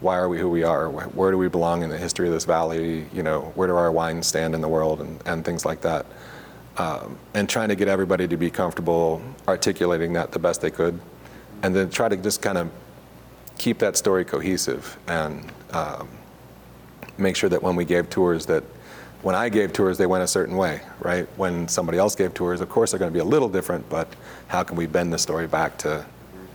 why 0.00 0.16
are 0.16 0.28
we 0.28 0.38
who 0.38 0.48
we 0.48 0.62
are? 0.62 0.88
Where, 0.88 1.32
do 1.32 1.38
we 1.38 1.48
belong 1.48 1.82
in 1.82 1.90
the 1.90 1.98
history 1.98 2.28
of 2.28 2.32
this 2.32 2.44
valley? 2.44 3.06
You 3.12 3.24
know, 3.24 3.52
where 3.56 3.66
do 3.66 3.74
our 3.74 3.90
wines 3.90 4.28
stand 4.28 4.54
in 4.54 4.60
the 4.60 4.68
world 4.68 5.00
and, 5.00 5.20
and 5.26 5.44
things 5.44 5.64
like 5.64 5.80
that 5.80 6.06
um, 6.78 7.18
and 7.34 7.48
trying 7.48 7.68
to 7.68 7.74
get 7.74 7.88
everybody 7.88 8.28
to 8.28 8.36
be 8.36 8.48
comfortable 8.48 9.20
articulating 9.48 10.12
that 10.12 10.30
the 10.30 10.38
best 10.38 10.60
they 10.60 10.70
could, 10.70 11.00
and 11.64 11.74
then 11.74 11.90
try 11.90 12.08
to 12.08 12.16
just 12.16 12.40
kind 12.40 12.58
of 12.58 12.70
keep 13.58 13.80
that 13.80 13.96
story 13.96 14.24
cohesive 14.24 14.96
and 15.08 15.44
um, 15.72 16.08
make 17.18 17.36
sure 17.36 17.50
that 17.50 17.62
when 17.62 17.76
we 17.76 17.84
gave 17.84 18.08
tours 18.10 18.46
that 18.46 18.64
when 19.22 19.34
I 19.34 19.48
gave 19.48 19.72
tours, 19.72 19.98
they 19.98 20.06
went 20.06 20.22
a 20.22 20.28
certain 20.28 20.56
way, 20.56 20.80
right? 21.00 21.26
When 21.36 21.66
somebody 21.66 21.98
else 21.98 22.14
gave 22.14 22.34
tours, 22.34 22.60
of 22.60 22.68
course, 22.68 22.92
they're 22.92 23.00
going 23.00 23.10
to 23.10 23.14
be 23.14 23.20
a 23.20 23.24
little 23.24 23.48
different, 23.48 23.88
but 23.88 24.06
how 24.46 24.62
can 24.62 24.76
we 24.76 24.86
bend 24.86 25.12
the 25.12 25.18
story 25.18 25.48
back 25.48 25.76
to 25.78 26.06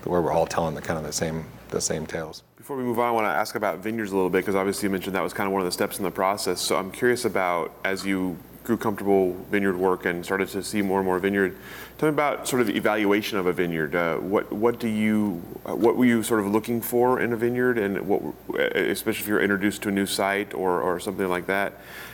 where 0.06 0.22
we're 0.22 0.32
all 0.32 0.48
telling 0.48 0.74
the 0.74 0.82
kind 0.82 0.98
of 0.98 1.06
the 1.06 1.14
same 1.14 1.46
the 1.70 1.82
same 1.82 2.06
tales? 2.06 2.44
Before 2.56 2.78
we 2.78 2.84
move 2.84 3.00
on, 3.00 3.08
I 3.08 3.12
want 3.12 3.26
to 3.26 3.32
ask 3.32 3.56
about 3.56 3.80
vineyards 3.80 4.12
a 4.12 4.16
little 4.16 4.30
bit 4.30 4.40
because 4.40 4.56
obviously 4.56 4.88
you 4.88 4.92
mentioned 4.92 5.16
that 5.16 5.24
was 5.24 5.34
kind 5.34 5.48
of 5.48 5.52
one 5.54 5.62
of 5.62 5.66
the 5.66 5.72
steps 5.72 5.98
in 5.98 6.04
the 6.04 6.12
process. 6.12 6.62
So 6.62 6.78
I'm 6.78 6.92
curious 6.92 7.26
about 7.26 7.74
as 7.84 8.06
you 8.06 8.38
grew 8.64 8.78
comfortable 8.78 9.34
vineyard 9.52 9.76
work 9.76 10.06
and 10.06 10.24
started 10.24 10.48
to 10.50 10.64
see 10.64 10.82
more 10.82 11.00
and 11.00 11.06
more 11.06 11.20
vineyard. 11.20 11.56
Tell 11.98 12.10
me 12.10 12.14
about 12.14 12.48
sort 12.48 12.62
of 12.62 12.68
the 12.68 12.76
evaluation 12.76 13.38
of 13.38 13.46
a 13.46 13.54
vineyard. 13.54 13.96
Uh, 13.96 14.18
what 14.18 14.52
what 14.52 14.80
do 14.80 14.88
you 14.88 15.42
uh, 15.66 15.76
what 15.76 15.96
were 15.96 16.06
you 16.06 16.24
sort 16.24 16.40
of 16.40 16.48
looking 16.48 16.82
for 16.82 17.20
in 17.20 17.34
a 17.34 17.38
vineyard, 17.38 17.78
and 17.78 18.08
what 18.08 18.22
especially 18.76 19.22
if 19.22 19.28
you're 19.28 19.42
introduced 19.42 19.82
to 19.84 19.90
a 19.90 19.92
new 19.92 20.06
site 20.06 20.54
or 20.54 20.82
or 20.82 21.00
something 21.00 21.28
like 21.30 21.46
that. 21.48 21.74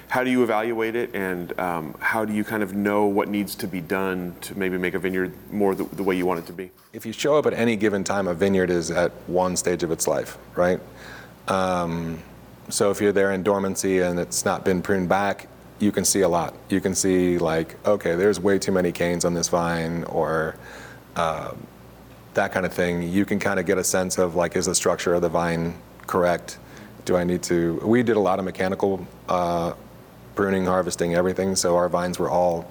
How 0.09 0.23
do 0.23 0.31
you 0.31 0.41
evaluate 0.41 0.95
it, 0.95 1.13
and 1.13 1.57
um, 1.59 1.95
how 1.99 2.25
do 2.25 2.33
you 2.33 2.43
kind 2.43 2.63
of 2.63 2.73
know 2.73 3.05
what 3.05 3.27
needs 3.27 3.53
to 3.55 3.67
be 3.67 3.79
done 3.79 4.35
to 4.41 4.57
maybe 4.57 4.75
make 4.75 4.95
a 4.95 4.99
vineyard 4.99 5.31
more 5.51 5.75
the, 5.75 5.83
the 5.83 6.01
way 6.01 6.15
you 6.17 6.25
want 6.25 6.39
it 6.39 6.47
to 6.47 6.53
be? 6.53 6.71
If 6.93 7.05
you 7.05 7.13
show 7.13 7.35
up 7.35 7.45
at 7.45 7.53
any 7.53 7.75
given 7.75 8.03
time, 8.03 8.27
a 8.27 8.33
vineyard 8.33 8.71
is 8.71 8.89
at 8.89 9.11
one 9.27 9.55
stage 9.55 9.83
of 9.83 9.91
its 9.91 10.07
life, 10.07 10.39
right? 10.55 10.79
Um, 11.47 12.17
so 12.69 12.89
if 12.89 13.01
you're 13.01 13.11
there 13.11 13.33
in 13.33 13.43
dormancy 13.43 13.99
and 13.99 14.19
it's 14.19 14.45
not 14.45 14.65
been 14.65 14.81
pruned 14.81 15.09
back, 15.09 15.47
you 15.79 15.91
can 15.91 16.05
see 16.05 16.21
a 16.21 16.29
lot. 16.29 16.53
You 16.69 16.81
can 16.81 16.93
see 16.93 17.37
like, 17.37 17.75
okay, 17.87 18.15
there's 18.15 18.39
way 18.39 18.59
too 18.59 18.71
many 18.71 18.91
canes 18.91 19.25
on 19.25 19.33
this 19.33 19.47
vine, 19.49 20.03
or 20.05 20.55
uh, 21.15 21.53
that 22.33 22.51
kind 22.51 22.65
of 22.65 22.73
thing. 22.73 23.03
You 23.03 23.25
can 23.25 23.39
kind 23.39 23.59
of 23.59 23.65
get 23.65 23.77
a 23.77 23.83
sense 23.83 24.17
of 24.17 24.35
like, 24.35 24.55
is 24.55 24.65
the 24.65 24.75
structure 24.75 25.13
of 25.13 25.21
the 25.21 25.29
vine 25.29 25.73
correct? 26.05 26.57
Do 27.05 27.15
I 27.15 27.23
need 27.23 27.43
to? 27.43 27.79
We 27.83 28.03
did 28.03 28.17
a 28.17 28.19
lot 28.19 28.39
of 28.39 28.45
mechanical 28.45 29.05
uh, 29.27 29.73
pruning, 30.35 30.65
harvesting, 30.65 31.15
everything. 31.15 31.55
So 31.55 31.75
our 31.75 31.89
vines 31.89 32.19
were 32.19 32.29
all 32.29 32.69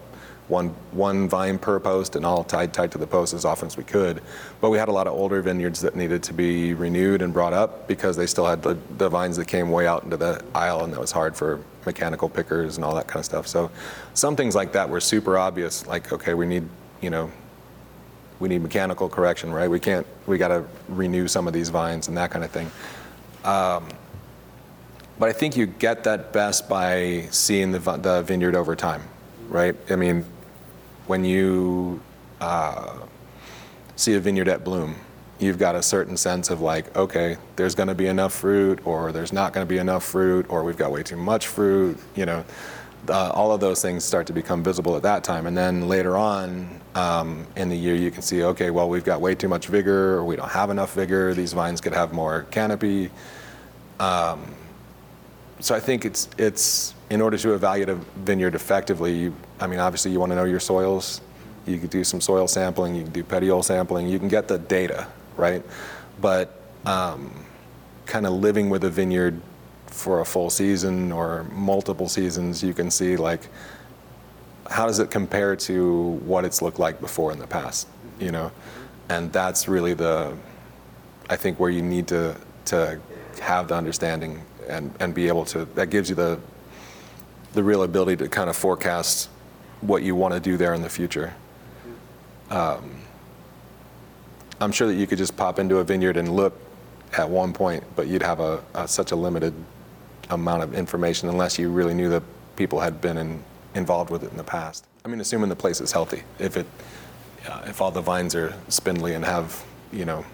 one 0.48 0.68
one 0.92 1.28
vine 1.28 1.58
per 1.58 1.78
post 1.78 2.16
and 2.16 2.24
all 2.24 2.42
tied 2.42 2.72
tight 2.72 2.90
to 2.92 2.98
the 2.98 3.06
post 3.06 3.34
as 3.34 3.44
often 3.44 3.66
as 3.66 3.76
we 3.76 3.84
could. 3.84 4.22
But 4.60 4.70
we 4.70 4.78
had 4.78 4.88
a 4.88 4.92
lot 4.92 5.06
of 5.06 5.12
older 5.12 5.42
vineyards 5.42 5.80
that 5.82 5.94
needed 5.94 6.22
to 6.24 6.32
be 6.32 6.74
renewed 6.74 7.22
and 7.22 7.32
brought 7.32 7.52
up 7.52 7.86
because 7.86 8.16
they 8.16 8.26
still 8.26 8.46
had 8.46 8.62
the, 8.62 8.78
the 8.96 9.08
vines 9.08 9.36
that 9.36 9.46
came 9.46 9.70
way 9.70 9.86
out 9.86 10.04
into 10.04 10.16
the 10.16 10.42
aisle 10.54 10.84
and 10.84 10.92
that 10.92 11.00
was 11.00 11.12
hard 11.12 11.36
for 11.36 11.60
mechanical 11.84 12.28
pickers 12.28 12.76
and 12.76 12.84
all 12.84 12.94
that 12.94 13.06
kind 13.06 13.18
of 13.18 13.24
stuff. 13.24 13.46
So 13.46 13.70
some 14.14 14.36
things 14.36 14.54
like 14.54 14.72
that 14.72 14.88
were 14.88 15.00
super 15.00 15.38
obvious, 15.38 15.86
like 15.86 16.12
okay, 16.12 16.34
we 16.34 16.46
need 16.46 16.66
you 17.00 17.10
know 17.10 17.30
we 18.40 18.48
need 18.48 18.62
mechanical 18.62 19.08
correction, 19.08 19.52
right? 19.52 19.70
We 19.70 19.80
can't 19.80 20.06
we 20.26 20.38
got 20.38 20.48
to 20.48 20.64
renew 20.88 21.28
some 21.28 21.46
of 21.46 21.52
these 21.52 21.68
vines 21.68 22.08
and 22.08 22.16
that 22.16 22.30
kind 22.30 22.44
of 22.44 22.50
thing. 22.50 22.70
Um, 23.44 23.88
but 25.18 25.28
I 25.28 25.32
think 25.32 25.56
you 25.56 25.66
get 25.66 26.04
that 26.04 26.32
best 26.32 26.68
by 26.68 27.26
seeing 27.30 27.72
the, 27.72 27.78
the 27.78 28.22
vineyard 28.22 28.54
over 28.54 28.76
time, 28.76 29.02
right? 29.48 29.74
I 29.90 29.96
mean, 29.96 30.24
when 31.08 31.24
you 31.24 32.00
uh, 32.40 32.98
see 33.96 34.14
a 34.14 34.20
vineyard 34.20 34.48
at 34.48 34.62
bloom, 34.62 34.94
you've 35.38 35.58
got 35.58 35.74
a 35.74 35.82
certain 35.82 36.16
sense 36.16 36.50
of 36.50 36.60
like, 36.60 36.94
okay, 36.96 37.36
there's 37.56 37.74
going 37.74 37.88
to 37.88 37.94
be 37.94 38.06
enough 38.06 38.32
fruit, 38.32 38.80
or 38.84 39.12
there's 39.12 39.32
not 39.32 39.52
going 39.52 39.66
to 39.66 39.68
be 39.68 39.78
enough 39.78 40.04
fruit, 40.04 40.46
or 40.48 40.62
we've 40.64 40.76
got 40.76 40.92
way 40.92 41.02
too 41.02 41.16
much 41.16 41.46
fruit. 41.46 41.98
You 42.14 42.26
know, 42.26 42.44
uh, 43.08 43.30
all 43.30 43.52
of 43.52 43.60
those 43.60 43.80
things 43.80 44.04
start 44.04 44.26
to 44.26 44.32
become 44.32 44.62
visible 44.62 44.96
at 44.96 45.02
that 45.02 45.24
time. 45.24 45.46
And 45.46 45.56
then 45.56 45.88
later 45.88 46.16
on 46.16 46.80
um, 46.94 47.46
in 47.56 47.68
the 47.68 47.76
year, 47.76 47.94
you 47.94 48.10
can 48.10 48.22
see, 48.22 48.42
okay, 48.42 48.70
well, 48.70 48.88
we've 48.88 49.04
got 49.04 49.20
way 49.20 49.34
too 49.34 49.48
much 49.48 49.66
vigor, 49.68 50.14
or 50.16 50.24
we 50.24 50.36
don't 50.36 50.50
have 50.50 50.70
enough 50.70 50.94
vigor. 50.94 51.34
These 51.34 51.52
vines 51.52 51.80
could 51.80 51.94
have 51.94 52.12
more 52.12 52.42
canopy. 52.50 53.10
Um, 53.98 54.54
so 55.60 55.74
I 55.74 55.80
think 55.80 56.04
it's 56.04 56.28
it's 56.38 56.94
in 57.10 57.20
order 57.20 57.38
to 57.38 57.54
evaluate 57.54 57.88
a 57.88 57.94
vineyard 57.94 58.54
effectively, 58.54 59.16
you, 59.16 59.34
I 59.60 59.66
mean, 59.66 59.78
obviously 59.78 60.10
you 60.12 60.20
want 60.20 60.30
to 60.32 60.36
know 60.36 60.44
your 60.44 60.60
soils. 60.60 61.20
You 61.66 61.78
could 61.78 61.90
do 61.90 62.04
some 62.04 62.20
soil 62.20 62.48
sampling, 62.48 62.94
you 62.94 63.02
can 63.02 63.12
do 63.12 63.22
petiole 63.22 63.62
sampling, 63.62 64.08
you 64.08 64.18
can 64.18 64.28
get 64.28 64.48
the 64.48 64.58
data, 64.58 65.06
right? 65.36 65.62
But 66.20 66.62
um, 66.86 67.44
kind 68.06 68.26
of 68.26 68.32
living 68.32 68.70
with 68.70 68.84
a 68.84 68.90
vineyard 68.90 69.40
for 69.86 70.20
a 70.20 70.24
full 70.24 70.48
season 70.48 71.12
or 71.12 71.44
multiple 71.52 72.08
seasons, 72.08 72.62
you 72.62 72.72
can 72.72 72.90
see 72.90 73.16
like 73.16 73.48
how 74.70 74.86
does 74.86 74.98
it 74.98 75.10
compare 75.10 75.56
to 75.56 76.20
what 76.24 76.44
it's 76.44 76.62
looked 76.62 76.78
like 76.78 77.00
before 77.00 77.32
in 77.32 77.38
the 77.38 77.46
past, 77.46 77.88
you 78.18 78.30
know? 78.30 78.50
And 79.10 79.32
that's 79.32 79.68
really 79.68 79.94
the, 79.94 80.36
I 81.28 81.36
think, 81.36 81.58
where 81.58 81.70
you 81.70 81.82
need 81.82 82.08
to 82.08 82.36
to 82.68 83.00
have 83.40 83.68
the 83.68 83.74
understanding 83.74 84.42
and, 84.68 84.94
and 85.00 85.14
be 85.14 85.28
able 85.28 85.44
to, 85.46 85.64
that 85.74 85.88
gives 85.90 86.08
you 86.10 86.14
the, 86.14 86.38
the 87.54 87.62
real 87.62 87.82
ability 87.82 88.16
to 88.16 88.28
kind 88.28 88.50
of 88.50 88.56
forecast 88.56 89.28
what 89.80 90.02
you 90.02 90.14
want 90.14 90.34
to 90.34 90.40
do 90.40 90.56
there 90.56 90.74
in 90.74 90.82
the 90.82 90.88
future. 90.88 91.34
Um, 92.50 93.02
I'm 94.60 94.72
sure 94.72 94.88
that 94.88 94.94
you 94.94 95.06
could 95.06 95.18
just 95.18 95.36
pop 95.36 95.58
into 95.58 95.78
a 95.78 95.84
vineyard 95.84 96.16
and 96.16 96.34
look 96.34 96.58
at 97.16 97.28
one 97.28 97.52
point, 97.52 97.84
but 97.96 98.06
you'd 98.06 98.22
have 98.22 98.40
a, 98.40 98.62
a 98.74 98.88
such 98.88 99.12
a 99.12 99.16
limited 99.16 99.54
amount 100.30 100.62
of 100.62 100.74
information 100.74 101.28
unless 101.28 101.58
you 101.58 101.70
really 101.70 101.94
knew 101.94 102.08
that 102.10 102.22
people 102.56 102.80
had 102.80 103.00
been 103.00 103.16
in, 103.16 103.42
involved 103.74 104.10
with 104.10 104.24
it 104.24 104.30
in 104.30 104.36
the 104.36 104.44
past. 104.44 104.86
I 105.04 105.08
mean, 105.08 105.20
assuming 105.20 105.48
the 105.48 105.56
place 105.56 105.80
is 105.80 105.92
healthy. 105.92 106.22
If 106.38 106.56
it, 106.56 106.66
uh, 107.48 107.62
if 107.66 107.80
all 107.80 107.90
the 107.90 108.00
vines 108.00 108.34
are 108.34 108.54
spindly 108.68 109.14
and 109.14 109.24
have, 109.24 109.64
you 109.92 110.04
know, 110.04 110.24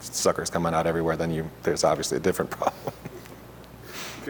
suckers 0.00 0.50
coming 0.50 0.74
out 0.74 0.86
everywhere, 0.86 1.16
then 1.16 1.30
you 1.30 1.48
there's 1.62 1.84
obviously 1.84 2.16
a 2.16 2.20
different 2.20 2.50
problem. 2.58 2.94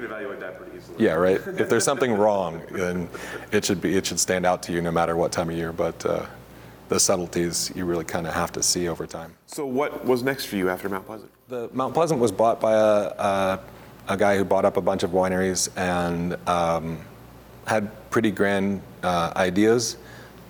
Can 0.01 0.11
evaluate 0.11 0.41
that 0.41 0.57
pretty 0.57 0.79
easily. 0.79 1.05
Yeah, 1.05 1.13
right. 1.13 1.37
If 1.37 1.69
there's 1.69 1.85
something 1.85 2.15
wrong, 2.15 2.63
then 2.71 3.07
it 3.53 3.67
should 3.67 3.83
be 3.83 3.97
it 3.97 4.07
should 4.07 4.19
stand 4.19 4.47
out 4.47 4.63
to 4.63 4.73
you 4.73 4.81
no 4.81 4.91
matter 4.91 5.15
what 5.15 5.31
time 5.31 5.51
of 5.51 5.57
year. 5.57 5.73
But 5.73 6.07
uh, 6.07 6.25
the 6.89 6.99
subtleties 6.99 7.71
you 7.77 7.85
really 7.85 8.07
kind 8.07 8.27
of 8.27 8.33
have 8.33 8.51
to 8.53 8.63
see 8.63 8.89
over 8.89 9.07
time. 9.07 9.35
So 9.47 9.67
what 9.67 10.07
was 10.07 10.23
next 10.23 10.47
for 10.47 10.57
you 10.57 10.71
after 10.71 10.89
Mount 10.89 11.05
Pleasant? 11.05 11.31
The 11.49 11.69
Mount 11.75 11.93
Pleasant 11.93 12.19
was 12.19 12.33
bought 12.33 12.63
by 12.63 12.73
a, 12.73 12.79
a, 12.79 13.61
a 14.09 14.17
guy 14.17 14.39
who 14.39 14.45
bought 14.45 14.65
up 14.65 14.79
a 14.79 14.81
bunch 14.81 15.03
of 15.03 15.11
wineries 15.11 15.69
and 15.77 16.37
um, 16.49 16.99
had 17.67 17.91
pretty 18.11 18.31
grand 18.31 18.81
uh, 19.03 19.35
ideas 19.37 19.99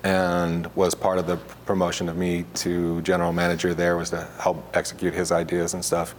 and 0.05 0.73
was 0.77 0.95
part 0.95 1.17
of 1.17 1.27
the 1.27 1.35
promotion 1.65 2.07
of 2.07 2.15
me 2.15 2.45
to 2.53 3.01
general 3.01 3.33
manager 3.33 3.73
there 3.73 3.97
was 3.97 4.11
to 4.11 4.25
help 4.39 4.63
execute 4.77 5.13
his 5.13 5.29
ideas 5.29 5.73
and 5.73 5.83
stuff. 5.83 6.15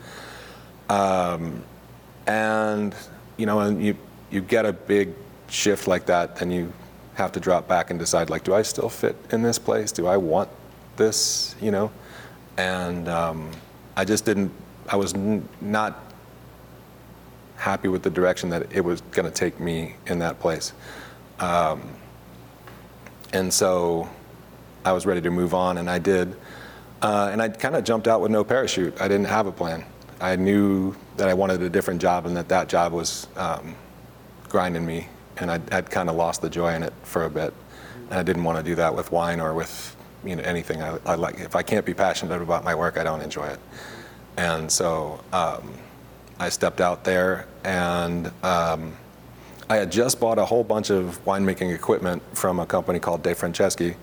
Um, 0.90 1.64
and 2.26 2.94
you 3.36 3.46
know, 3.46 3.60
and 3.60 3.84
you 3.84 3.96
you 4.30 4.40
get 4.40 4.64
a 4.64 4.72
big 4.72 5.10
shift 5.48 5.86
like 5.86 6.06
that, 6.06 6.36
then 6.36 6.50
you 6.50 6.72
have 7.14 7.32
to 7.32 7.40
drop 7.40 7.68
back 7.68 7.90
and 7.90 7.98
decide 7.98 8.30
like, 8.30 8.44
do 8.44 8.54
I 8.54 8.62
still 8.62 8.88
fit 8.88 9.16
in 9.30 9.42
this 9.42 9.58
place? 9.58 9.92
Do 9.92 10.06
I 10.06 10.16
want 10.16 10.48
this? 10.96 11.54
You 11.60 11.70
know, 11.70 11.92
and 12.56 13.08
um, 13.08 13.50
I 13.96 14.04
just 14.04 14.24
didn't. 14.24 14.52
I 14.88 14.96
was 14.96 15.14
n- 15.14 15.48
not 15.60 15.98
happy 17.56 17.88
with 17.88 18.02
the 18.02 18.10
direction 18.10 18.50
that 18.50 18.72
it 18.72 18.80
was 18.80 19.00
going 19.12 19.24
to 19.24 19.30
take 19.30 19.60
me 19.60 19.94
in 20.06 20.18
that 20.18 20.40
place. 20.40 20.72
Um, 21.38 21.80
and 23.32 23.52
so 23.52 24.08
I 24.84 24.92
was 24.92 25.06
ready 25.06 25.20
to 25.20 25.30
move 25.30 25.54
on, 25.54 25.78
and 25.78 25.88
I 25.88 25.98
did. 25.98 26.36
Uh, 27.00 27.30
and 27.32 27.42
I 27.42 27.48
kind 27.48 27.74
of 27.76 27.84
jumped 27.84 28.08
out 28.08 28.20
with 28.20 28.30
no 28.30 28.44
parachute. 28.44 29.00
I 29.00 29.08
didn't 29.08 29.26
have 29.26 29.46
a 29.46 29.52
plan. 29.52 29.84
I 30.22 30.36
knew 30.36 30.94
that 31.16 31.28
I 31.28 31.34
wanted 31.34 31.60
a 31.62 31.68
different 31.68 32.00
job 32.00 32.26
and 32.26 32.36
that 32.36 32.48
that 32.48 32.68
job 32.68 32.92
was 32.92 33.26
um, 33.36 33.74
grinding 34.48 34.86
me, 34.86 35.08
and 35.38 35.50
I'd, 35.50 35.72
I'd 35.72 35.90
kind 35.90 36.08
of 36.08 36.14
lost 36.14 36.42
the 36.42 36.48
joy 36.48 36.74
in 36.74 36.84
it 36.84 36.92
for 37.02 37.24
a 37.24 37.30
bit. 37.30 37.52
And 38.08 38.20
I 38.20 38.22
didn't 38.22 38.44
want 38.44 38.56
to 38.56 38.62
do 38.62 38.76
that 38.76 38.94
with 38.94 39.10
wine 39.10 39.40
or 39.40 39.52
with 39.52 39.96
you 40.24 40.36
know 40.36 40.44
anything. 40.44 40.80
I, 40.80 40.96
I 41.04 41.16
like 41.16 41.40
if 41.40 41.56
I 41.56 41.62
can't 41.62 41.84
be 41.84 41.92
passionate 41.92 42.40
about 42.40 42.62
my 42.62 42.74
work, 42.74 42.98
I 42.98 43.02
don't 43.02 43.20
enjoy 43.20 43.48
it. 43.48 43.58
And 44.36 44.70
so 44.70 45.20
um, 45.32 45.74
I 46.38 46.50
stepped 46.50 46.80
out 46.80 47.02
there, 47.02 47.48
and 47.64 48.30
um, 48.44 48.92
I 49.68 49.76
had 49.76 49.90
just 49.90 50.20
bought 50.20 50.38
a 50.38 50.44
whole 50.44 50.62
bunch 50.62 50.90
of 50.90 51.22
winemaking 51.24 51.74
equipment 51.74 52.22
from 52.32 52.60
a 52.60 52.66
company 52.66 53.00
called 53.00 53.24
Defranceschi, 53.24 53.96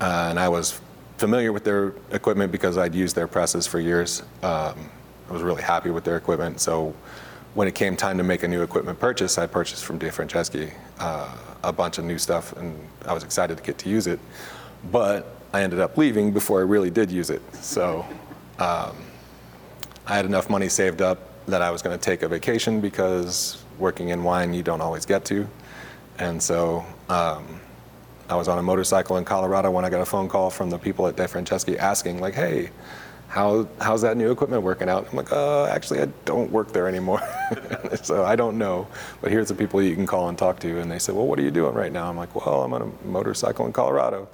uh, 0.00 0.28
and 0.30 0.38
I 0.38 0.50
was 0.50 0.80
familiar 1.16 1.52
with 1.52 1.64
their 1.64 1.94
equipment 2.12 2.52
because 2.52 2.78
I'd 2.78 2.94
used 2.94 3.16
their 3.16 3.26
presses 3.26 3.66
for 3.66 3.80
years. 3.80 4.22
Um, 4.44 4.90
I 5.28 5.32
was 5.32 5.42
really 5.42 5.62
happy 5.62 5.90
with 5.90 6.04
their 6.04 6.16
equipment. 6.16 6.60
So 6.60 6.94
when 7.54 7.68
it 7.68 7.74
came 7.74 7.96
time 7.96 8.18
to 8.18 8.24
make 8.24 8.42
a 8.42 8.48
new 8.48 8.62
equipment 8.62 8.98
purchase, 8.98 9.38
I 9.38 9.46
purchased 9.46 9.84
from 9.84 9.98
Defranceschi 9.98 10.72
uh, 10.98 11.36
a 11.64 11.72
bunch 11.72 11.98
of 11.98 12.04
new 12.04 12.18
stuff, 12.18 12.56
and 12.56 12.78
I 13.06 13.12
was 13.12 13.24
excited 13.24 13.56
to 13.56 13.62
get 13.62 13.78
to 13.78 13.88
use 13.88 14.06
it. 14.06 14.20
But 14.90 15.26
I 15.52 15.62
ended 15.62 15.80
up 15.80 15.96
leaving 15.96 16.32
before 16.32 16.60
I 16.60 16.64
really 16.64 16.90
did 16.90 17.10
use 17.10 17.30
it. 17.30 17.42
So 17.54 18.06
um, 18.58 18.96
I 20.06 20.14
had 20.14 20.24
enough 20.24 20.50
money 20.50 20.68
saved 20.68 21.02
up 21.02 21.18
that 21.46 21.62
I 21.62 21.70
was 21.70 21.82
going 21.82 21.98
to 21.98 22.02
take 22.02 22.22
a 22.22 22.28
vacation 22.28 22.80
because 22.80 23.62
working 23.78 24.10
in 24.10 24.22
wine 24.22 24.52
you 24.52 24.62
don't 24.62 24.80
always 24.80 25.06
get 25.06 25.24
to. 25.26 25.48
And 26.18 26.42
so 26.42 26.84
um, 27.08 27.60
I 28.28 28.34
was 28.34 28.48
on 28.48 28.58
a 28.58 28.62
motorcycle 28.62 29.16
in 29.16 29.24
Colorado 29.24 29.70
when 29.70 29.84
I 29.84 29.90
got 29.90 30.00
a 30.00 30.06
phone 30.06 30.28
call 30.28 30.50
from 30.50 30.68
the 30.68 30.78
people 30.78 31.06
at 31.06 31.16
Defranceschi 31.16 31.78
asking, 31.78 32.20
like, 32.20 32.34
hey, 32.34 32.70
how, 33.28 33.68
how's 33.80 34.02
that 34.02 34.16
new 34.16 34.30
equipment 34.30 34.62
working 34.62 34.88
out? 34.88 35.06
I'm 35.10 35.16
like, 35.16 35.30
uh, 35.30 35.66
actually, 35.66 36.00
I 36.00 36.06
don't 36.24 36.50
work 36.50 36.72
there 36.72 36.88
anymore. 36.88 37.20
so 38.02 38.24
I 38.24 38.36
don't 38.36 38.56
know. 38.56 38.88
But 39.20 39.30
here's 39.30 39.48
the 39.48 39.54
people 39.54 39.82
you 39.82 39.94
can 39.94 40.06
call 40.06 40.28
and 40.30 40.38
talk 40.38 40.58
to. 40.60 40.80
And 40.80 40.90
they 40.90 40.98
said, 40.98 41.14
well, 41.14 41.26
what 41.26 41.38
are 41.38 41.42
you 41.42 41.50
doing 41.50 41.74
right 41.74 41.92
now? 41.92 42.08
I'm 42.08 42.16
like, 42.16 42.34
well, 42.34 42.62
I'm 42.62 42.72
on 42.72 42.82
a 42.82 43.06
motorcycle 43.06 43.66
in 43.66 43.72
Colorado. 43.72 44.28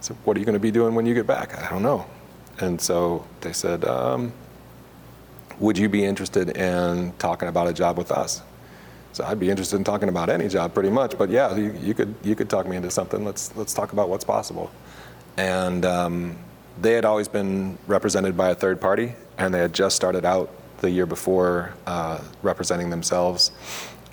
Said, 0.00 0.16
what 0.24 0.36
are 0.36 0.40
you 0.40 0.46
going 0.46 0.54
to 0.54 0.60
be 0.60 0.70
doing 0.70 0.94
when 0.94 1.04
you 1.04 1.14
get 1.14 1.26
back? 1.26 1.60
I 1.60 1.68
don't 1.68 1.82
know. 1.82 2.06
And 2.60 2.80
so 2.80 3.26
they 3.40 3.52
said, 3.52 3.84
um, 3.84 4.32
would 5.58 5.76
you 5.76 5.88
be 5.88 6.04
interested 6.04 6.56
in 6.56 7.12
talking 7.18 7.48
about 7.48 7.66
a 7.66 7.72
job 7.72 7.98
with 7.98 8.12
us? 8.12 8.42
So 9.12 9.24
I'd 9.24 9.40
be 9.40 9.50
interested 9.50 9.76
in 9.76 9.84
talking 9.84 10.08
about 10.08 10.28
any 10.28 10.46
job 10.48 10.74
pretty 10.74 10.90
much. 10.90 11.18
But 11.18 11.30
yeah, 11.30 11.56
you, 11.56 11.72
you 11.82 11.94
could 11.94 12.14
you 12.22 12.36
could 12.36 12.48
talk 12.48 12.68
me 12.68 12.76
into 12.76 12.90
something. 12.90 13.24
Let's 13.24 13.54
let's 13.56 13.74
talk 13.74 13.92
about 13.92 14.08
what's 14.08 14.24
possible. 14.24 14.70
And 15.36 15.84
um, 15.84 16.38
they 16.80 16.92
had 16.92 17.04
always 17.04 17.28
been 17.28 17.78
represented 17.86 18.36
by 18.36 18.50
a 18.50 18.54
third 18.54 18.80
party, 18.80 19.14
and 19.36 19.52
they 19.52 19.58
had 19.58 19.72
just 19.72 19.96
started 19.96 20.24
out 20.24 20.50
the 20.80 20.90
year 20.90 21.06
before 21.06 21.74
uh, 21.86 22.20
representing 22.42 22.90
themselves. 22.90 23.50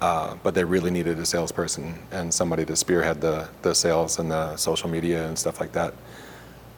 Uh, 0.01 0.35
but 0.43 0.53
they 0.53 0.63
really 0.63 0.91
needed 0.91 1.17
a 1.19 1.25
salesperson 1.25 1.97
and 2.11 2.33
somebody 2.33 2.65
to 2.65 2.75
spearhead 2.75 3.21
the, 3.21 3.47
the 3.61 3.73
sales 3.73 4.19
and 4.19 4.29
the 4.29 4.55
social 4.57 4.89
media 4.89 5.25
and 5.25 5.39
stuff 5.39 5.61
like 5.61 5.71
that. 5.71 5.93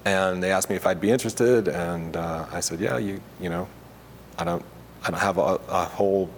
And 0.05 0.41
they 0.41 0.51
asked 0.51 0.69
me 0.69 0.75
if 0.75 0.85
I'd 0.85 1.01
be 1.01 1.09
interested, 1.09 1.67
and 1.67 2.15
uh, 2.15 2.45
I 2.51 2.59
said, 2.59 2.79
yeah, 2.79 2.97
you, 2.97 3.19
you 3.41 3.49
know, 3.49 3.67
I 4.38 4.43
don't, 4.43 4.63
I 5.03 5.09
don't 5.09 5.19
have 5.19 5.38
a, 5.39 5.59
a 5.67 5.85
whole 5.85 6.29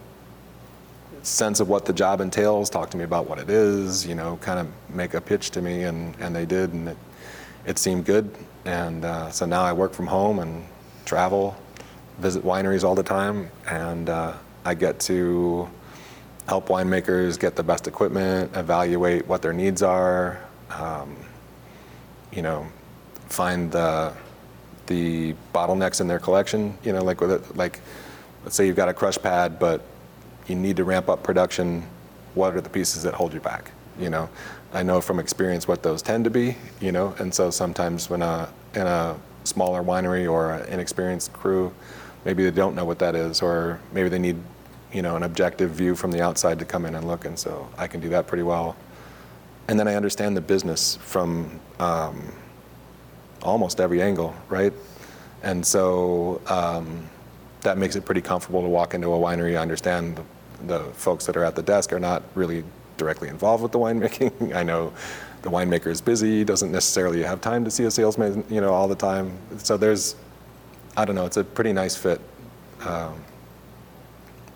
sense 1.22 1.60
of 1.60 1.68
what 1.68 1.86
the 1.86 1.94
job 1.94 2.22
entails. 2.22 2.70
Talk 2.70 2.90
to 2.92 2.98
me 2.98 3.04
about 3.04 3.28
what 3.28 3.40
it 3.40 3.50
is, 3.50 4.08
you 4.08 4.16
know, 4.16 4.38
kind 4.42 4.60
of 4.60 4.96
make 4.96 5.14
a 5.14 5.22
pitch 5.22 5.52
to 5.52 5.62
me, 5.62 5.84
and, 5.84 6.16
and 6.20 6.34
they 6.34 6.46
did, 6.46 6.72
and 6.74 6.90
it, 6.90 6.98
it 7.66 7.78
seemed 7.78 8.06
good. 8.06 8.34
And 8.70 9.04
uh, 9.04 9.32
so 9.32 9.48
now 9.48 9.64
I 9.64 9.74
work 9.74 9.94
from 9.94 10.06
home 10.06 10.38
and 10.38 10.64
travel, 11.04 11.58
visit 12.20 12.44
wineries 12.44 12.84
all 12.84 12.94
the 12.94 13.02
time, 13.02 13.50
and 13.68 14.08
uh, 14.08 14.34
I 14.64 14.76
get 14.76 15.00
to 15.02 15.68
help 16.48 16.68
winemakers 16.68 17.40
get 17.40 17.56
the 17.56 17.64
best 17.64 17.88
equipment, 17.88 18.56
evaluate 18.56 19.28
what 19.28 19.42
their 19.42 19.54
needs 19.54 19.82
are, 19.82 20.40
um, 20.70 21.16
you 22.32 22.44
know, 22.44 22.68
find 23.26 23.72
the, 23.72 24.14
the 24.86 25.34
bottlenecks 25.52 26.00
in 26.00 26.08
their 26.08 26.20
collection. 26.20 26.78
You 26.84 26.94
know, 26.94 27.04
like 27.04 27.22
with 27.22 27.32
it, 27.32 27.58
like, 27.58 27.80
let's 28.44 28.56
say 28.56 28.68
you've 28.68 28.76
got 28.76 28.88
a 28.88 28.94
crush 28.94 29.18
pad, 29.18 29.58
but 29.58 29.82
you 30.46 30.54
need 30.54 30.76
to 30.76 30.84
ramp 30.84 31.10
up 31.10 31.24
production. 31.24 31.84
What 32.36 32.54
are 32.54 32.62
the 32.62 32.70
pieces 32.70 33.02
that 33.02 33.16
hold 33.16 33.34
you 33.34 33.40
back? 33.40 33.72
You 34.00 34.12
know, 34.12 34.30
I 34.74 34.84
know 34.84 35.02
from 35.02 35.20
experience 35.20 35.68
what 35.68 35.82
those 35.82 36.04
tend 36.04 36.26
to 36.26 36.30
be. 36.30 36.56
You 36.80 36.92
know, 36.92 37.16
and 37.18 37.34
so 37.34 37.50
sometimes 37.50 38.12
when 38.12 38.22
a 38.22 38.48
in 38.76 38.82
a 38.88 39.18
smaller 39.44 39.82
winery 39.82 40.30
or 40.30 40.52
an 40.52 40.68
inexperienced 40.70 41.34
crew, 41.34 41.74
maybe 42.26 42.44
they 42.44 42.52
don't 42.52 42.76
know 42.76 42.86
what 42.86 43.00
that 43.00 43.16
is, 43.16 43.42
or 43.42 43.80
maybe 43.94 44.10
they 44.10 44.20
need 44.20 44.38
you 44.94 45.02
know, 45.02 45.16
an 45.16 45.24
objective 45.24 45.72
view 45.72 45.96
from 45.96 46.12
the 46.12 46.22
outside 46.22 46.60
to 46.60 46.66
come 46.66 46.86
in 46.86 46.96
and 46.96 47.08
look, 47.08 47.26
and 47.26 47.38
so 47.38 47.70
I 47.78 47.88
can 47.88 48.00
do 48.00 48.10
that 48.10 48.28
pretty 48.28 48.44
well. 48.44 48.76
And 49.68 49.80
then 49.80 49.88
I 49.88 49.96
understand 49.96 50.36
the 50.36 50.42
business 50.42 50.96
from 50.96 51.60
um, 51.80 52.34
almost 53.44 53.80
every 53.80 54.02
angle, 54.02 54.34
right? 54.50 54.74
And 55.44 55.66
so 55.66 56.42
um, 56.48 57.08
that 57.62 57.78
makes 57.78 57.96
it 57.96 58.04
pretty 58.04 58.22
comfortable 58.22 58.62
to 58.62 58.68
walk 58.68 58.94
into 58.94 59.14
a 59.14 59.18
winery. 59.18 59.58
I 59.58 59.62
understand 59.62 60.18
the, 60.18 60.24
the 60.66 60.80
folks 60.94 61.26
that 61.28 61.38
are 61.38 61.44
at 61.44 61.56
the 61.56 61.62
desk 61.62 61.94
are 61.94 62.00
not 62.00 62.24
really 62.34 62.64
directly 62.98 63.30
involved 63.30 63.62
with 63.62 63.72
the 63.72 63.80
winemaking. 63.80 64.54
I 64.56 64.64
know 64.64 64.92
the 65.42 65.50
winemaker 65.50 65.88
is 65.88 66.02
busy, 66.02 66.44
doesn't 66.44 66.72
necessarily 66.72 67.24
have 67.24 67.42
time 67.42 67.64
to 67.64 67.72
see 67.72 67.86
a 67.86 67.92
salesman, 67.92 68.44
you 68.50 68.62
know, 68.62 68.74
all 68.74 68.88
the 68.88 68.96
time. 68.96 69.38
So 69.58 69.78
there's, 69.78 70.16
I 70.98 71.06
don't 71.06 71.16
know, 71.16 71.26
it's 71.26 71.38
a 71.38 71.44
pretty 71.44 71.74
nice 71.74 71.96
fit. 71.96 72.20
Um, 72.86 73.24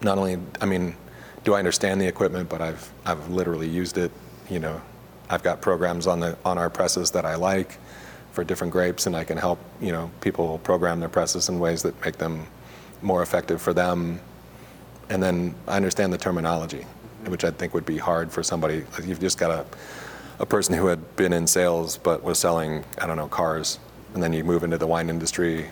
not 0.02 0.18
only, 0.18 0.38
I 0.60 0.66
mean, 0.66 0.96
do 1.44 1.54
I 1.54 1.60
understand 1.60 2.02
the 2.02 2.08
equipment, 2.08 2.50
but 2.50 2.62
I've, 2.62 2.92
I've 3.06 3.30
literally 3.30 3.68
used 3.68 3.98
it. 3.98 4.12
You 4.50 4.60
know, 4.60 4.82
I've 5.30 5.44
got 5.44 5.62
programs 5.62 6.08
on 6.08 6.20
the 6.20 6.38
on 6.46 6.58
our 6.58 6.70
presses 6.70 7.12
that 7.12 7.26
I 7.26 7.36
like 7.36 7.78
for 8.32 8.44
different 8.44 8.74
grapes, 8.74 9.06
and 9.08 9.16
I 9.16 9.24
can 9.24 9.38
help 9.38 9.60
you 9.82 9.92
know 9.92 10.12
people 10.22 10.58
program 10.60 11.00
their 11.00 11.10
presses 11.10 11.50
in 11.50 11.60
ways 11.60 11.84
that 11.84 12.00
make 12.04 12.18
them 12.18 12.46
more 13.02 13.22
effective 13.22 13.62
for 13.62 13.74
them. 13.74 14.20
And 15.10 15.22
then 15.22 15.56
I 15.68 15.76
understand 15.76 16.14
the 16.14 16.18
terminology, 16.18 16.86
which 17.26 17.44
I 17.44 17.52
think 17.52 17.74
would 17.74 17.86
be 17.86 17.98
hard 17.98 18.32
for 18.32 18.44
somebody. 18.44 18.86
You've 19.04 19.20
just 19.20 19.38
got 19.38 19.52
a 19.52 19.66
a 20.44 20.46
person 20.46 20.76
who 20.76 20.88
had 20.88 21.16
been 21.16 21.34
in 21.34 21.48
sales 21.48 21.98
but 21.98 22.22
was 22.22 22.38
selling 22.38 22.84
I 23.00 23.08
don't 23.08 23.18
know 23.18 23.28
cars, 23.28 23.80
and 24.14 24.22
then 24.22 24.34
you 24.34 24.44
move 24.44 24.64
into 24.64 24.78
the 24.78 24.88
wine 24.88 25.10
industry. 25.10 25.66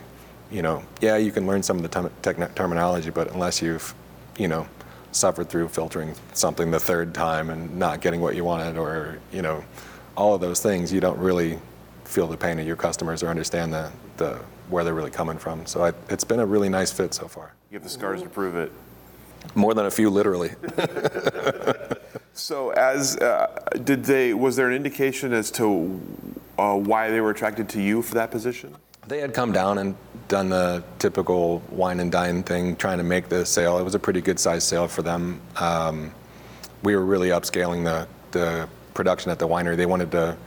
You 0.50 0.62
know, 0.62 0.84
yeah, 1.00 1.18
you 1.18 1.32
can 1.32 1.46
learn 1.46 1.62
some 1.62 1.78
of 1.78 1.84
the 1.90 2.10
te- 2.34 2.54
terminology, 2.56 3.10
but 3.10 3.32
unless 3.32 3.62
you've 3.62 3.94
you 4.38 4.48
know, 4.48 4.68
suffered 5.12 5.50
through 5.50 5.68
filtering 5.68 6.16
something 6.34 6.72
the 6.72 6.80
third 6.80 7.14
time 7.14 7.50
and 7.50 7.78
not 7.78 8.02
getting 8.02 8.22
what 8.22 8.36
you 8.36 8.44
wanted, 8.44 8.78
or 8.78 9.20
you 9.32 9.42
know, 9.42 9.64
all 10.16 10.34
of 10.34 10.42
those 10.42 10.62
things, 10.62 10.92
you 10.92 11.00
don't 11.00 11.20
really 11.20 11.60
feel 12.06 12.28
the 12.28 12.38
pain 12.38 12.60
of 12.60 12.68
your 12.68 12.76
customers 12.76 13.24
or 13.24 13.28
understand 13.28 13.74
the, 13.74 13.92
the 14.18 14.40
where 14.70 14.84
they're 14.84 14.94
really 14.94 15.12
coming 15.12 15.38
from. 15.38 15.66
So 15.66 15.86
I, 15.86 15.94
it's 16.10 16.24
been 16.24 16.40
a 16.40 16.46
really 16.46 16.70
nice 16.70 16.92
fit 16.92 17.14
so 17.14 17.28
far. 17.28 17.54
You 17.70 17.76
have 17.76 17.84
the 17.84 17.90
scars 17.90 18.22
to 18.24 18.30
prove 18.30 18.56
it. 18.56 18.72
More 19.56 19.74
than 19.74 19.86
a 19.86 19.92
few, 19.92 20.10
literally. 20.10 20.52
so, 22.34 22.72
as 22.72 23.18
uh, 23.18 23.48
did 23.84 24.06
they? 24.06 24.34
Was 24.34 24.56
there 24.56 24.68
an 24.70 24.76
indication 24.76 25.34
as 25.34 25.52
to 25.52 26.00
uh, 26.58 26.76
why 26.76 27.10
they 27.10 27.22
were 27.22 27.32
attracted 27.32 27.70
to 27.70 27.82
you 27.82 28.02
for 28.02 28.16
that 28.16 28.32
position? 28.32 28.76
They 29.08 29.20
had 29.20 29.34
come 29.34 29.52
down 29.52 29.80
and 29.80 29.96
done 30.28 30.50
the 30.50 30.84
typical 31.00 31.62
wine 31.72 32.00
and 32.00 32.12
dine 32.12 32.44
thing, 32.44 32.76
trying 32.76 33.00
to 33.00 33.04
make 33.04 33.30
the 33.30 33.46
sale. 33.46 33.78
It 33.80 33.84
was 33.84 33.96
a 33.96 34.00
pretty 34.00 34.22
good 34.22 34.40
sized 34.40 34.68
sale 34.68 34.88
for 34.88 35.02
them. 35.02 35.42
Um, 35.58 36.14
we 36.84 36.96
were 36.96 37.06
really 37.06 37.30
upscaling 37.30 37.84
the, 37.84 38.08
the 38.32 38.70
production 38.94 39.32
at 39.32 39.40
the 39.40 39.48
winery. 39.48 39.76
They 39.76 39.86
wanted 39.86 40.12
to 40.12 40.38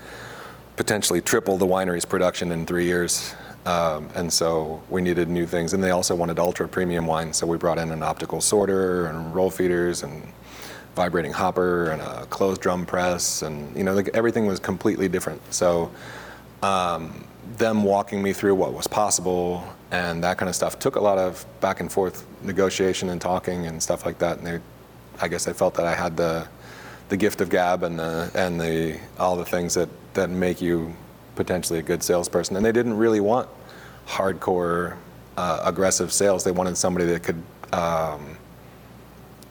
potentially 0.76 1.20
triple 1.20 1.59
the 1.59 1.66
winery's 1.66 2.05
production 2.05 2.53
in 2.53 2.64
three 2.64 2.87
years. 2.87 3.35
Um, 3.66 4.09
and 4.14 4.32
so 4.32 4.82
we 4.89 5.03
needed 5.03 5.28
new 5.28 5.47
things. 5.47 5.72
And 5.72 5.82
they 5.82 5.91
also 5.91 6.14
wanted 6.14 6.39
ultra 6.39 6.68
premium 6.68 7.07
wine. 7.07 7.32
So 7.32 7.47
we 7.47 7.57
brought 7.57 7.78
in 7.78 7.91
an 7.91 8.03
optical 8.03 8.41
sorter 8.41 9.07
and 9.07 9.35
roll 9.35 9.51
feeders 9.51 10.03
and 10.03 10.22
vibrating 10.95 11.32
hopper 11.32 11.90
and 11.90 12.01
a 12.03 12.26
closed 12.26 12.61
drum 12.61 12.86
press. 12.86 13.42
And, 13.42 13.76
you 13.76 13.84
know, 13.84 13.95
like 13.95 14.11
everything 14.14 14.47
was 14.47 14.61
completely 14.61 15.09
different. 15.09 15.40
So 15.53 15.90
um, 16.62 17.26
them 17.57 17.82
walking 17.84 18.22
me 18.22 18.32
through 18.32 18.55
what 18.55 18.72
was 18.72 18.86
possible 18.86 19.64
and 19.90 20.24
that 20.24 20.38
kind 20.38 20.49
of 20.49 20.55
stuff 20.55 20.78
took 20.78 20.97
a 20.97 21.01
lot 21.01 21.18
of 21.18 21.45
back 21.61 21.80
and 21.80 21.90
forth 21.90 22.26
negotiation 22.42 23.11
and 23.11 23.20
talking 23.20 23.66
and 23.66 23.82
stuff 23.82 24.05
like 24.05 24.18
that. 24.18 24.38
And 24.38 24.47
they, 24.47 24.59
I 25.20 25.28
guess 25.28 25.47
I 25.47 25.53
felt 25.53 25.74
that 25.74 25.86
I 25.86 25.95
had 25.95 26.16
the 26.16 26.49
the 27.11 27.16
gift 27.18 27.40
of 27.42 27.51
gab 27.51 27.82
and 27.82 27.99
the 27.99 28.30
and 28.34 28.61
the 28.61 28.99
all 29.18 29.36
the 29.36 29.45
things 29.45 29.74
that 29.74 29.88
that 30.14 30.30
make 30.30 30.61
you 30.61 30.95
potentially 31.36 31.78
a 31.78 31.82
good 31.82 32.03
salesperson. 32.03 32.57
And 32.57 32.64
they 32.64 32.72
didn't 32.72 32.97
really 32.97 33.20
want 33.20 33.49
hardcore 34.07 34.97
uh, 35.36 35.61
aggressive 35.64 36.12
sales. 36.12 36.45
They 36.45 36.51
wanted 36.51 36.76
somebody 36.76 37.07
that 37.07 37.22
could. 37.22 37.42
Um, 37.72 38.36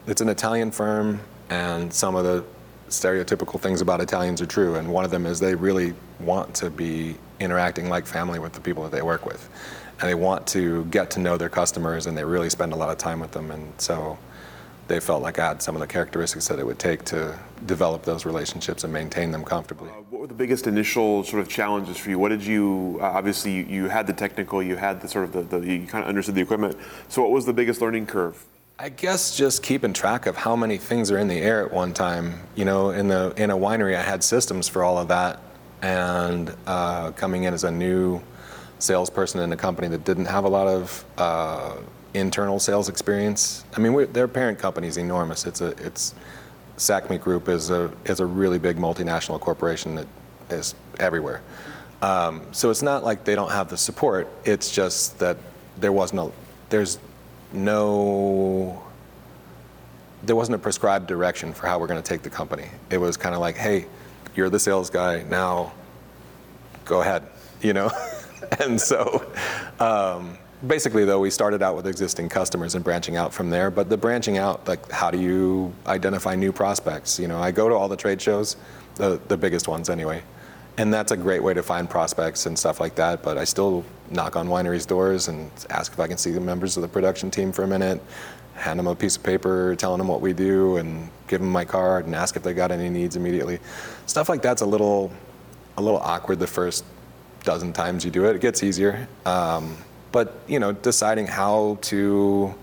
it's 0.06 0.20
an 0.20 0.28
Italian 0.28 0.70
firm, 0.70 1.20
and 1.50 1.92
some 1.92 2.14
of 2.14 2.24
the 2.24 2.44
stereotypical 2.88 3.60
things 3.60 3.80
about 3.80 4.00
Italians 4.00 4.40
are 4.40 4.46
true. 4.46 4.76
And 4.76 4.92
one 4.92 5.04
of 5.04 5.10
them 5.10 5.26
is 5.26 5.40
they 5.40 5.54
really 5.54 5.94
want 6.20 6.54
to 6.56 6.70
be 6.70 7.16
interacting 7.40 7.88
like 7.88 8.06
family 8.06 8.38
with 8.38 8.52
the 8.52 8.60
people 8.60 8.82
that 8.84 8.92
they 8.92 9.02
work 9.02 9.26
with. 9.26 9.48
And 10.00 10.08
they 10.08 10.14
want 10.14 10.46
to 10.48 10.84
get 10.86 11.10
to 11.12 11.20
know 11.20 11.36
their 11.36 11.48
customers 11.48 12.06
and 12.06 12.16
they 12.16 12.24
really 12.24 12.50
spend 12.50 12.72
a 12.72 12.76
lot 12.76 12.90
of 12.90 12.98
time 12.98 13.20
with 13.20 13.32
them. 13.32 13.50
And 13.50 13.72
so 13.78 14.18
they 14.86 15.00
felt 15.00 15.22
like 15.22 15.38
I 15.38 15.48
had 15.48 15.62
some 15.62 15.74
of 15.76 15.80
the 15.80 15.86
characteristics 15.86 16.48
that 16.48 16.58
it 16.58 16.66
would 16.66 16.78
take 16.78 17.04
to 17.06 17.38
develop 17.64 18.02
those 18.02 18.26
relationships 18.26 18.84
and 18.84 18.92
maintain 18.92 19.30
them 19.30 19.44
comfortably. 19.44 19.88
Uh, 19.88 20.02
what 20.10 20.20
were 20.20 20.26
the 20.26 20.34
biggest 20.34 20.66
initial 20.66 21.24
sort 21.24 21.40
of 21.40 21.48
challenges 21.48 21.96
for 21.96 22.10
you? 22.10 22.18
What 22.18 22.28
did 22.30 22.44
you, 22.44 22.98
uh, 23.00 23.04
obviously, 23.04 23.52
you, 23.52 23.64
you, 23.64 23.88
had 23.88 24.06
the 24.06 24.12
technical, 24.12 24.62
you 24.62 24.76
had 24.76 25.00
the 25.00 25.08
sort 25.08 25.24
of 25.24 25.32
the, 25.32 25.58
the, 25.58 25.66
you 25.66 25.86
kind 25.86 26.04
of 26.04 26.08
understood 26.08 26.34
the 26.34 26.42
equipment. 26.42 26.76
So 27.08 27.22
what 27.22 27.30
was 27.30 27.46
the 27.46 27.54
biggest 27.54 27.80
learning 27.80 28.06
curve? 28.06 28.44
I 28.76 28.88
guess 28.88 29.36
just 29.36 29.62
keeping 29.62 29.92
track 29.92 30.26
of 30.26 30.36
how 30.36 30.56
many 30.56 30.78
things 30.78 31.12
are 31.12 31.18
in 31.18 31.28
the 31.28 31.36
air 31.36 31.64
at 31.64 31.72
one 31.72 31.94
time. 31.94 32.40
You 32.56 32.64
know, 32.64 32.90
in 32.90 33.06
the 33.06 33.32
in 33.36 33.50
a 33.50 33.56
winery, 33.56 33.96
I 33.96 34.02
had 34.02 34.24
systems 34.24 34.66
for 34.66 34.82
all 34.82 34.98
of 34.98 35.06
that, 35.08 35.40
and 35.80 36.52
uh, 36.66 37.12
coming 37.12 37.44
in 37.44 37.54
as 37.54 37.62
a 37.62 37.70
new 37.70 38.20
salesperson 38.80 39.40
in 39.42 39.52
a 39.52 39.56
company 39.56 39.86
that 39.88 40.04
didn't 40.04 40.24
have 40.24 40.44
a 40.44 40.48
lot 40.48 40.66
of 40.66 41.04
uh, 41.18 41.76
internal 42.14 42.58
sales 42.58 42.88
experience. 42.88 43.64
I 43.76 43.80
mean, 43.80 44.12
their 44.12 44.26
parent 44.26 44.58
company 44.58 44.88
is 44.88 44.96
enormous. 44.96 45.46
It's 45.46 45.60
a 45.60 45.68
it's 45.86 46.16
SACMI 46.76 47.20
Group 47.20 47.48
is 47.48 47.70
a 47.70 47.92
is 48.06 48.18
a 48.18 48.26
really 48.26 48.58
big 48.58 48.76
multinational 48.76 49.38
corporation 49.38 49.94
that 49.94 50.06
is 50.50 50.74
everywhere. 50.98 51.42
Um, 52.02 52.42
so 52.50 52.70
it's 52.70 52.82
not 52.82 53.04
like 53.04 53.22
they 53.22 53.36
don't 53.36 53.52
have 53.52 53.68
the 53.70 53.76
support. 53.76 54.28
It's 54.44 54.74
just 54.74 55.20
that 55.20 55.36
there 55.78 55.92
wasn't 55.92 56.22
a 56.22 56.32
there's 56.70 56.98
no 57.54 58.84
there 60.26 60.36
wasn't 60.36 60.54
a 60.54 60.58
prescribed 60.58 61.06
direction 61.06 61.52
for 61.52 61.66
how 61.66 61.78
we're 61.78 61.86
going 61.86 62.02
to 62.02 62.08
take 62.08 62.22
the 62.22 62.30
company. 62.30 62.66
It 62.90 62.98
was 62.98 63.16
kind 63.16 63.34
of 63.34 63.40
like, 63.40 63.56
hey, 63.56 63.86
you're 64.34 64.50
the 64.50 64.58
sales 64.58 64.90
guy 64.90 65.22
now. 65.24 65.72
Go 66.84 67.00
ahead, 67.00 67.24
you 67.62 67.72
know. 67.72 67.90
and 68.60 68.80
so, 68.80 69.30
um, 69.80 70.36
basically, 70.66 71.04
though, 71.04 71.20
we 71.20 71.30
started 71.30 71.62
out 71.62 71.76
with 71.76 71.86
existing 71.86 72.28
customers 72.28 72.74
and 72.74 72.84
branching 72.84 73.16
out 73.16 73.32
from 73.32 73.50
there. 73.50 73.70
But 73.70 73.88
the 73.88 73.96
branching 73.96 74.38
out, 74.38 74.66
like, 74.66 74.90
how 74.90 75.10
do 75.10 75.18
you 75.18 75.72
identify 75.86 76.34
new 76.34 76.52
prospects? 76.52 77.18
You 77.18 77.28
know, 77.28 77.38
I 77.38 77.50
go 77.50 77.68
to 77.68 77.74
all 77.74 77.88
the 77.88 77.96
trade 77.96 78.20
shows, 78.20 78.56
the 78.96 79.20
the 79.28 79.36
biggest 79.36 79.68
ones 79.68 79.88
anyway, 79.88 80.22
and 80.76 80.92
that's 80.92 81.12
a 81.12 81.16
great 81.16 81.42
way 81.42 81.54
to 81.54 81.62
find 81.62 81.88
prospects 81.88 82.46
and 82.46 82.58
stuff 82.58 82.80
like 82.80 82.94
that. 82.96 83.22
But 83.22 83.38
I 83.38 83.44
still 83.44 83.84
knock 84.10 84.36
on 84.36 84.48
wineries' 84.48 84.86
doors 84.86 85.28
and 85.28 85.50
ask 85.70 85.92
if 85.92 86.00
I 86.00 86.08
can 86.08 86.18
see 86.18 86.30
the 86.30 86.40
members 86.40 86.76
of 86.76 86.82
the 86.82 86.88
production 86.88 87.30
team 87.30 87.52
for 87.52 87.62
a 87.62 87.66
minute. 87.68 88.00
hand 88.54 88.78
them 88.78 88.86
a 88.86 88.94
piece 88.94 89.16
of 89.16 89.22
paper 89.22 89.74
telling 89.76 89.98
them 89.98 90.08
what 90.08 90.20
we 90.20 90.32
do 90.32 90.76
and 90.76 91.08
give 91.28 91.40
them 91.40 91.50
my 91.50 91.64
card 91.64 92.06
and 92.06 92.14
ask 92.14 92.36
if 92.36 92.42
they 92.42 92.54
got 92.54 92.70
any 92.70 92.88
needs 92.88 93.16
immediately. 93.16 93.58
Stuff 94.06 94.28
like 94.28 94.42
that's 94.42 94.62
a 94.62 94.66
little, 94.66 95.12
a 95.76 95.82
little 95.82 96.00
awkward 96.00 96.38
the 96.38 96.46
first 96.46 96.84
dozen 97.42 97.72
times 97.72 98.04
you 98.04 98.10
do 98.10 98.24
it. 98.26 98.36
It 98.36 98.40
gets 98.40 98.62
easier. 98.62 99.08
Um, 99.26 99.76
but, 100.12 100.38
you 100.46 100.60
know, 100.60 100.72
deciding 100.72 101.26
how 101.26 101.78
to 101.82 102.54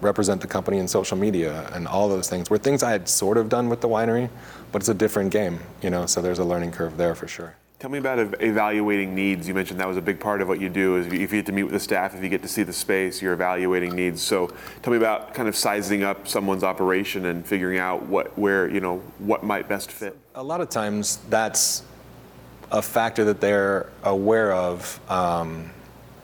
represent 0.00 0.40
the 0.40 0.46
company 0.46 0.78
in 0.78 0.86
social 0.86 1.16
media 1.16 1.68
and 1.72 1.88
all 1.88 2.08
those 2.08 2.28
things 2.28 2.50
were 2.50 2.58
things 2.58 2.82
I 2.82 2.90
had 2.90 3.08
sort 3.08 3.36
of 3.36 3.48
done 3.48 3.68
with 3.68 3.80
the 3.80 3.88
winery, 3.88 4.28
but 4.74 4.82
it's 4.82 4.88
a 4.88 4.94
different 4.94 5.30
game, 5.30 5.60
you 5.82 5.88
know, 5.88 6.04
so 6.04 6.20
there's 6.20 6.40
a 6.40 6.44
learning 6.44 6.72
curve 6.72 6.96
there 6.96 7.14
for 7.14 7.28
sure. 7.28 7.54
Tell 7.78 7.88
me 7.88 7.98
about 7.98 8.18
evaluating 8.42 9.14
needs. 9.14 9.46
You 9.46 9.54
mentioned 9.54 9.78
that 9.78 9.86
was 9.86 9.96
a 9.96 10.02
big 10.02 10.18
part 10.18 10.42
of 10.42 10.48
what 10.48 10.60
you 10.60 10.68
do. 10.68 10.96
Is 10.96 11.06
if 11.06 11.12
you 11.12 11.28
get 11.28 11.46
to 11.46 11.52
meet 11.52 11.62
with 11.62 11.74
the 11.74 11.78
staff, 11.78 12.12
if 12.12 12.24
you 12.24 12.28
get 12.28 12.42
to 12.42 12.48
see 12.48 12.64
the 12.64 12.72
space, 12.72 13.22
you're 13.22 13.34
evaluating 13.34 13.94
needs. 13.94 14.20
So 14.20 14.52
tell 14.82 14.90
me 14.90 14.96
about 14.96 15.32
kind 15.32 15.46
of 15.46 15.54
sizing 15.54 16.02
up 16.02 16.26
someone's 16.26 16.64
operation 16.64 17.26
and 17.26 17.46
figuring 17.46 17.78
out 17.78 18.02
what, 18.06 18.36
where, 18.36 18.68
you 18.68 18.80
know, 18.80 18.98
what 19.20 19.44
might 19.44 19.68
best 19.68 19.92
fit. 19.92 20.18
A 20.34 20.42
lot 20.42 20.60
of 20.60 20.70
times 20.70 21.18
that's 21.28 21.84
a 22.72 22.82
factor 22.82 23.24
that 23.26 23.40
they're 23.40 23.92
aware 24.02 24.52
of. 24.54 24.98
Um, 25.08 25.70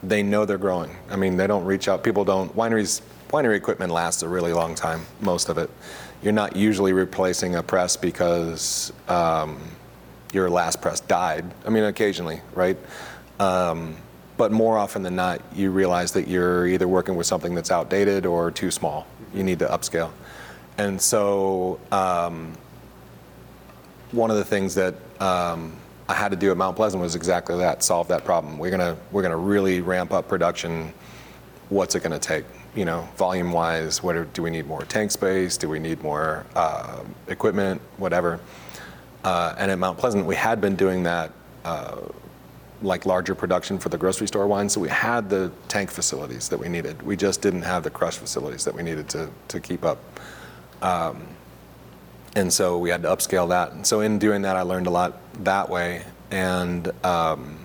they 0.02 0.24
know 0.24 0.44
they're 0.44 0.58
growing. 0.58 0.96
I 1.08 1.14
mean, 1.14 1.36
they 1.36 1.46
don't 1.46 1.64
reach 1.64 1.86
out. 1.86 2.02
People 2.02 2.24
don't. 2.24 2.52
Wineries, 2.56 3.00
winery 3.28 3.54
equipment 3.54 3.92
lasts 3.92 4.24
a 4.24 4.28
really 4.28 4.52
long 4.52 4.74
time. 4.74 5.06
Most 5.20 5.50
of 5.50 5.56
it. 5.56 5.70
You're 6.22 6.32
not 6.32 6.54
usually 6.56 6.92
replacing 6.92 7.54
a 7.54 7.62
press 7.62 7.96
because 7.96 8.92
um, 9.08 9.58
your 10.32 10.50
last 10.50 10.82
press 10.82 11.00
died. 11.00 11.44
I 11.66 11.70
mean, 11.70 11.84
occasionally, 11.84 12.40
right? 12.54 12.76
Um, 13.38 13.96
but 14.36 14.52
more 14.52 14.78
often 14.78 15.02
than 15.02 15.16
not, 15.16 15.40
you 15.54 15.70
realize 15.70 16.12
that 16.12 16.28
you're 16.28 16.66
either 16.66 16.88
working 16.88 17.16
with 17.16 17.26
something 17.26 17.54
that's 17.54 17.70
outdated 17.70 18.26
or 18.26 18.50
too 18.50 18.70
small. 18.70 19.06
You 19.34 19.42
need 19.42 19.58
to 19.60 19.66
upscale. 19.66 20.10
And 20.78 21.00
so, 21.00 21.78
um, 21.92 22.54
one 24.12 24.30
of 24.30 24.36
the 24.36 24.44
things 24.44 24.74
that 24.74 24.94
um, 25.20 25.76
I 26.08 26.14
had 26.14 26.30
to 26.30 26.36
do 26.36 26.50
at 26.50 26.56
Mount 26.56 26.74
Pleasant 26.74 27.02
was 27.02 27.14
exactly 27.14 27.56
that: 27.58 27.82
solve 27.82 28.08
that 28.08 28.24
problem. 28.24 28.58
We're 28.58 28.70
gonna 28.70 28.96
we're 29.12 29.22
gonna 29.22 29.36
really 29.36 29.80
ramp 29.80 30.12
up 30.12 30.26
production. 30.28 30.92
What's 31.68 31.94
it 31.94 32.02
gonna 32.02 32.18
take? 32.18 32.44
You 32.74 32.84
know, 32.84 33.08
volume-wise, 33.16 34.02
what 34.02 34.14
are, 34.16 34.26
do 34.26 34.42
we 34.42 34.50
need 34.50 34.66
more 34.66 34.82
tank 34.82 35.10
space? 35.10 35.56
Do 35.56 35.68
we 35.68 35.78
need 35.80 36.02
more 36.02 36.46
uh, 36.54 37.02
equipment? 37.26 37.80
Whatever. 37.96 38.38
Uh, 39.24 39.54
and 39.58 39.70
at 39.70 39.78
Mount 39.78 39.98
Pleasant, 39.98 40.24
we 40.24 40.36
had 40.36 40.60
been 40.60 40.76
doing 40.76 41.02
that, 41.02 41.32
uh, 41.64 41.98
like 42.80 43.04
larger 43.06 43.34
production 43.34 43.78
for 43.78 43.88
the 43.88 43.98
grocery 43.98 44.26
store 44.26 44.46
wine. 44.46 44.68
So 44.68 44.80
we 44.80 44.88
had 44.88 45.28
the 45.28 45.52
tank 45.68 45.90
facilities 45.90 46.48
that 46.48 46.58
we 46.58 46.68
needed. 46.68 47.02
We 47.02 47.16
just 47.16 47.42
didn't 47.42 47.62
have 47.62 47.82
the 47.82 47.90
crush 47.90 48.16
facilities 48.16 48.64
that 48.64 48.74
we 48.74 48.82
needed 48.82 49.08
to 49.10 49.30
to 49.48 49.60
keep 49.60 49.84
up. 49.84 49.98
Um, 50.80 51.26
and 52.36 52.52
so 52.52 52.78
we 52.78 52.88
had 52.88 53.02
to 53.02 53.08
upscale 53.08 53.48
that. 53.48 53.72
And 53.72 53.86
so 53.86 54.00
in 54.00 54.18
doing 54.18 54.42
that, 54.42 54.56
I 54.56 54.62
learned 54.62 54.86
a 54.86 54.90
lot 54.90 55.18
that 55.44 55.68
way. 55.68 56.04
And 56.30 56.90
um, 57.04 57.59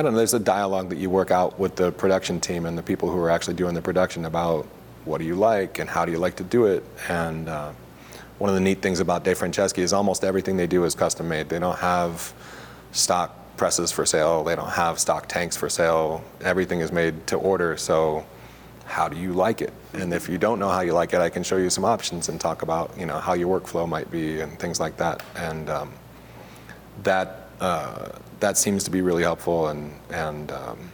I 0.00 0.02
don't 0.02 0.12
know. 0.12 0.16
There's 0.16 0.32
a 0.32 0.38
dialogue 0.38 0.88
that 0.88 0.96
you 0.96 1.10
work 1.10 1.30
out 1.30 1.58
with 1.58 1.76
the 1.76 1.92
production 1.92 2.40
team 2.40 2.64
and 2.64 2.78
the 2.78 2.82
people 2.82 3.10
who 3.10 3.18
are 3.18 3.28
actually 3.28 3.52
doing 3.52 3.74
the 3.74 3.82
production 3.82 4.24
about 4.24 4.64
what 5.04 5.18
do 5.18 5.24
you 5.24 5.34
like 5.34 5.78
and 5.78 5.90
how 5.90 6.06
do 6.06 6.10
you 6.10 6.16
like 6.16 6.36
to 6.36 6.42
do 6.42 6.64
it. 6.64 6.82
And 7.10 7.50
uh, 7.50 7.72
one 8.38 8.48
of 8.48 8.54
the 8.54 8.62
neat 8.62 8.80
things 8.80 9.00
about 9.00 9.24
Defranceschi 9.24 9.80
is 9.80 9.92
almost 9.92 10.24
everything 10.24 10.56
they 10.56 10.66
do 10.66 10.84
is 10.84 10.94
custom 10.94 11.28
made. 11.28 11.50
They 11.50 11.58
don't 11.58 11.76
have 11.80 12.32
stock 12.92 13.36
presses 13.58 13.92
for 13.92 14.06
sale. 14.06 14.42
They 14.42 14.56
don't 14.56 14.70
have 14.70 14.98
stock 14.98 15.28
tanks 15.28 15.54
for 15.54 15.68
sale. 15.68 16.24
Everything 16.40 16.80
is 16.80 16.90
made 16.90 17.26
to 17.26 17.36
order. 17.36 17.76
So 17.76 18.24
how 18.86 19.06
do 19.06 19.18
you 19.18 19.34
like 19.34 19.60
it? 19.60 19.74
And 19.92 20.14
if 20.14 20.30
you 20.30 20.38
don't 20.38 20.58
know 20.58 20.70
how 20.70 20.80
you 20.80 20.94
like 20.94 21.12
it, 21.12 21.20
I 21.20 21.28
can 21.28 21.42
show 21.42 21.58
you 21.58 21.68
some 21.68 21.84
options 21.84 22.30
and 22.30 22.40
talk 22.40 22.62
about 22.62 22.98
you 22.98 23.04
know 23.04 23.18
how 23.18 23.34
your 23.34 23.60
workflow 23.60 23.86
might 23.86 24.10
be 24.10 24.40
and 24.40 24.58
things 24.58 24.80
like 24.80 24.96
that. 24.96 25.22
And 25.36 25.68
um, 25.68 25.92
that 27.02 27.39
uh, 27.60 28.08
that 28.40 28.56
seems 28.56 28.84
to 28.84 28.90
be 28.90 29.02
really 29.02 29.22
helpful 29.22 29.68
and 29.68 29.92
and 30.10 30.50
um, 30.50 30.90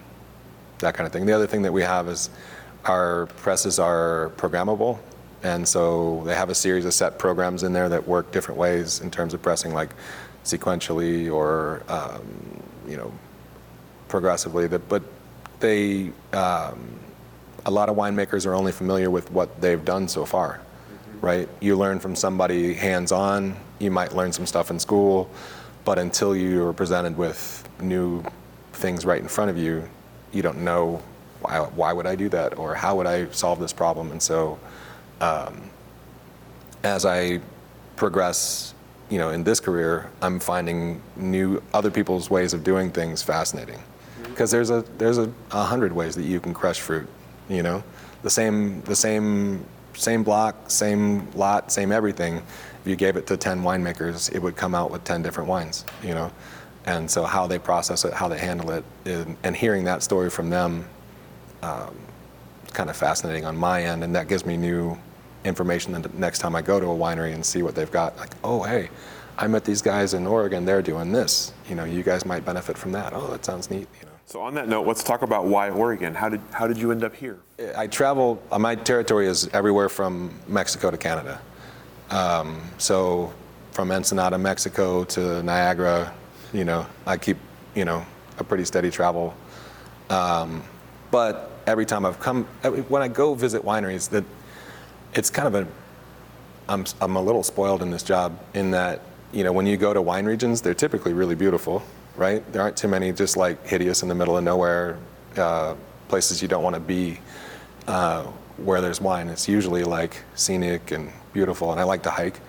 that 0.80 0.94
kind 0.94 1.06
of 1.06 1.12
thing. 1.12 1.26
The 1.26 1.32
other 1.32 1.46
thing 1.46 1.62
that 1.62 1.72
we 1.72 1.82
have 1.82 2.08
is 2.08 2.30
our 2.84 3.26
presses 3.26 3.78
are 3.78 4.32
programmable, 4.36 4.98
and 5.42 5.66
so 5.66 6.22
they 6.26 6.34
have 6.34 6.50
a 6.50 6.54
series 6.54 6.84
of 6.84 6.92
set 6.92 7.18
programs 7.18 7.62
in 7.62 7.72
there 7.72 7.88
that 7.88 8.06
work 8.06 8.32
different 8.32 8.58
ways 8.58 9.00
in 9.00 9.10
terms 9.10 9.32
of 9.32 9.42
pressing, 9.42 9.72
like 9.72 9.90
sequentially 10.44 11.32
or 11.32 11.82
um, 11.88 12.62
you 12.86 12.96
know 12.96 13.12
progressively. 14.08 14.68
But 14.68 15.02
they 15.60 16.12
um, 16.32 16.98
a 17.64 17.70
lot 17.70 17.88
of 17.88 17.96
winemakers 17.96 18.46
are 18.46 18.54
only 18.54 18.72
familiar 18.72 19.10
with 19.10 19.30
what 19.30 19.60
they've 19.60 19.84
done 19.84 20.08
so 20.08 20.24
far, 20.24 20.60
right? 21.20 21.48
You 21.60 21.76
learn 21.76 21.98
from 22.00 22.14
somebody 22.14 22.74
hands-on. 22.74 23.56
You 23.78 23.90
might 23.90 24.14
learn 24.14 24.32
some 24.32 24.46
stuff 24.46 24.70
in 24.70 24.78
school, 24.78 25.28
but 25.87 25.99
until 25.99 26.37
you 26.37 26.66
are 26.66 26.74
presented 26.74 27.16
with 27.16 27.66
new 27.80 28.22
things 28.74 29.07
right 29.07 29.22
in 29.22 29.28
front 29.28 29.51
of 29.51 29.57
you, 29.57 29.89
you 30.32 30.43
don't 30.43 30.59
know 30.59 31.01
why, 31.41 31.61
why 31.61 31.93
would 31.95 32.07
I 32.07 32.14
do 32.14 32.28
that 32.28 32.59
or 32.59 32.74
how 32.74 32.97
would 32.97 33.07
I 33.07 33.30
solve 33.30 33.59
this 33.61 33.72
problem. 33.72 34.11
And 34.11 34.22
so, 34.22 34.59
um, 35.22 35.70
as 36.82 37.07
I 37.07 37.41
progress, 37.95 38.74
you 39.09 39.18
know, 39.18 39.30
in 39.30 39.45
this 39.45 39.61
career, 39.61 40.11
I'm 40.20 40.41
finding 40.41 41.01
new 41.16 41.62
other 41.72 41.91
people's 41.91 42.28
ways 42.28 42.53
of 42.53 42.62
doing 42.64 42.91
things 42.91 43.22
fascinating, 43.22 43.80
because 44.24 44.51
there's 44.51 44.70
a 44.70 44.84
there's 44.99 45.18
a, 45.18 45.32
a 45.53 45.64
hundred 45.64 45.93
ways 45.93 46.14
that 46.16 46.24
you 46.24 46.41
can 46.41 46.53
crush 46.53 46.80
fruit 46.80 47.09
you 47.49 47.62
know? 47.62 47.82
The 48.22 48.30
same 48.30 48.82
the 48.82 48.97
same 48.97 49.64
same 49.95 50.22
block 50.22 50.70
same 50.70 51.30
lot 51.32 51.72
same 51.72 51.91
everything 51.93 52.43
you 52.87 52.97
gave 52.97 53.16
it 53.16 53.26
to 53.26 53.37
10 53.37 53.62
winemakers 53.62 54.32
it 54.34 54.41
would 54.41 54.57
come 54.57 54.74
out 54.74 54.91
with 54.91 55.05
10 55.05 55.22
different 55.22 55.49
wines 55.49 55.84
you 56.03 56.14
know 56.14 56.30
and 56.84 57.11
so 57.11 57.24
how 57.24 57.47
they 57.47 57.59
process 57.59 58.05
it 58.05 58.12
how 58.12 58.28
they 58.28 58.39
handle 58.39 58.70
it 58.70 58.84
and, 59.05 59.37
and 59.43 59.57
hearing 59.57 59.84
that 59.84 60.03
story 60.03 60.30
from 60.30 60.51
them 60.51 60.87
um, 61.62 61.95
kind 62.72 62.91
of 62.91 62.97
fascinating 62.97 63.45
on 63.45 63.57
my 63.57 63.82
end 63.82 64.05
and 64.05 64.14
that 64.14 64.28
gives 64.28 64.45
me 64.47 64.57
new 64.57 64.97
information 65.45 65.93
the 65.93 66.09
next 66.14 66.39
time 66.39 66.55
i 66.55 66.62
go 66.62 66.78
to 66.80 66.87
a 66.87 66.95
winery 66.95 67.34
and 67.34 67.45
see 67.45 67.62
what 67.62 67.74
they've 67.74 67.93
got 67.93 68.16
like 68.16 68.32
oh 68.45 68.62
hey 68.62 68.89
i 69.39 69.47
met 69.47 69.64
these 69.64 69.82
guys 69.82 70.14
in 70.14 70.26
oregon 70.26 70.64
they're 70.64 70.82
doing 70.82 71.12
this 71.12 71.53
you 71.68 71.74
know 71.74 71.84
you 71.84 72.03
guys 72.03 72.24
might 72.26 72.45
benefit 72.45 72.76
from 72.76 72.93
that 72.93 73.12
oh 73.12 73.28
that 73.28 73.45
sounds 73.45 73.70
neat 73.70 73.89
you 74.01 74.07
know 74.07 74.12
So 74.26 74.41
on 74.41 74.55
that 74.55 74.68
note, 74.68 74.89
let's 74.89 75.05
talk 75.05 75.22
about 75.22 75.45
why 75.47 75.70
Oregon. 75.70 76.12
How 76.12 76.28
did 76.28 76.41
how 76.51 76.66
did 76.66 76.78
you 76.78 76.91
end 76.91 77.05
up 77.05 77.14
here? 77.14 77.39
I 77.76 77.87
travel, 77.87 78.43
my 78.59 78.74
territory 78.74 79.28
is 79.28 79.47
everywhere 79.53 79.89
from 79.89 80.34
Mexico 80.49 80.91
to 80.91 80.97
Canada. 80.99 81.41
Um, 82.11 82.62
so 82.78 83.32
from 83.72 83.90
Ensenada, 83.90 84.38
Mexico 84.38 85.04
to 85.04 85.42
Niagara, 85.42 86.12
you 86.52 86.64
know, 86.64 86.86
I 87.07 87.16
keep, 87.16 87.36
you 87.74 87.84
know, 87.84 88.04
a 88.38 88.44
pretty 88.44 88.64
steady 88.64 88.90
travel. 88.90 89.34
Um, 90.11 90.62
but 91.11 91.50
every 91.66 91.86
time 91.86 92.07
I've 92.07 92.20
come, 92.20 92.44
when 92.88 93.02
I 93.02 93.09
go 93.09 93.34
visit 93.34 93.62
wineries, 93.62 94.09
that 94.11 94.24
it's 95.14 95.30
kind 95.30 95.48
of 95.48 95.54
a, 95.54 95.68
I'm, 96.68 96.84
I'm 97.00 97.16
a 97.16 97.22
little 97.22 97.42
spoiled 97.42 97.82
in 97.82 97.90
this 97.90 98.02
job 98.02 98.38
in 98.54 98.70
that, 98.72 99.02
you 99.32 99.44
know, 99.44 99.52
when 99.52 99.66
you 99.66 99.76
go 99.76 99.92
to 99.92 100.00
wine 100.00 100.24
regions, 100.24 100.62
they're 100.62 100.74
typically 100.74 101.12
really 101.12 101.34
beautiful, 101.34 101.82
right? 102.16 102.50
There 102.52 102.62
aren't 102.62 102.76
too 102.76 102.88
many 102.88 103.12
just 103.12 103.36
like 103.36 103.66
hideous 103.66 104.02
in 104.02 104.09
the 104.09 104.14
middle 104.14 104.36
of 104.36 104.44
nowhere 104.44 104.98
uh, 105.36 105.74
places 106.09 106.40
you 106.40 106.48
don't 106.48 106.62
want 106.62 106.74
to 106.74 106.80
be 106.80 107.18
uh, 107.88 108.24
where 108.57 108.80
there's 108.80 109.00
wine. 109.00 109.28
It's 109.28 109.48
usually 109.48 109.84
like 109.84 110.22
scenic 110.34 110.92
and 110.92 111.12
beautiful, 111.37 111.70
and 111.70 111.78
I 111.78 111.84
like 111.84 112.03
to 112.05 112.11
hike, 112.11 112.41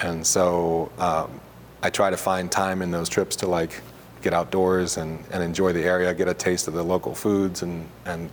and 0.00 0.26
so 0.26 0.90
um, 0.98 1.38
I 1.82 1.90
try 1.90 2.08
to 2.08 2.16
find 2.16 2.50
time 2.50 2.80
in 2.80 2.90
those 2.90 3.10
trips 3.10 3.36
to 3.36 3.46
like 3.46 3.82
get 4.22 4.32
outdoors 4.32 4.96
and, 4.96 5.22
and 5.32 5.42
enjoy 5.42 5.74
the 5.74 5.84
area, 5.84 6.14
get 6.14 6.28
a 6.28 6.34
taste 6.34 6.66
of 6.66 6.72
the 6.72 6.82
local 6.82 7.14
foods 7.14 7.62
and, 7.62 7.86
and 8.06 8.30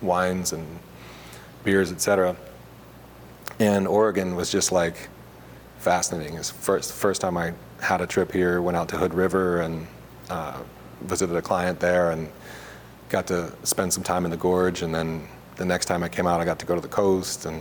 wines 0.00 0.52
and 0.52 0.64
beers, 1.64 1.90
etc. 1.90 2.36
And 3.58 3.88
Oregon 3.88 4.36
was 4.36 4.52
just 4.52 4.70
like 4.70 5.08
fascinating. 5.78 6.36
It's 6.36 6.50
first 6.50 6.92
first 6.92 7.20
time 7.20 7.36
I 7.36 7.52
had 7.80 8.00
a 8.00 8.06
trip 8.06 8.30
here, 8.30 8.62
went 8.62 8.76
out 8.76 8.88
to 8.90 8.96
Hood 8.96 9.12
River 9.12 9.62
and 9.62 9.88
uh, 10.30 10.62
visited 11.00 11.34
a 11.34 11.42
client 11.42 11.80
there 11.80 12.12
and 12.12 12.30
got 13.08 13.26
to 13.26 13.52
spend 13.64 13.92
some 13.92 14.04
time 14.04 14.24
in 14.24 14.30
the 14.30 14.36
gorge. 14.36 14.82
And 14.82 14.94
then 14.94 15.26
the 15.56 15.64
next 15.64 15.86
time 15.86 16.04
I 16.04 16.08
came 16.08 16.28
out, 16.28 16.40
I 16.40 16.44
got 16.44 16.60
to 16.60 16.66
go 16.66 16.76
to 16.76 16.80
the 16.80 16.94
coast 17.02 17.44
and 17.46 17.60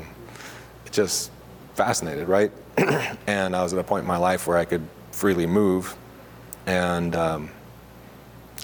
it 0.86 0.92
just 0.92 1.32
fascinated, 1.76 2.28
right? 2.28 2.52
and 3.28 3.56
I 3.56 3.64
was 3.64 3.74
at 3.74 3.80
a 3.80 3.84
point 3.84 4.04
in 4.04 4.08
my 4.08 4.18
life 4.18 4.48
where 4.48 4.58
I 4.58 4.66
could 4.66 4.86
freely 5.12 5.46
move. 5.46 5.96
And 6.66 7.16
um, 7.16 7.50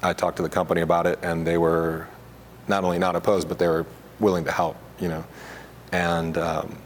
I 0.03 0.13
talked 0.13 0.37
to 0.37 0.43
the 0.43 0.49
company 0.49 0.81
about 0.81 1.07
it, 1.07 1.19
and 1.21 1.45
they 1.45 1.57
were 1.57 2.07
not 2.67 2.83
only 2.83 2.99
not 2.99 3.15
opposed, 3.15 3.47
but 3.47 3.59
they 3.59 3.67
were 3.67 3.85
willing 4.19 4.45
to 4.45 4.51
help, 4.51 4.77
you 4.99 5.07
know. 5.07 5.23
And 5.91 6.37
um, 6.37 6.77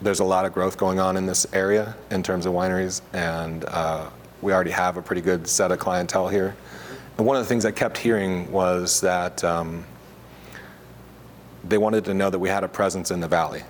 there's 0.00 0.20
a 0.20 0.24
lot 0.24 0.44
of 0.44 0.52
growth 0.52 0.76
going 0.76 1.00
on 1.00 1.16
in 1.16 1.26
this 1.26 1.46
area 1.52 1.96
in 2.10 2.22
terms 2.22 2.46
of 2.46 2.52
wineries, 2.52 3.00
and 3.12 3.64
uh, 3.66 4.08
we 4.42 4.52
already 4.52 4.70
have 4.70 4.96
a 4.96 5.02
pretty 5.02 5.22
good 5.22 5.48
set 5.48 5.72
of 5.72 5.78
clientele 5.78 6.28
here. 6.28 6.54
And 7.16 7.26
one 7.26 7.36
of 7.36 7.42
the 7.42 7.48
things 7.48 7.64
I 7.64 7.70
kept 7.70 7.96
hearing 7.96 8.50
was 8.52 9.00
that 9.00 9.42
um, 9.44 9.84
they 11.62 11.78
wanted 11.78 12.04
to 12.06 12.14
know 12.14 12.30
that 12.30 12.38
we 12.38 12.48
had 12.48 12.64
a 12.64 12.68
presence 12.68 13.10
in 13.10 13.20
the 13.20 13.28
valley, 13.28 13.62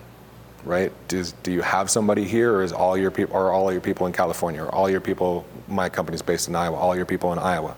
right? 0.64 0.92
Do 1.08 1.24
you 1.46 1.62
have 1.62 1.90
somebody 1.90 2.24
here, 2.24 2.54
or 2.54 2.62
is 2.62 2.72
all 2.72 2.96
your 2.96 3.10
people, 3.10 3.36
or 3.36 3.52
all 3.52 3.70
your 3.72 3.80
people 3.80 4.06
in 4.06 4.12
California, 4.12 4.62
or 4.62 4.74
all 4.74 4.90
your 4.90 5.00
people? 5.00 5.46
My 5.68 5.88
company's 5.88 6.22
based 6.22 6.48
in 6.48 6.56
Iowa. 6.56 6.76
All 6.76 6.96
your 6.96 7.06
people 7.06 7.32
in 7.32 7.38
Iowa. 7.38 7.76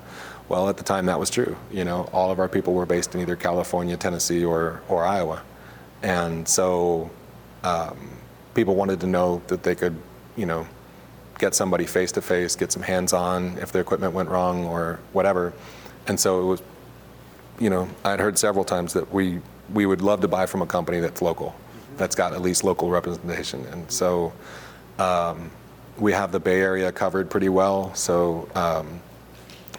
Well, 0.49 0.69
at 0.69 0.77
the 0.77 0.85
time, 0.85 1.07
that 1.07 1.19
was 1.19 1.29
true. 1.29 1.57
You 1.73 1.85
know, 1.85 2.09
all 2.13 2.31
of 2.31 2.39
our 2.39 2.49
people 2.49 2.75
were 2.75 2.87
based 2.87 3.15
in 3.15 3.21
either 3.21 3.37
California, 3.37 3.97
Tennessee, 3.97 4.45
or 4.45 4.83
or 4.89 5.05
Iowa, 5.05 5.43
and 6.03 6.49
so 6.49 7.11
um, 7.65 8.11
people 8.55 8.75
wanted 8.75 9.01
to 9.01 9.07
know 9.07 9.43
that 9.49 9.63
they 9.63 9.75
could, 9.75 9.97
you 10.37 10.47
know, 10.47 10.67
get 11.39 11.55
somebody 11.55 11.85
face 11.85 12.13
to 12.13 12.23
face, 12.23 12.57
get 12.57 12.73
some 12.73 12.83
hands 12.83 13.13
on 13.13 13.59
if 13.59 13.73
their 13.73 13.83
equipment 13.83 14.15
went 14.15 14.29
wrong 14.29 14.65
or 14.65 14.99
whatever. 15.13 15.53
And 16.07 16.19
so 16.19 16.41
it 16.43 16.45
was, 16.45 16.63
you 17.59 17.71
know, 17.71 17.89
I'd 18.05 18.21
heard 18.21 18.39
several 18.39 18.65
times 18.65 18.93
that 18.95 19.13
we 19.13 19.41
we 19.73 19.85
would 19.85 20.01
love 20.01 20.21
to 20.21 20.29
buy 20.29 20.47
from 20.47 20.63
a 20.63 20.67
company 20.67 21.01
that's 21.01 21.21
local, 21.21 21.55
that's 21.97 22.15
got 22.15 22.33
at 22.33 22.43
least 22.43 22.65
local 22.65 22.91
representation. 22.91 23.65
And 23.67 23.91
so 23.91 24.33
um, 24.99 25.51
we 25.99 26.13
have 26.13 26.33
the 26.33 26.41
Bay 26.41 26.61
Area 26.61 26.93
covered 26.93 27.31
pretty 27.31 27.49
well. 27.49 27.95
So, 27.95 28.49
um, 28.55 29.01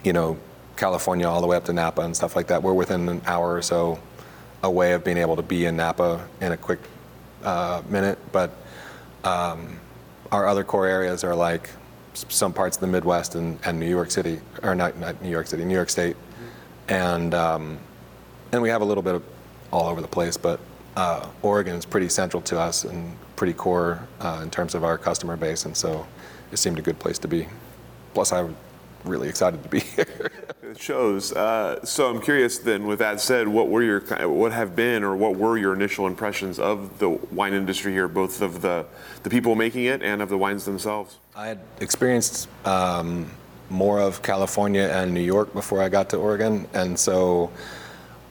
you 0.04 0.12
know, 0.12 0.38
California 0.76 1.28
all 1.28 1.40
the 1.40 1.46
way 1.46 1.56
up 1.56 1.64
to 1.66 1.72
Napa 1.72 2.02
and 2.02 2.16
stuff 2.16 2.36
like 2.36 2.48
that. 2.48 2.62
We're 2.62 2.72
within 2.72 3.08
an 3.08 3.22
hour 3.26 3.54
or 3.54 3.62
so 3.62 3.98
away 4.62 4.92
of 4.92 5.04
being 5.04 5.18
able 5.18 5.36
to 5.36 5.42
be 5.42 5.66
in 5.66 5.76
Napa 5.76 6.26
in 6.40 6.52
a 6.52 6.56
quick 6.56 6.80
uh, 7.44 7.82
minute. 7.88 8.18
But 8.32 8.50
um, 9.24 9.80
our 10.30 10.46
other 10.46 10.64
core 10.64 10.86
areas 10.86 11.24
are 11.24 11.34
like 11.34 11.70
some 12.14 12.52
parts 12.52 12.76
of 12.76 12.80
the 12.80 12.86
Midwest 12.86 13.34
and, 13.34 13.58
and 13.64 13.78
New 13.78 13.88
York 13.88 14.10
City, 14.10 14.40
or 14.62 14.74
not, 14.74 14.98
not 14.98 15.20
New 15.22 15.30
York 15.30 15.46
City, 15.46 15.64
New 15.64 15.74
York 15.74 15.90
State. 15.90 16.16
And, 16.88 17.34
um, 17.34 17.78
and 18.52 18.62
we 18.62 18.70
have 18.70 18.80
a 18.80 18.84
little 18.84 19.02
bit 19.02 19.14
of 19.14 19.22
all 19.70 19.88
over 19.88 20.00
the 20.00 20.08
place, 20.08 20.36
but 20.36 20.58
uh, 20.98 21.24
Oregon 21.42 21.76
is 21.76 21.84
pretty 21.84 22.08
central 22.08 22.42
to 22.42 22.58
us 22.58 22.84
and 22.84 23.16
pretty 23.36 23.52
core 23.52 24.06
uh, 24.20 24.40
in 24.42 24.50
terms 24.50 24.74
of 24.74 24.82
our 24.82 24.98
customer 24.98 25.36
base. 25.36 25.64
And 25.64 25.76
so 25.76 26.04
it 26.50 26.56
seemed 26.56 26.78
a 26.80 26.82
good 26.82 26.98
place 26.98 27.18
to 27.20 27.28
be. 27.28 27.46
Plus, 28.14 28.32
I'm 28.32 28.56
really 29.04 29.28
excited 29.28 29.62
to 29.62 29.68
be 29.68 29.80
here. 29.96 30.32
It 30.60 30.80
shows. 30.80 31.32
Uh, 31.32 31.84
so 31.84 32.10
I'm 32.10 32.20
curious 32.20 32.58
then, 32.58 32.84
with 32.88 32.98
that 32.98 33.20
said, 33.20 33.46
what 33.46 33.68
were 33.68 33.84
your, 33.84 34.00
what 34.28 34.50
have 34.50 34.74
been 34.74 35.04
or 35.04 35.14
what 35.14 35.36
were 35.36 35.56
your 35.56 35.72
initial 35.72 36.08
impressions 36.08 36.58
of 36.58 36.98
the 36.98 37.10
wine 37.10 37.54
industry 37.54 37.92
here, 37.92 38.08
both 38.08 38.42
of 38.42 38.60
the, 38.60 38.84
the 39.22 39.30
people 39.30 39.54
making 39.54 39.84
it 39.84 40.02
and 40.02 40.20
of 40.20 40.28
the 40.28 40.36
wines 40.36 40.64
themselves? 40.64 41.18
I 41.36 41.46
had 41.46 41.60
experienced 41.80 42.48
um, 42.66 43.30
more 43.70 44.00
of 44.00 44.20
California 44.22 44.90
and 44.92 45.14
New 45.14 45.20
York 45.20 45.52
before 45.52 45.80
I 45.80 45.88
got 45.88 46.10
to 46.10 46.16
Oregon, 46.16 46.66
and 46.74 46.98
so 46.98 47.52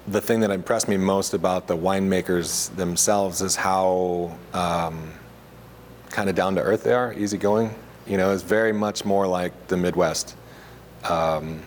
the 0.08 0.22
thing 0.22 0.40
that 0.40 0.52
impressed 0.52 0.88
me 0.88 0.96
most 0.96 1.34
about 1.34 1.68
the 1.68 1.76
winemakers 1.76 2.74
themselves 2.76 3.42
is 3.42 3.56
how 3.56 4.32
um, 4.54 5.12
kind 6.10 6.30
of 6.30 6.36
down 6.36 6.56
to 6.56 6.62
earth 6.62 6.84
they 6.84 6.94
are, 6.94 7.14
easygoing. 7.14 7.74
You 8.06 8.16
know, 8.16 8.32
it's 8.32 8.44
very 8.44 8.72
much 8.72 9.04
more 9.04 9.28
like 9.28 9.68
the 9.68 9.76
Midwest. 9.76 10.36
Um, 11.04 11.62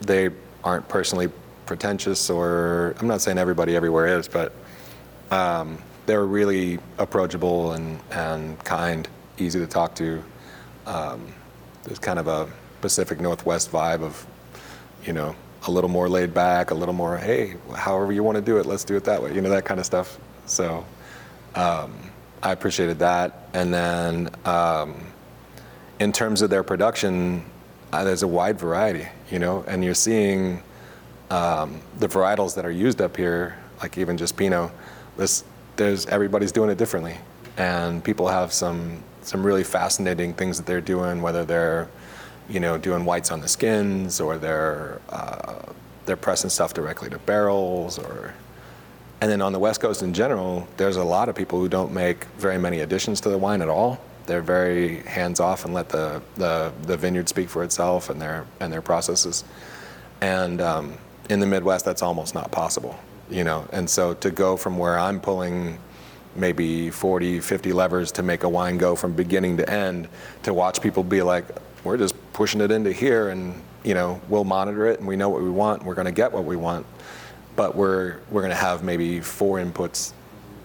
they 0.00 0.30
aren't 0.64 0.88
personally 0.88 1.30
pretentious, 1.64 2.28
or 2.28 2.96
I'm 2.98 3.06
not 3.06 3.20
saying 3.20 3.38
everybody 3.38 3.76
everywhere 3.76 4.18
is, 4.18 4.26
but 4.26 4.52
um, 5.30 5.78
they're 6.06 6.26
really 6.26 6.80
approachable 6.98 7.72
and, 7.72 8.00
and 8.10 8.58
kind, 8.64 9.08
easy 9.38 9.60
to 9.60 9.66
talk 9.66 9.94
to. 9.96 10.22
Um, 10.86 11.32
there's 11.84 12.00
kind 12.00 12.18
of 12.18 12.26
a 12.26 12.48
Pacific 12.80 13.20
Northwest 13.20 13.70
vibe 13.70 14.02
of, 14.02 14.26
you 15.04 15.12
know, 15.12 15.36
a 15.68 15.70
little 15.70 15.90
more 15.90 16.08
laid 16.08 16.32
back, 16.32 16.70
a 16.70 16.74
little 16.74 16.94
more, 16.94 17.16
hey, 17.16 17.54
however 17.74 18.12
you 18.12 18.22
want 18.22 18.36
to 18.36 18.42
do 18.42 18.58
it, 18.58 18.66
let's 18.66 18.84
do 18.84 18.96
it 18.96 19.04
that 19.04 19.22
way, 19.22 19.34
you 19.34 19.40
know, 19.40 19.50
that 19.50 19.64
kind 19.64 19.80
of 19.80 19.86
stuff. 19.86 20.18
So 20.46 20.84
um, 21.54 21.94
I 22.42 22.52
appreciated 22.52 22.98
that. 23.00 23.48
And 23.54 23.72
then 23.72 24.30
um, 24.44 24.94
in 25.98 26.12
terms 26.12 26.42
of 26.42 26.50
their 26.50 26.62
production, 26.62 27.44
uh, 27.92 28.04
there's 28.04 28.22
a 28.22 28.28
wide 28.28 28.58
variety, 28.58 29.08
you 29.30 29.38
know, 29.38 29.64
and 29.66 29.84
you're 29.84 29.94
seeing 29.94 30.62
um, 31.30 31.80
the 31.98 32.08
varietals 32.08 32.54
that 32.54 32.64
are 32.64 32.70
used 32.70 33.00
up 33.00 33.16
here, 33.16 33.58
like 33.82 33.98
even 33.98 34.16
just 34.16 34.36
Pinot, 34.36 34.70
this, 35.16 35.44
there's 35.76 36.06
everybody's 36.06 36.52
doing 36.52 36.70
it 36.70 36.78
differently, 36.78 37.16
and 37.56 38.02
people 38.02 38.28
have 38.28 38.52
some 38.52 39.02
some 39.22 39.44
really 39.44 39.64
fascinating 39.64 40.32
things 40.32 40.56
that 40.56 40.66
they're 40.66 40.80
doing, 40.80 41.20
whether 41.20 41.44
they're, 41.44 41.88
you 42.48 42.60
know, 42.60 42.78
doing 42.78 43.04
whites 43.04 43.30
on 43.30 43.40
the 43.40 43.48
skins 43.48 44.20
or 44.20 44.38
they're 44.38 45.00
uh, 45.08 45.72
they're 46.06 46.16
pressing 46.16 46.50
stuff 46.50 46.72
directly 46.72 47.10
to 47.10 47.18
barrels, 47.18 47.98
or 47.98 48.32
and 49.20 49.30
then 49.30 49.42
on 49.42 49.52
the 49.52 49.58
West 49.58 49.80
Coast 49.80 50.02
in 50.02 50.14
general, 50.14 50.66
there's 50.76 50.96
a 50.96 51.04
lot 51.04 51.28
of 51.28 51.34
people 51.34 51.58
who 51.58 51.68
don't 51.68 51.92
make 51.92 52.24
very 52.38 52.58
many 52.58 52.80
additions 52.80 53.20
to 53.22 53.28
the 53.28 53.38
wine 53.38 53.60
at 53.60 53.68
all. 53.68 54.00
They're 54.26 54.42
very 54.42 55.00
hands 55.02 55.40
off 55.40 55.64
and 55.64 55.74
let 55.74 55.88
the, 55.88 56.20
the, 56.34 56.72
the 56.82 56.96
vineyard 56.96 57.28
speak 57.28 57.48
for 57.48 57.62
itself 57.62 58.10
and 58.10 58.20
their 58.20 58.46
and 58.60 58.72
their 58.72 58.82
processes. 58.82 59.44
And 60.20 60.60
um, 60.60 60.94
in 61.28 61.40
the 61.40 61.46
Midwest, 61.46 61.84
that's 61.84 62.02
almost 62.02 62.34
not 62.34 62.50
possible, 62.50 62.98
you 63.30 63.44
know. 63.44 63.68
And 63.72 63.88
so 63.88 64.14
to 64.14 64.30
go 64.30 64.56
from 64.56 64.78
where 64.78 64.98
I'm 64.98 65.20
pulling 65.20 65.78
maybe 66.34 66.90
40, 66.90 67.40
50 67.40 67.72
levers 67.72 68.12
to 68.12 68.22
make 68.22 68.42
a 68.42 68.48
wine 68.48 68.78
go 68.78 68.94
from 68.94 69.14
beginning 69.14 69.56
to 69.56 69.70
end, 69.70 70.08
to 70.42 70.52
watch 70.52 70.80
people 70.80 71.02
be 71.02 71.22
like, 71.22 71.44
we're 71.82 71.96
just 71.96 72.14
pushing 72.36 72.60
it 72.60 72.70
into 72.70 72.92
here, 72.92 73.30
and 73.30 73.54
you 73.82 73.94
know, 73.94 74.20
we'll 74.28 74.44
monitor 74.44 74.86
it, 74.86 74.98
and 74.98 75.08
we 75.08 75.16
know 75.16 75.30
what 75.30 75.42
we 75.42 75.48
want, 75.48 75.80
and 75.80 75.88
we're 75.88 75.94
going 75.94 76.04
to 76.04 76.12
get 76.12 76.30
what 76.30 76.44
we 76.44 76.54
want, 76.54 76.84
but 77.56 77.74
we're 77.74 78.18
we're 78.30 78.42
going 78.42 78.50
to 78.50 78.54
have 78.54 78.84
maybe 78.84 79.20
four 79.20 79.58
inputs 79.58 80.12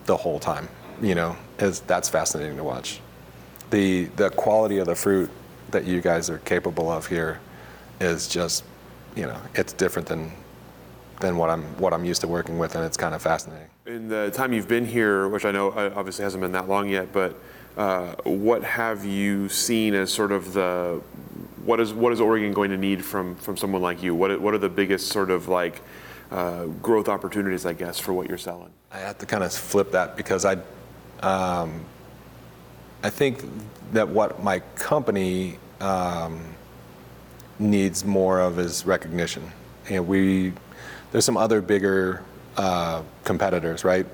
the 0.05 0.17
whole 0.17 0.37
time, 0.37 0.67
you 1.01 1.15
know. 1.15 1.35
Is 1.59 1.79
that's 1.81 2.09
fascinating 2.09 2.57
to 2.57 2.63
watch. 2.63 2.99
The 3.69 4.05
the 4.17 4.29
quality 4.31 4.79
of 4.79 4.85
the 4.85 4.95
fruit 4.95 5.29
that 5.71 5.85
you 5.85 6.01
guys 6.01 6.29
are 6.29 6.39
capable 6.39 6.91
of 6.91 7.07
here 7.07 7.39
is 8.01 8.27
just, 8.27 8.65
you 9.15 9.25
know, 9.25 9.39
it's 9.55 9.71
different 9.71 10.09
than 10.09 10.29
than 11.21 11.37
what 11.37 11.49
I'm 11.49 11.63
what 11.77 11.93
I'm 11.93 12.03
used 12.03 12.19
to 12.21 12.27
working 12.27 12.57
with, 12.57 12.75
and 12.75 12.83
it's 12.83 12.97
kind 12.97 13.15
of 13.15 13.21
fascinating. 13.21 13.69
In 13.85 14.09
the 14.09 14.29
time 14.31 14.51
you've 14.51 14.67
been 14.67 14.85
here, 14.85 15.29
which 15.29 15.45
I 15.45 15.51
know 15.51 15.69
uh, 15.69 15.93
obviously 15.95 16.23
hasn't 16.23 16.41
been 16.41 16.51
that 16.51 16.67
long 16.67 16.89
yet, 16.89 17.13
but 17.13 17.39
uh, 17.77 18.15
what 18.25 18.61
have 18.63 19.05
you 19.05 19.47
seen 19.47 19.93
as 19.93 20.11
sort 20.11 20.33
of 20.33 20.51
the 20.51 21.01
what 21.65 21.79
is 21.79 21.93
what 21.93 22.13
is 22.13 22.21
Oregon 22.21 22.53
going 22.53 22.71
to 22.71 22.77
need 22.77 23.03
from 23.03 23.35
from 23.35 23.57
someone 23.57 23.81
like 23.81 24.01
you? 24.03 24.15
What 24.15 24.39
what 24.41 24.53
are 24.53 24.59
the 24.59 24.69
biggest 24.69 25.07
sort 25.07 25.29
of 25.29 25.47
like 25.47 25.81
uh, 26.31 26.65
growth 26.81 27.09
opportunities, 27.09 27.65
I 27.65 27.73
guess, 27.73 27.99
for 27.99 28.13
what 28.13 28.27
you're 28.27 28.37
selling? 28.37 28.71
I 28.91 28.99
have 28.99 29.17
to 29.19 29.25
kind 29.25 29.43
of 29.43 29.53
flip 29.53 29.91
that 29.91 30.17
because 30.17 30.45
I, 30.45 30.57
um, 31.21 31.85
I 33.03 33.09
think 33.09 33.43
that 33.93 34.07
what 34.07 34.43
my 34.43 34.59
company 34.75 35.57
um, 35.79 36.41
needs 37.59 38.03
more 38.03 38.39
of 38.39 38.59
is 38.59 38.85
recognition. 38.85 39.49
We 39.89 40.53
there's 41.11 41.25
some 41.25 41.37
other 41.37 41.61
bigger 41.61 42.23
uh, 42.57 43.03
competitors, 43.23 43.83
right? 43.83 44.05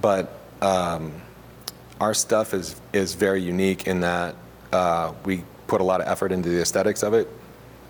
But 0.00 0.32
um, 0.62 1.12
our 2.00 2.14
stuff 2.14 2.54
is 2.54 2.80
is 2.92 3.14
very 3.14 3.42
unique 3.42 3.86
in 3.86 4.00
that 4.00 4.34
uh, 4.72 5.12
we 5.24 5.44
put 5.70 5.80
a 5.80 5.84
lot 5.84 6.00
of 6.00 6.08
effort 6.08 6.32
into 6.32 6.48
the 6.48 6.60
aesthetics 6.60 7.04
of 7.04 7.14
it 7.14 7.28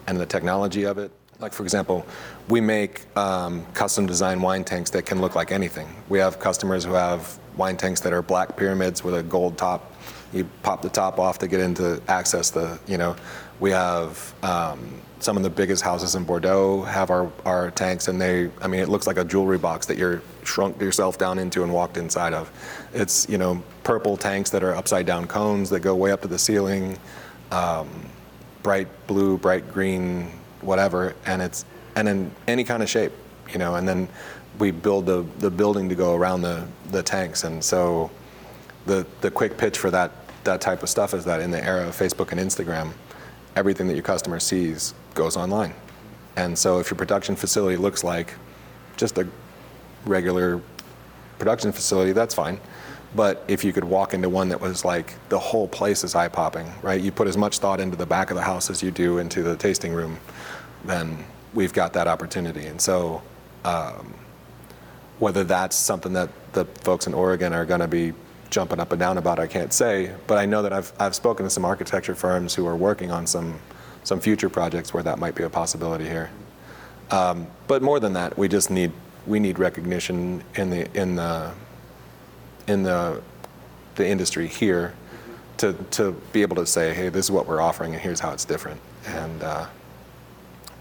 and 0.06 0.20
the 0.20 0.26
technology 0.26 0.84
of 0.84 0.98
it. 0.98 1.10
Like 1.40 1.54
for 1.54 1.62
example, 1.62 2.06
we 2.50 2.60
make 2.60 3.06
um, 3.16 3.64
custom 3.72 4.04
designed 4.06 4.42
wine 4.42 4.64
tanks 4.64 4.90
that 4.90 5.06
can 5.06 5.22
look 5.22 5.34
like 5.34 5.50
anything. 5.50 5.88
We 6.10 6.18
have 6.18 6.38
customers 6.38 6.84
who 6.84 6.92
have 6.92 7.38
wine 7.56 7.78
tanks 7.78 8.00
that 8.02 8.12
are 8.12 8.20
black 8.20 8.54
pyramids 8.54 9.02
with 9.02 9.14
a 9.14 9.22
gold 9.22 9.56
top. 9.56 9.94
You 10.34 10.44
pop 10.62 10.82
the 10.82 10.90
top 10.90 11.18
off 11.18 11.38
to 11.38 11.48
get 11.48 11.60
into 11.60 12.02
access 12.06 12.50
the, 12.50 12.78
you 12.86 12.98
know. 12.98 13.16
We 13.60 13.70
have 13.70 14.34
um, 14.42 15.00
some 15.18 15.36
of 15.36 15.42
the 15.42 15.50
biggest 15.50 15.82
houses 15.82 16.14
in 16.14 16.24
Bordeaux 16.24 16.82
have 16.82 17.10
our, 17.10 17.30
our 17.44 17.70
tanks, 17.70 18.08
and 18.08 18.20
they, 18.20 18.50
I 18.60 18.68
mean, 18.68 18.80
it 18.80 18.88
looks 18.88 19.06
like 19.06 19.18
a 19.18 19.24
jewelry 19.24 19.58
box 19.58 19.86
that 19.86 19.98
you're 19.98 20.22
shrunk 20.44 20.80
yourself 20.80 21.18
down 21.18 21.38
into 21.38 21.62
and 21.62 21.72
walked 21.72 21.96
inside 21.96 22.32
of. 22.32 22.50
It's, 22.94 23.28
you 23.28 23.38
know, 23.38 23.62
purple 23.84 24.16
tanks 24.16 24.50
that 24.50 24.62
are 24.62 24.74
upside 24.74 25.06
down 25.06 25.26
cones 25.26 25.68
that 25.70 25.80
go 25.80 25.94
way 25.94 26.10
up 26.12 26.22
to 26.22 26.28
the 26.28 26.38
ceiling, 26.38 26.98
um, 27.50 27.88
bright 28.62 28.88
blue, 29.06 29.38
bright 29.38 29.72
green, 29.72 30.30
whatever, 30.60 31.14
and 31.26 31.42
it's, 31.42 31.64
and 31.96 32.08
in 32.08 32.30
any 32.46 32.64
kind 32.64 32.82
of 32.82 32.88
shape, 32.88 33.12
you 33.50 33.58
know, 33.58 33.74
and 33.74 33.88
then 33.88 34.08
we 34.58 34.70
build 34.70 35.06
the, 35.06 35.24
the 35.38 35.50
building 35.50 35.88
to 35.88 35.94
go 35.94 36.14
around 36.14 36.42
the, 36.42 36.66
the 36.90 37.02
tanks. 37.02 37.44
And 37.44 37.62
so 37.62 38.10
the, 38.86 39.06
the 39.20 39.30
quick 39.30 39.56
pitch 39.56 39.78
for 39.78 39.90
that, 39.90 40.12
that 40.44 40.60
type 40.60 40.82
of 40.82 40.88
stuff 40.88 41.14
is 41.14 41.24
that 41.24 41.40
in 41.40 41.50
the 41.50 41.64
era 41.64 41.88
of 41.88 41.96
Facebook 41.96 42.32
and 42.32 42.40
Instagram, 42.40 42.92
everything 43.56 43.88
that 43.88 43.94
your 43.94 44.02
customer 44.02 44.38
sees 44.38 44.94
goes 45.14 45.36
online. 45.36 45.74
And 46.36 46.56
so 46.56 46.78
if 46.78 46.90
your 46.90 46.98
production 46.98 47.36
facility 47.36 47.76
looks 47.76 48.04
like 48.04 48.34
just 48.96 49.18
a 49.18 49.26
regular 50.04 50.60
production 51.38 51.72
facility, 51.72 52.12
that's 52.12 52.34
fine. 52.34 52.60
But 53.14 53.44
if 53.48 53.64
you 53.64 53.72
could 53.72 53.84
walk 53.84 54.14
into 54.14 54.28
one 54.28 54.50
that 54.50 54.60
was 54.60 54.84
like 54.84 55.14
the 55.28 55.38
whole 55.38 55.66
place 55.66 56.04
is 56.04 56.14
eye 56.14 56.28
popping, 56.28 56.72
right? 56.82 57.00
You 57.00 57.10
put 57.10 57.26
as 57.26 57.36
much 57.36 57.58
thought 57.58 57.80
into 57.80 57.96
the 57.96 58.06
back 58.06 58.30
of 58.30 58.36
the 58.36 58.42
house 58.42 58.70
as 58.70 58.82
you 58.82 58.90
do 58.90 59.18
into 59.18 59.42
the 59.42 59.56
tasting 59.56 59.92
room, 59.92 60.18
then 60.84 61.24
we've 61.52 61.72
got 61.72 61.92
that 61.94 62.06
opportunity. 62.06 62.66
And 62.66 62.80
so 62.80 63.22
um, 63.64 64.14
whether 65.18 65.42
that's 65.42 65.76
something 65.76 66.12
that 66.12 66.30
the 66.52 66.64
folks 66.64 67.06
in 67.06 67.14
Oregon 67.14 67.52
are 67.52 67.64
going 67.64 67.80
to 67.80 67.88
be 67.88 68.12
jumping 68.48 68.80
up 68.80 68.92
and 68.92 69.00
down 69.00 69.18
about, 69.18 69.38
I 69.38 69.46
can't 69.46 69.72
say. 69.72 70.12
But 70.26 70.38
I 70.38 70.46
know 70.46 70.62
that 70.62 70.72
I've, 70.72 70.92
I've 70.98 71.14
spoken 71.14 71.44
to 71.44 71.50
some 71.50 71.64
architecture 71.64 72.14
firms 72.14 72.54
who 72.54 72.66
are 72.66 72.76
working 72.76 73.10
on 73.10 73.26
some, 73.26 73.58
some 74.04 74.20
future 74.20 74.48
projects 74.48 74.94
where 74.94 75.02
that 75.02 75.18
might 75.18 75.34
be 75.34 75.42
a 75.42 75.50
possibility 75.50 76.04
here. 76.04 76.30
Um, 77.10 77.46
but 77.66 77.82
more 77.82 77.98
than 77.98 78.12
that, 78.14 78.38
we 78.38 78.48
just 78.48 78.70
need 78.70 78.92
we 79.26 79.38
need 79.38 79.58
recognition 79.58 80.42
in 80.54 80.70
the 80.70 81.00
in 81.00 81.16
the 81.16 81.52
in 82.70 82.82
the 82.82 83.20
the 83.96 84.06
industry 84.06 84.46
here 84.46 84.94
to 85.58 85.72
to 85.90 86.12
be 86.32 86.42
able 86.42 86.56
to 86.56 86.66
say, 86.66 86.94
hey, 86.94 87.08
this 87.08 87.26
is 87.26 87.30
what 87.30 87.46
we're 87.46 87.60
offering, 87.60 87.92
and 87.92 88.02
here's 88.02 88.20
how 88.20 88.30
it's 88.32 88.44
different. 88.44 88.80
And 89.06 89.42
uh, 89.42 89.66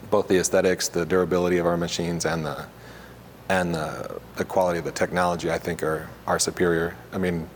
both 0.10 0.28
the 0.28 0.38
aesthetics, 0.38 0.88
the 0.88 1.06
durability 1.06 1.58
of 1.58 1.66
our 1.66 1.78
machines, 1.78 2.26
and 2.26 2.46
the 2.46 2.66
and 3.50 3.74
the, 3.74 4.22
the 4.36 4.46
quality 4.46 4.78
of 4.78 4.86
the 4.86 4.92
technology, 4.92 5.52
I 5.52 5.58
think, 5.58 5.84
are 5.84 6.08
are 6.28 6.40
superior. 6.40 6.96
I 7.12 7.18
mean, 7.18 7.50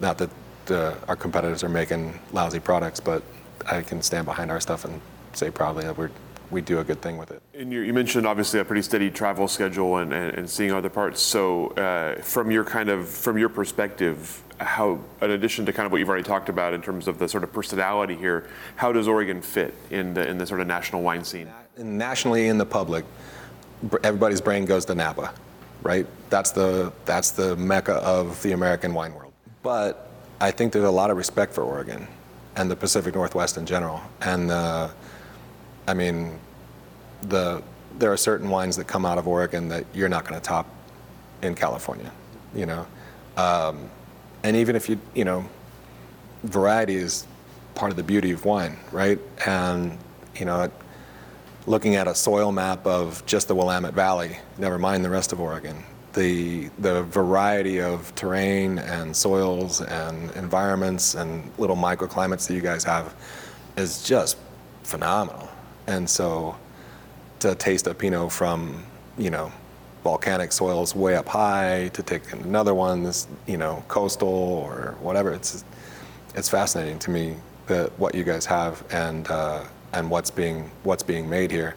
not 0.00 0.18
that 0.18 0.30
the, 0.66 0.96
our 1.08 1.16
competitors 1.16 1.62
are 1.62 1.68
making 1.68 2.18
lousy 2.32 2.60
products, 2.60 3.00
but 3.00 3.22
I 3.66 3.82
can 3.82 4.00
stand 4.00 4.24
behind 4.24 4.50
our 4.50 4.60
stuff 4.60 4.84
and 4.84 5.00
say 5.32 5.50
proudly 5.50 5.84
that 5.84 5.98
we're 5.98 6.10
we 6.50 6.60
do 6.60 6.78
a 6.78 6.84
good 6.84 7.00
thing 7.00 7.16
with 7.18 7.30
it. 7.30 7.42
And 7.54 7.72
you, 7.72 7.80
you 7.80 7.92
mentioned 7.92 8.26
obviously 8.26 8.60
a 8.60 8.64
pretty 8.64 8.82
steady 8.82 9.10
travel 9.10 9.48
schedule 9.48 9.96
and, 9.98 10.12
and, 10.12 10.38
and 10.38 10.50
seeing 10.50 10.72
other 10.72 10.88
parts. 10.88 11.20
So 11.20 11.68
uh, 11.68 12.20
from 12.22 12.50
your 12.50 12.64
kind 12.64 12.88
of 12.88 13.08
from 13.08 13.38
your 13.38 13.48
perspective, 13.48 14.42
how 14.58 15.00
in 15.20 15.30
addition 15.30 15.66
to 15.66 15.72
kind 15.72 15.86
of 15.86 15.92
what 15.92 15.98
you've 15.98 16.08
already 16.08 16.24
talked 16.24 16.48
about 16.48 16.72
in 16.72 16.82
terms 16.82 17.08
of 17.08 17.18
the 17.18 17.28
sort 17.28 17.44
of 17.44 17.52
personality 17.52 18.14
here, 18.14 18.48
how 18.76 18.92
does 18.92 19.08
Oregon 19.08 19.42
fit 19.42 19.74
in 19.90 20.14
the 20.14 20.26
in 20.28 20.38
the 20.38 20.46
sort 20.46 20.60
of 20.60 20.66
national 20.66 21.02
wine 21.02 21.24
scene? 21.24 21.50
Nationally, 21.76 22.48
in 22.48 22.58
the 22.58 22.66
public, 22.66 23.04
everybody's 24.04 24.40
brain 24.40 24.64
goes 24.64 24.84
to 24.84 24.94
Napa, 24.94 25.34
right? 25.82 26.06
That's 26.30 26.52
the 26.52 26.92
that's 27.04 27.30
the 27.32 27.56
mecca 27.56 27.94
of 27.94 28.40
the 28.42 28.52
American 28.52 28.94
wine 28.94 29.14
world. 29.14 29.32
But 29.62 30.10
I 30.40 30.50
think 30.50 30.72
there's 30.72 30.84
a 30.84 30.90
lot 30.90 31.10
of 31.10 31.16
respect 31.16 31.52
for 31.52 31.64
Oregon 31.64 32.06
and 32.56 32.70
the 32.70 32.76
Pacific 32.76 33.14
Northwest 33.14 33.56
in 33.56 33.66
general, 33.66 34.00
and. 34.20 34.50
Uh, 34.50 34.88
I 35.86 35.94
mean, 35.94 36.38
the 37.22 37.62
there 37.98 38.12
are 38.12 38.16
certain 38.16 38.50
wines 38.50 38.76
that 38.76 38.86
come 38.86 39.06
out 39.06 39.18
of 39.18 39.28
Oregon 39.28 39.68
that 39.68 39.84
you're 39.94 40.08
not 40.08 40.24
going 40.24 40.38
to 40.40 40.44
top 40.44 40.66
in 41.42 41.54
California, 41.54 42.10
you 42.54 42.66
know. 42.66 42.86
Um, 43.36 43.88
and 44.42 44.56
even 44.56 44.76
if 44.76 44.88
you, 44.88 44.98
you 45.14 45.24
know, 45.24 45.44
variety 46.42 46.96
is 46.96 47.26
part 47.74 47.90
of 47.90 47.96
the 47.96 48.02
beauty 48.02 48.32
of 48.32 48.44
wine, 48.44 48.76
right? 48.92 49.18
And 49.46 49.98
you 50.36 50.44
know, 50.44 50.70
looking 51.66 51.96
at 51.96 52.08
a 52.08 52.14
soil 52.14 52.52
map 52.52 52.86
of 52.86 53.24
just 53.26 53.48
the 53.48 53.54
Willamette 53.54 53.94
Valley, 53.94 54.38
never 54.58 54.78
mind 54.78 55.04
the 55.04 55.10
rest 55.10 55.32
of 55.32 55.40
Oregon, 55.40 55.82
the 56.12 56.70
the 56.78 57.02
variety 57.04 57.80
of 57.80 58.14
terrain 58.14 58.78
and 58.78 59.16
soils 59.16 59.80
and 59.80 60.30
environments 60.32 61.14
and 61.14 61.50
little 61.58 61.76
microclimates 61.76 62.48
that 62.48 62.54
you 62.54 62.60
guys 62.60 62.84
have 62.84 63.14
is 63.76 64.02
just 64.02 64.36
phenomenal. 64.82 65.48
And 65.86 66.08
so 66.08 66.56
to 67.40 67.54
taste 67.54 67.86
a 67.86 67.94
Pinot 67.94 68.32
from, 68.32 68.84
you 69.18 69.30
know, 69.30 69.52
volcanic 70.02 70.52
soils 70.52 70.94
way 70.94 71.16
up 71.16 71.28
high, 71.28 71.90
to 71.94 72.02
take 72.02 72.32
another 72.32 72.74
one 72.74 73.04
that's, 73.04 73.26
you 73.46 73.56
know, 73.56 73.84
coastal 73.88 74.28
or 74.28 74.96
whatever, 75.00 75.32
it's, 75.32 75.64
it's 76.34 76.48
fascinating 76.48 76.98
to 77.00 77.10
me 77.10 77.36
that 77.66 77.90
what 77.98 78.14
you 78.14 78.24
guys 78.24 78.44
have 78.46 78.84
and, 78.90 79.30
uh, 79.30 79.62
and 79.92 80.10
what's 80.10 80.30
being, 80.30 80.70
what's 80.82 81.02
being 81.02 81.28
made 81.28 81.50
here. 81.50 81.74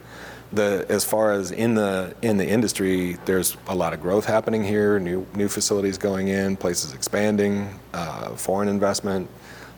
The, 0.53 0.86
as 0.88 1.03
far 1.03 1.34
as 1.34 1.51
in 1.51 1.76
the 1.76 2.16
in 2.22 2.38
the 2.38 2.47
industry, 2.47 3.18
there's 3.26 3.58
a 3.68 3.76
lot 3.76 3.91
of 3.93 4.01
growth 4.01 4.26
happening 4.26 4.64
here. 4.64 4.97
New 4.97 5.28
new 5.36 5.49
facilities 5.49 5.97
going 5.97 6.30
in, 6.30 6.55
places 6.55 6.93
expanding, 6.93 7.78
uh, 7.93 8.30
foreign 8.30 8.70
investment. 8.70 9.30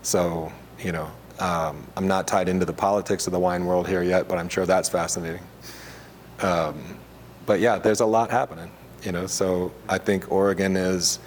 So 0.04 0.52
you 0.78 0.92
know, 0.92 1.10
um, 1.40 1.88
I'm 1.96 2.08
not 2.08 2.28
tied 2.28 2.50
into 2.50 2.66
the 2.66 2.74
politics 2.74 3.28
of 3.28 3.34
the 3.34 3.40
wine 3.40 3.66
world 3.66 3.88
here 3.88 4.04
yet, 4.04 4.28
but 4.28 4.38
I'm 4.38 4.50
sure 4.50 4.66
that's 4.66 4.90
fascinating. 4.90 5.42
Um, 6.42 7.00
but 7.46 7.60
yeah, 7.60 7.80
there's 7.80 8.02
a 8.02 8.06
lot 8.06 8.30
happening, 8.30 8.72
you 9.04 9.12
know. 9.12 9.26
So 9.26 9.72
I 9.88 9.98
think 9.98 10.32
Oregon 10.32 10.76
is 10.76 11.20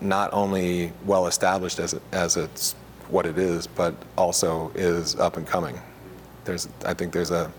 not 0.00 0.32
only 0.32 0.92
well 1.04 1.26
established 1.26 1.78
as 1.78 1.94
it, 1.94 2.02
as 2.12 2.36
it's 2.36 2.74
what 3.08 3.26
it 3.26 3.38
is, 3.38 3.66
but 3.66 3.94
also 4.16 4.70
is 4.74 5.16
up 5.16 5.36
and 5.36 5.46
coming. 5.46 5.78
There's, 6.44 6.68
I 6.84 6.94
think 6.94 7.12
there's 7.12 7.30
a 7.30 7.52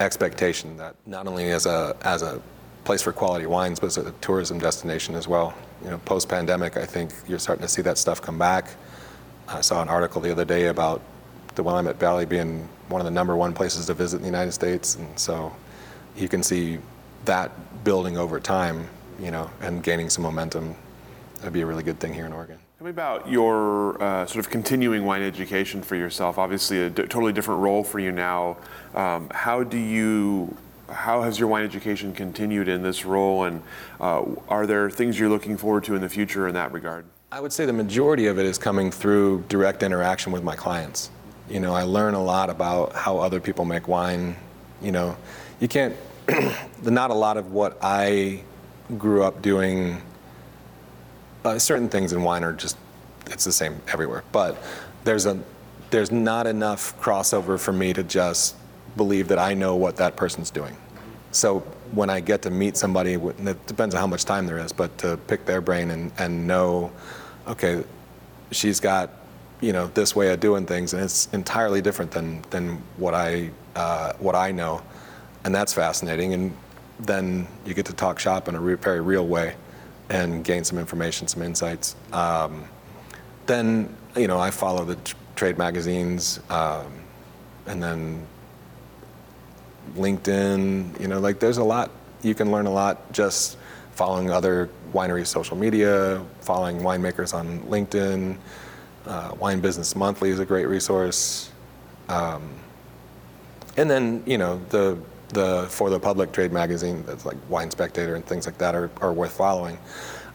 expectation 0.00 0.76
that 0.76 0.94
not 1.06 1.26
only 1.26 1.50
as 1.50 1.66
a 1.66 1.96
as 2.02 2.22
a 2.22 2.40
place 2.84 3.02
for 3.02 3.12
quality 3.12 3.46
wines, 3.46 3.80
but 3.80 3.86
as 3.86 3.96
a 3.96 4.10
tourism 4.20 4.58
destination 4.58 5.14
as 5.14 5.28
well. 5.28 5.54
You 5.84 5.90
know, 5.90 5.98
post 5.98 6.28
pandemic, 6.28 6.76
I 6.76 6.86
think 6.86 7.12
you're 7.26 7.38
starting 7.38 7.62
to 7.62 7.68
see 7.68 7.82
that 7.82 7.98
stuff 7.98 8.20
come 8.20 8.38
back. 8.38 8.70
I 9.48 9.60
saw 9.60 9.82
an 9.82 9.88
article 9.88 10.20
the 10.20 10.32
other 10.32 10.44
day 10.44 10.66
about 10.66 11.02
the 11.54 11.62
Willamette 11.62 11.98
Valley 11.98 12.24
being 12.24 12.68
one 12.88 13.00
of 13.00 13.04
the 13.04 13.10
number 13.10 13.36
one 13.36 13.52
places 13.52 13.86
to 13.86 13.94
visit 13.94 14.16
in 14.16 14.22
the 14.22 14.28
United 14.28 14.52
States, 14.52 14.96
and 14.96 15.18
so 15.18 15.54
you 16.16 16.28
can 16.28 16.42
see 16.42 16.78
that 17.24 17.50
building 17.84 18.18
over 18.18 18.40
time, 18.40 18.88
you 19.20 19.30
know, 19.30 19.50
and 19.60 19.82
gaining 19.82 20.10
some 20.10 20.22
momentum. 20.22 20.74
That'd 21.36 21.52
be 21.52 21.62
a 21.62 21.66
really 21.66 21.82
good 21.82 21.98
thing 22.00 22.14
here 22.14 22.26
in 22.26 22.32
Oregon. 22.32 22.58
Tell 22.78 22.86
me 22.86 22.90
about 22.90 23.28
your 23.28 24.02
uh, 24.02 24.26
sort 24.26 24.44
of 24.44 24.50
continuing 24.50 25.04
wine 25.04 25.22
education 25.22 25.82
for 25.82 25.94
yourself. 25.94 26.38
Obviously, 26.38 26.82
a 26.82 26.90
d- 26.90 27.02
totally 27.02 27.32
different 27.32 27.60
role 27.60 27.84
for 27.84 28.00
you 28.00 28.10
now. 28.10 28.56
Um, 28.94 29.30
how 29.32 29.62
do 29.62 29.78
you 29.78 30.56
how 30.88 31.22
has 31.22 31.38
your 31.38 31.48
wine 31.48 31.64
education 31.64 32.12
continued 32.12 32.68
in 32.68 32.82
this 32.82 33.04
role, 33.04 33.44
and 33.44 33.62
uh, 34.00 34.24
are 34.48 34.66
there 34.66 34.90
things 34.90 35.18
you're 35.18 35.28
looking 35.28 35.56
forward 35.56 35.84
to 35.84 35.94
in 35.94 36.00
the 36.00 36.08
future 36.08 36.48
in 36.48 36.54
that 36.54 36.72
regard? 36.72 37.04
I 37.30 37.40
would 37.40 37.52
say 37.52 37.64
the 37.64 37.72
majority 37.72 38.26
of 38.26 38.38
it 38.38 38.44
is 38.44 38.58
coming 38.58 38.90
through 38.90 39.44
direct 39.48 39.82
interaction 39.82 40.32
with 40.32 40.42
my 40.42 40.54
clients. 40.54 41.10
You 41.48 41.60
know, 41.60 41.74
I 41.74 41.82
learn 41.82 42.14
a 42.14 42.22
lot 42.22 42.50
about 42.50 42.94
how 42.94 43.18
other 43.18 43.40
people 43.40 43.64
make 43.64 43.88
wine. 43.88 44.36
You 44.80 44.92
know, 44.92 45.16
you 45.60 45.68
can't, 45.68 45.96
not 46.82 47.10
a 47.10 47.14
lot 47.14 47.36
of 47.36 47.52
what 47.52 47.78
I 47.82 48.42
grew 48.98 49.22
up 49.22 49.42
doing, 49.42 50.00
uh, 51.44 51.58
certain 51.58 51.88
things 51.88 52.12
in 52.12 52.22
wine 52.22 52.44
are 52.44 52.52
just, 52.52 52.76
it's 53.26 53.44
the 53.44 53.52
same 53.52 53.80
everywhere. 53.88 54.24
But 54.32 54.62
there's 55.04 55.26
a, 55.26 55.38
there's 55.90 56.10
not 56.10 56.46
enough 56.46 56.98
crossover 57.00 57.58
for 57.58 57.72
me 57.72 57.92
to 57.92 58.02
just 58.02 58.56
believe 58.96 59.28
that 59.28 59.38
I 59.38 59.54
know 59.54 59.76
what 59.76 59.96
that 59.96 60.16
person's 60.16 60.50
doing. 60.50 60.76
So 61.32 61.60
when 61.92 62.10
I 62.10 62.20
get 62.20 62.42
to 62.42 62.50
meet 62.50 62.76
somebody, 62.76 63.14
it 63.14 63.66
depends 63.66 63.94
on 63.94 64.00
how 64.00 64.06
much 64.06 64.24
time 64.24 64.46
there 64.46 64.58
is, 64.58 64.72
but 64.72 64.96
to 64.98 65.16
pick 65.26 65.44
their 65.46 65.60
brain 65.60 65.90
and, 65.90 66.12
and 66.18 66.46
know, 66.46 66.92
okay, 67.46 67.84
she's 68.50 68.80
got 68.80 69.10
you 69.62 69.72
know 69.72 69.86
this 69.94 70.14
way 70.14 70.30
of 70.32 70.40
doing 70.40 70.66
things, 70.66 70.92
and 70.92 71.02
it's 71.02 71.28
entirely 71.32 71.80
different 71.80 72.10
than 72.10 72.42
than 72.50 72.82
what 72.98 73.14
I 73.14 73.50
uh, 73.74 74.12
what 74.18 74.34
I 74.34 74.50
know, 74.50 74.82
and 75.44 75.54
that's 75.54 75.72
fascinating. 75.72 76.34
And 76.34 76.54
then 77.00 77.46
you 77.64 77.72
get 77.72 77.86
to 77.86 77.94
talk 77.94 78.18
shop 78.18 78.48
in 78.48 78.54
a 78.54 78.60
re- 78.60 78.74
very 78.74 79.00
real 79.00 79.26
way, 79.26 79.54
and 80.10 80.44
gain 80.44 80.64
some 80.64 80.78
information, 80.78 81.28
some 81.28 81.42
insights. 81.42 81.96
Um, 82.12 82.64
then 83.46 83.96
you 84.16 84.26
know 84.26 84.38
I 84.38 84.50
follow 84.50 84.84
the 84.84 84.96
t- 84.96 85.14
trade 85.36 85.56
magazines, 85.56 86.40
um, 86.50 86.92
and 87.66 87.80
then 87.80 88.26
LinkedIn. 89.96 91.00
You 91.00 91.06
know, 91.06 91.20
like 91.20 91.38
there's 91.38 91.58
a 91.58 91.64
lot 91.64 91.92
you 92.22 92.34
can 92.34 92.50
learn 92.50 92.66
a 92.66 92.72
lot 92.72 93.12
just 93.12 93.58
following 93.92 94.30
other 94.30 94.68
winery 94.92 95.26
social 95.26 95.56
media, 95.56 96.24
following 96.40 96.78
winemakers 96.78 97.32
on 97.32 97.60
LinkedIn. 97.60 98.36
Uh, 99.06 99.34
Wine 99.38 99.60
Business 99.60 99.96
Monthly 99.96 100.30
is 100.30 100.38
a 100.38 100.44
great 100.44 100.66
resource. 100.66 101.50
Um, 102.08 102.50
and 103.76 103.90
then, 103.90 104.22
you 104.26 104.38
know, 104.38 104.60
the, 104.68 104.98
the 105.28 105.66
for 105.70 105.90
the 105.90 105.98
public 105.98 106.32
trade 106.32 106.52
magazine, 106.52 107.02
that's 107.06 107.24
like 107.24 107.36
Wine 107.48 107.70
Spectator 107.70 108.14
and 108.14 108.24
things 108.24 108.46
like 108.46 108.58
that 108.58 108.74
are, 108.74 108.90
are 109.00 109.12
worth 109.12 109.32
following. 109.32 109.78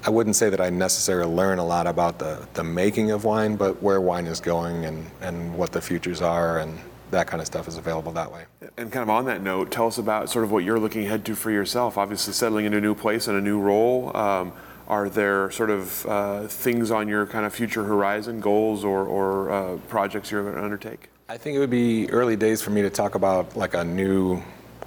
I 0.06 0.10
wouldn't 0.10 0.36
say 0.36 0.50
that 0.50 0.62
I 0.62 0.70
necessarily 0.70 1.34
learn 1.34 1.60
a 1.60 1.66
lot 1.66 1.88
about 1.88 2.20
the, 2.20 2.48
the 2.54 2.64
making 2.64 3.12
of 3.12 3.26
wine, 3.26 3.56
but 3.56 3.82
where 3.82 4.00
wine 4.00 4.28
is 4.28 4.40
going 4.40 4.86
and, 4.86 5.06
and 5.22 5.58
what 5.58 5.72
the 5.72 5.82
futures 5.82 6.22
are 6.22 6.60
and 6.60 6.78
that 7.12 7.28
kind 7.28 7.42
of 7.42 7.48
stuff 7.48 7.68
is 7.68 7.78
available 7.78 8.12
that 8.12 8.32
way. 8.32 8.46
And 8.78 8.92
kind 8.92 9.04
of 9.04 9.10
on 9.10 9.26
that 9.26 9.42
note, 9.42 9.72
tell 9.72 9.88
us 9.88 9.98
about 9.98 10.30
sort 10.30 10.46
of 10.46 10.52
what 10.52 10.64
you're 10.64 10.80
looking 10.80 11.06
ahead 11.06 11.26
to 11.26 11.36
for 11.36 11.52
yourself. 11.52 11.98
Obviously, 11.98 12.34
settling 12.34 12.66
into 12.66 12.78
a 12.78 12.82
new 12.82 12.96
place 12.96 13.28
and 13.28 13.38
a 13.38 13.42
new 13.42 13.60
role. 13.60 14.16
Um, 14.16 14.52
are 14.88 15.10
there 15.10 15.52
sort 15.52 15.70
of 15.70 16.06
uh, 16.06 16.48
things 16.48 16.92
on 16.92 17.08
your 17.08 17.26
kind 17.26 17.46
of 17.46 17.54
future 17.54 17.84
horizon, 17.84 18.40
goals 18.40 18.84
or, 18.84 19.06
or 19.06 19.52
uh, 19.52 19.78
projects 19.90 20.32
you're 20.32 20.44
going 20.44 20.56
to 20.56 20.64
undertake? 20.64 21.10
I 21.30 21.38
think 21.38 21.58
it 21.58 21.60
would 21.60 21.70
be 21.70 22.10
early 22.10 22.38
days 22.38 22.62
for 22.62 22.70
me 22.70 22.82
to 22.82 22.90
talk 22.90 23.16
about 23.16 23.58
like 23.58 23.74
a 23.74 23.84
new, 23.84 24.42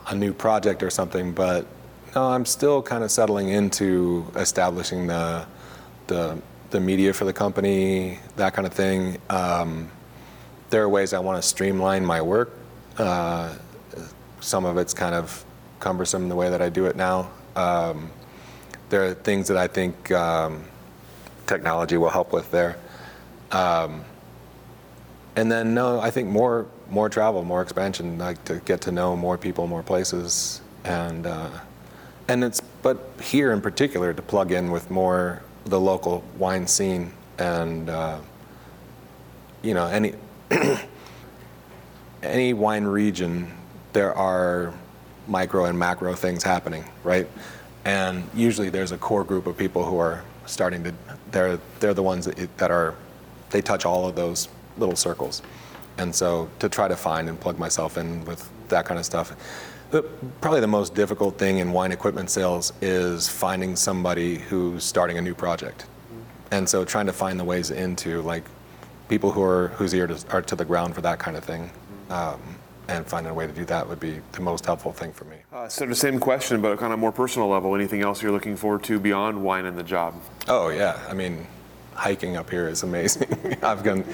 a 0.06 0.14
new 0.14 0.32
project 0.32 0.82
or 0.82 0.88
something, 0.88 1.32
but 1.32 1.66
no, 2.14 2.24
I'm 2.24 2.46
still 2.46 2.82
kind 2.82 3.04
of 3.04 3.10
settling 3.10 3.50
into 3.50 4.26
establishing 4.36 5.06
the, 5.06 5.46
the, 6.06 6.40
the 6.70 6.80
media 6.80 7.12
for 7.12 7.24
the 7.26 7.32
company, 7.32 8.18
that 8.36 8.54
kind 8.54 8.66
of 8.66 8.72
thing. 8.72 9.18
Um, 9.28 9.90
there 10.70 10.82
are 10.82 10.88
ways 10.88 11.12
I 11.12 11.18
want 11.18 11.42
to 11.42 11.46
streamline 11.46 12.04
my 12.04 12.22
work. 12.22 12.52
Uh, 12.96 13.54
some 14.40 14.64
of 14.64 14.78
it's 14.78 14.94
kind 14.94 15.14
of 15.14 15.44
cumbersome 15.78 16.28
the 16.28 16.36
way 16.36 16.48
that 16.48 16.62
I 16.62 16.70
do 16.70 16.86
it 16.86 16.96
now. 16.96 17.30
Um, 17.54 18.10
there 18.90 19.04
are 19.04 19.14
things 19.14 19.48
that 19.48 19.56
I 19.56 19.66
think 19.66 20.12
um, 20.12 20.64
technology 21.46 21.96
will 21.96 22.10
help 22.10 22.32
with 22.32 22.50
there. 22.50 22.76
Um, 23.52 24.04
and 25.36 25.50
then 25.50 25.74
no, 25.74 26.00
I 26.00 26.10
think 26.10 26.28
more 26.28 26.66
more 26.90 27.08
travel, 27.08 27.44
more 27.44 27.62
expansion, 27.62 28.18
like 28.18 28.44
to 28.44 28.56
get 28.64 28.80
to 28.82 28.92
know 28.92 29.16
more 29.16 29.38
people, 29.38 29.66
more 29.66 29.82
places, 29.82 30.60
and 30.84 31.26
uh, 31.26 31.50
and 32.28 32.44
it's 32.44 32.60
but 32.60 32.98
here 33.22 33.52
in 33.52 33.60
particular 33.60 34.12
to 34.12 34.22
plug 34.22 34.52
in 34.52 34.70
with 34.70 34.90
more 34.90 35.42
the 35.64 35.80
local 35.80 36.24
wine 36.36 36.66
scene 36.66 37.12
and 37.38 37.88
uh, 37.88 38.18
you 39.62 39.74
know 39.74 39.86
any 39.86 40.14
any 42.22 42.52
wine 42.52 42.84
region 42.84 43.50
there 43.92 44.14
are 44.14 44.72
micro 45.26 45.64
and 45.66 45.78
macro 45.78 46.14
things 46.14 46.42
happening, 46.42 46.84
right? 47.04 47.28
And 47.84 48.28
usually 48.34 48.68
there's 48.68 48.92
a 48.92 48.98
core 48.98 49.24
group 49.24 49.46
of 49.46 49.56
people 49.56 49.84
who 49.84 49.98
are 49.98 50.24
starting 50.46 50.84
to 50.84 50.94
they're 51.30 51.58
they're 51.78 51.94
the 51.94 52.02
ones 52.02 52.26
that, 52.26 52.58
that 52.58 52.70
are 52.70 52.94
they 53.50 53.62
touch 53.62 53.84
all 53.84 54.06
of 54.06 54.16
those 54.16 54.48
little 54.78 54.96
circles. 54.96 55.42
And 55.98 56.14
so 56.14 56.48
to 56.58 56.68
try 56.68 56.88
to 56.88 56.96
find 56.96 57.28
and 57.28 57.38
plug 57.38 57.58
myself 57.58 57.98
in 57.98 58.24
with 58.24 58.48
that 58.68 58.84
kind 58.84 58.98
of 58.98 59.04
stuff. 59.06 59.34
Probably 60.40 60.60
the 60.60 60.68
most 60.68 60.94
difficult 60.94 61.36
thing 61.36 61.58
in 61.58 61.72
wine 61.72 61.90
equipment 61.90 62.30
sales 62.30 62.72
is 62.80 63.28
finding 63.28 63.74
somebody 63.74 64.38
who's 64.38 64.84
starting 64.84 65.18
a 65.18 65.22
new 65.22 65.34
project. 65.34 65.86
And 66.52 66.68
so 66.68 66.84
trying 66.84 67.06
to 67.06 67.12
find 67.12 67.40
the 67.40 67.44
ways 67.44 67.70
into 67.70 68.22
like 68.22 68.44
people 69.08 69.32
who 69.32 69.42
are 69.42 69.68
whose 69.68 69.92
ear 69.92 70.06
to, 70.06 70.18
are 70.30 70.42
to 70.42 70.54
the 70.54 70.64
ground 70.64 70.94
for 70.94 71.00
that 71.00 71.18
kind 71.18 71.36
of 71.36 71.44
thing. 71.44 71.70
Um, 72.08 72.40
and 72.88 73.06
finding 73.06 73.30
a 73.30 73.34
way 73.34 73.46
to 73.46 73.52
do 73.52 73.64
that 73.66 73.88
would 73.88 74.00
be 74.00 74.20
the 74.32 74.40
most 74.40 74.66
helpful 74.66 74.92
thing 74.92 75.12
for 75.12 75.24
me. 75.24 75.36
Uh, 75.52 75.68
so 75.68 75.84
the 75.84 75.94
same 75.94 76.20
question, 76.20 76.60
but 76.60 76.78
kind 76.78 76.92
of 76.92 76.98
more 77.00 77.10
personal 77.10 77.48
level. 77.48 77.74
Anything 77.74 78.02
else 78.02 78.22
you're 78.22 78.30
looking 78.30 78.56
forward 78.56 78.84
to 78.84 79.00
beyond 79.00 79.42
wine 79.42 79.66
and 79.66 79.76
the 79.76 79.82
job? 79.82 80.14
Oh 80.46 80.68
yeah, 80.68 81.00
I 81.08 81.12
mean, 81.12 81.44
hiking 81.94 82.36
up 82.36 82.48
here 82.48 82.68
is 82.68 82.84
amazing. 82.84 83.58
I've 83.62 83.82
done 83.82 84.04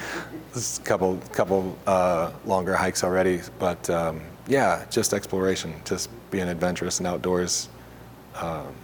a 0.55 0.85
couple 0.85 1.19
couple 1.33 1.77
uh, 1.87 2.33
longer 2.47 2.75
hikes 2.75 3.05
already, 3.05 3.43
but 3.59 3.89
um, 3.91 4.23
yeah, 4.47 4.87
just 4.91 5.13
exploration, 5.13 5.75
just 5.85 6.09
being 6.31 6.49
adventurous 6.49 7.01
and 7.01 7.07
outdoors. 7.07 7.69
Um, 8.37 8.75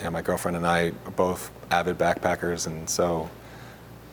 yeah, 0.00 0.08
my 0.08 0.22
girlfriend 0.22 0.56
and 0.56 0.66
I 0.66 0.88
are 0.88 1.12
both 1.14 1.52
avid 1.70 1.98
backpackers, 1.98 2.66
and 2.66 2.90
so 2.90 3.30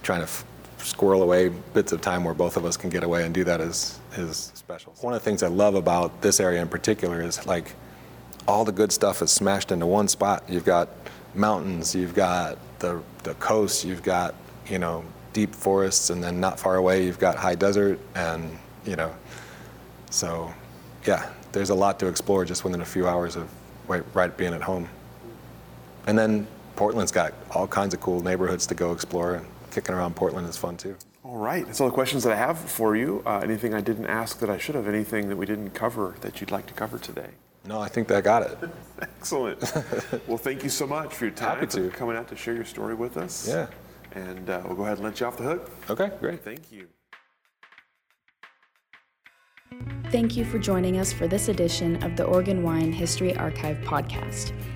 trying 0.04 0.20
to 0.20 0.26
f- 0.26 0.46
squirrel 0.84 1.24
away 1.24 1.50
bits 1.50 1.92
of 1.92 2.02
time 2.02 2.24
where 2.24 2.34
both 2.34 2.58
of 2.58 2.66
us 2.66 2.78
can 2.78 2.90
get 2.90 3.04
away 3.04 3.26
and 3.26 3.34
do 3.34 3.44
that 3.44 3.62
is 3.62 4.00
is 4.16 4.52
special. 4.56 4.94
One 5.02 5.14
of 5.14 5.22
the 5.22 5.26
things 5.26 5.44
I 5.44 5.48
love 5.48 5.76
about 5.76 6.22
this 6.22 6.40
area 6.40 6.62
in 6.62 6.68
particular 6.68 7.22
is 7.22 7.46
like 7.46 7.74
all 8.48 8.66
the 8.66 8.72
good 8.72 8.92
stuff 8.92 9.22
is 9.22 9.32
smashed 9.32 9.72
into 9.72 9.86
one 9.86 10.08
spot. 10.08 10.44
You've 10.48 10.66
got 10.66 10.90
mountains, 11.34 11.96
you've 11.96 12.14
got 12.14 12.58
the 12.80 13.02
the 13.24 13.34
coast, 13.36 13.86
you've 13.86 14.04
got 14.04 14.36
you 14.68 14.80
know 14.80 15.04
deep 15.34 15.54
forests, 15.56 16.10
and 16.10 16.24
then 16.24 16.40
not 16.40 16.60
far 16.60 16.76
away 16.76 17.06
you've 17.06 17.20
got 17.20 17.36
high 17.36 17.56
desert, 17.56 18.00
and 18.16 18.58
you 18.86 18.96
know, 18.96 19.14
so 20.10 20.54
yeah, 21.06 21.30
there's 21.52 21.70
a 21.70 21.76
lot 21.76 22.00
to 22.00 22.08
explore 22.08 22.46
just 22.46 22.64
within 22.64 22.82
a 22.82 22.86
few 22.86 23.08
hours 23.08 23.36
of 23.36 23.50
right, 23.88 24.04
right 24.14 24.36
being 24.38 24.54
at 24.54 24.62
home. 24.62 24.88
And 26.08 26.18
then 26.18 26.48
Portland's 26.76 27.12
got 27.12 27.34
all 27.52 27.68
kinds 27.68 27.94
of 27.94 28.02
cool 28.02 28.22
neighborhoods 28.22 28.68
to 28.68 28.76
go 28.76 28.92
explore, 28.92 29.36
and 29.36 29.46
kicking 29.74 29.96
around 29.96 30.16
Portland 30.16 30.48
is 30.48 30.58
fun 30.58 30.78
too. 30.78 30.96
All 31.24 31.38
right, 31.38 31.66
that's 31.66 31.80
all 31.82 31.88
the 31.88 31.94
questions 31.94 32.24
that 32.24 32.34
I 32.34 32.36
have 32.36 32.58
for 32.60 32.96
you. 32.96 33.24
Uh, 33.26 33.40
anything 33.44 33.74
I 33.74 33.82
didn't 33.82 34.08
ask 34.08 34.40
that 34.40 34.50
I 34.50 34.58
should 34.58 34.76
have? 34.76 34.88
Anything 34.88 35.30
that 35.30 35.38
we 35.38 35.46
didn't 35.46 35.72
cover 35.72 36.16
that 36.22 36.42
you'd 36.42 36.52
like 36.52 36.66
to 36.68 36.74
cover 36.74 36.98
today? 37.00 37.30
No, 37.66 37.80
I 37.80 37.88
think 37.88 38.10
that 38.10 38.24
got 38.26 38.44
it. 38.44 38.58
Excellent. 39.02 39.62
well, 40.28 40.38
thank 40.38 40.64
you 40.64 40.70
so 40.70 40.86
much 40.86 41.14
for 41.14 41.26
your 41.26 41.34
time 41.34 41.60
Happy 41.60 41.68
to. 41.68 41.90
for 41.90 41.96
coming 41.98 42.18
out 42.18 42.28
to 42.28 42.36
share 42.36 42.54
your 42.54 42.66
story 42.66 42.94
with 42.94 43.16
us. 43.16 43.48
Yeah. 43.48 43.68
And 44.12 44.50
uh, 44.50 44.62
we'll 44.66 44.76
go 44.76 44.84
ahead 44.84 44.98
and 44.98 45.06
let 45.06 45.20
you 45.20 45.26
off 45.26 45.38
the 45.38 45.44
hook. 45.44 45.72
Okay, 45.90 46.12
great. 46.20 46.44
Thank 46.44 46.72
you. 46.72 46.88
Thank 50.12 50.36
you 50.36 50.46
for 50.46 50.60
joining 50.60 51.00
us 51.00 51.12
for 51.12 51.28
this 51.28 51.48
edition 51.48 52.04
of 52.04 52.16
the 52.18 52.26
Oregon 52.26 52.62
Wine 52.64 52.92
History 52.92 53.36
Archive 53.38 53.78
podcast. 53.78 54.52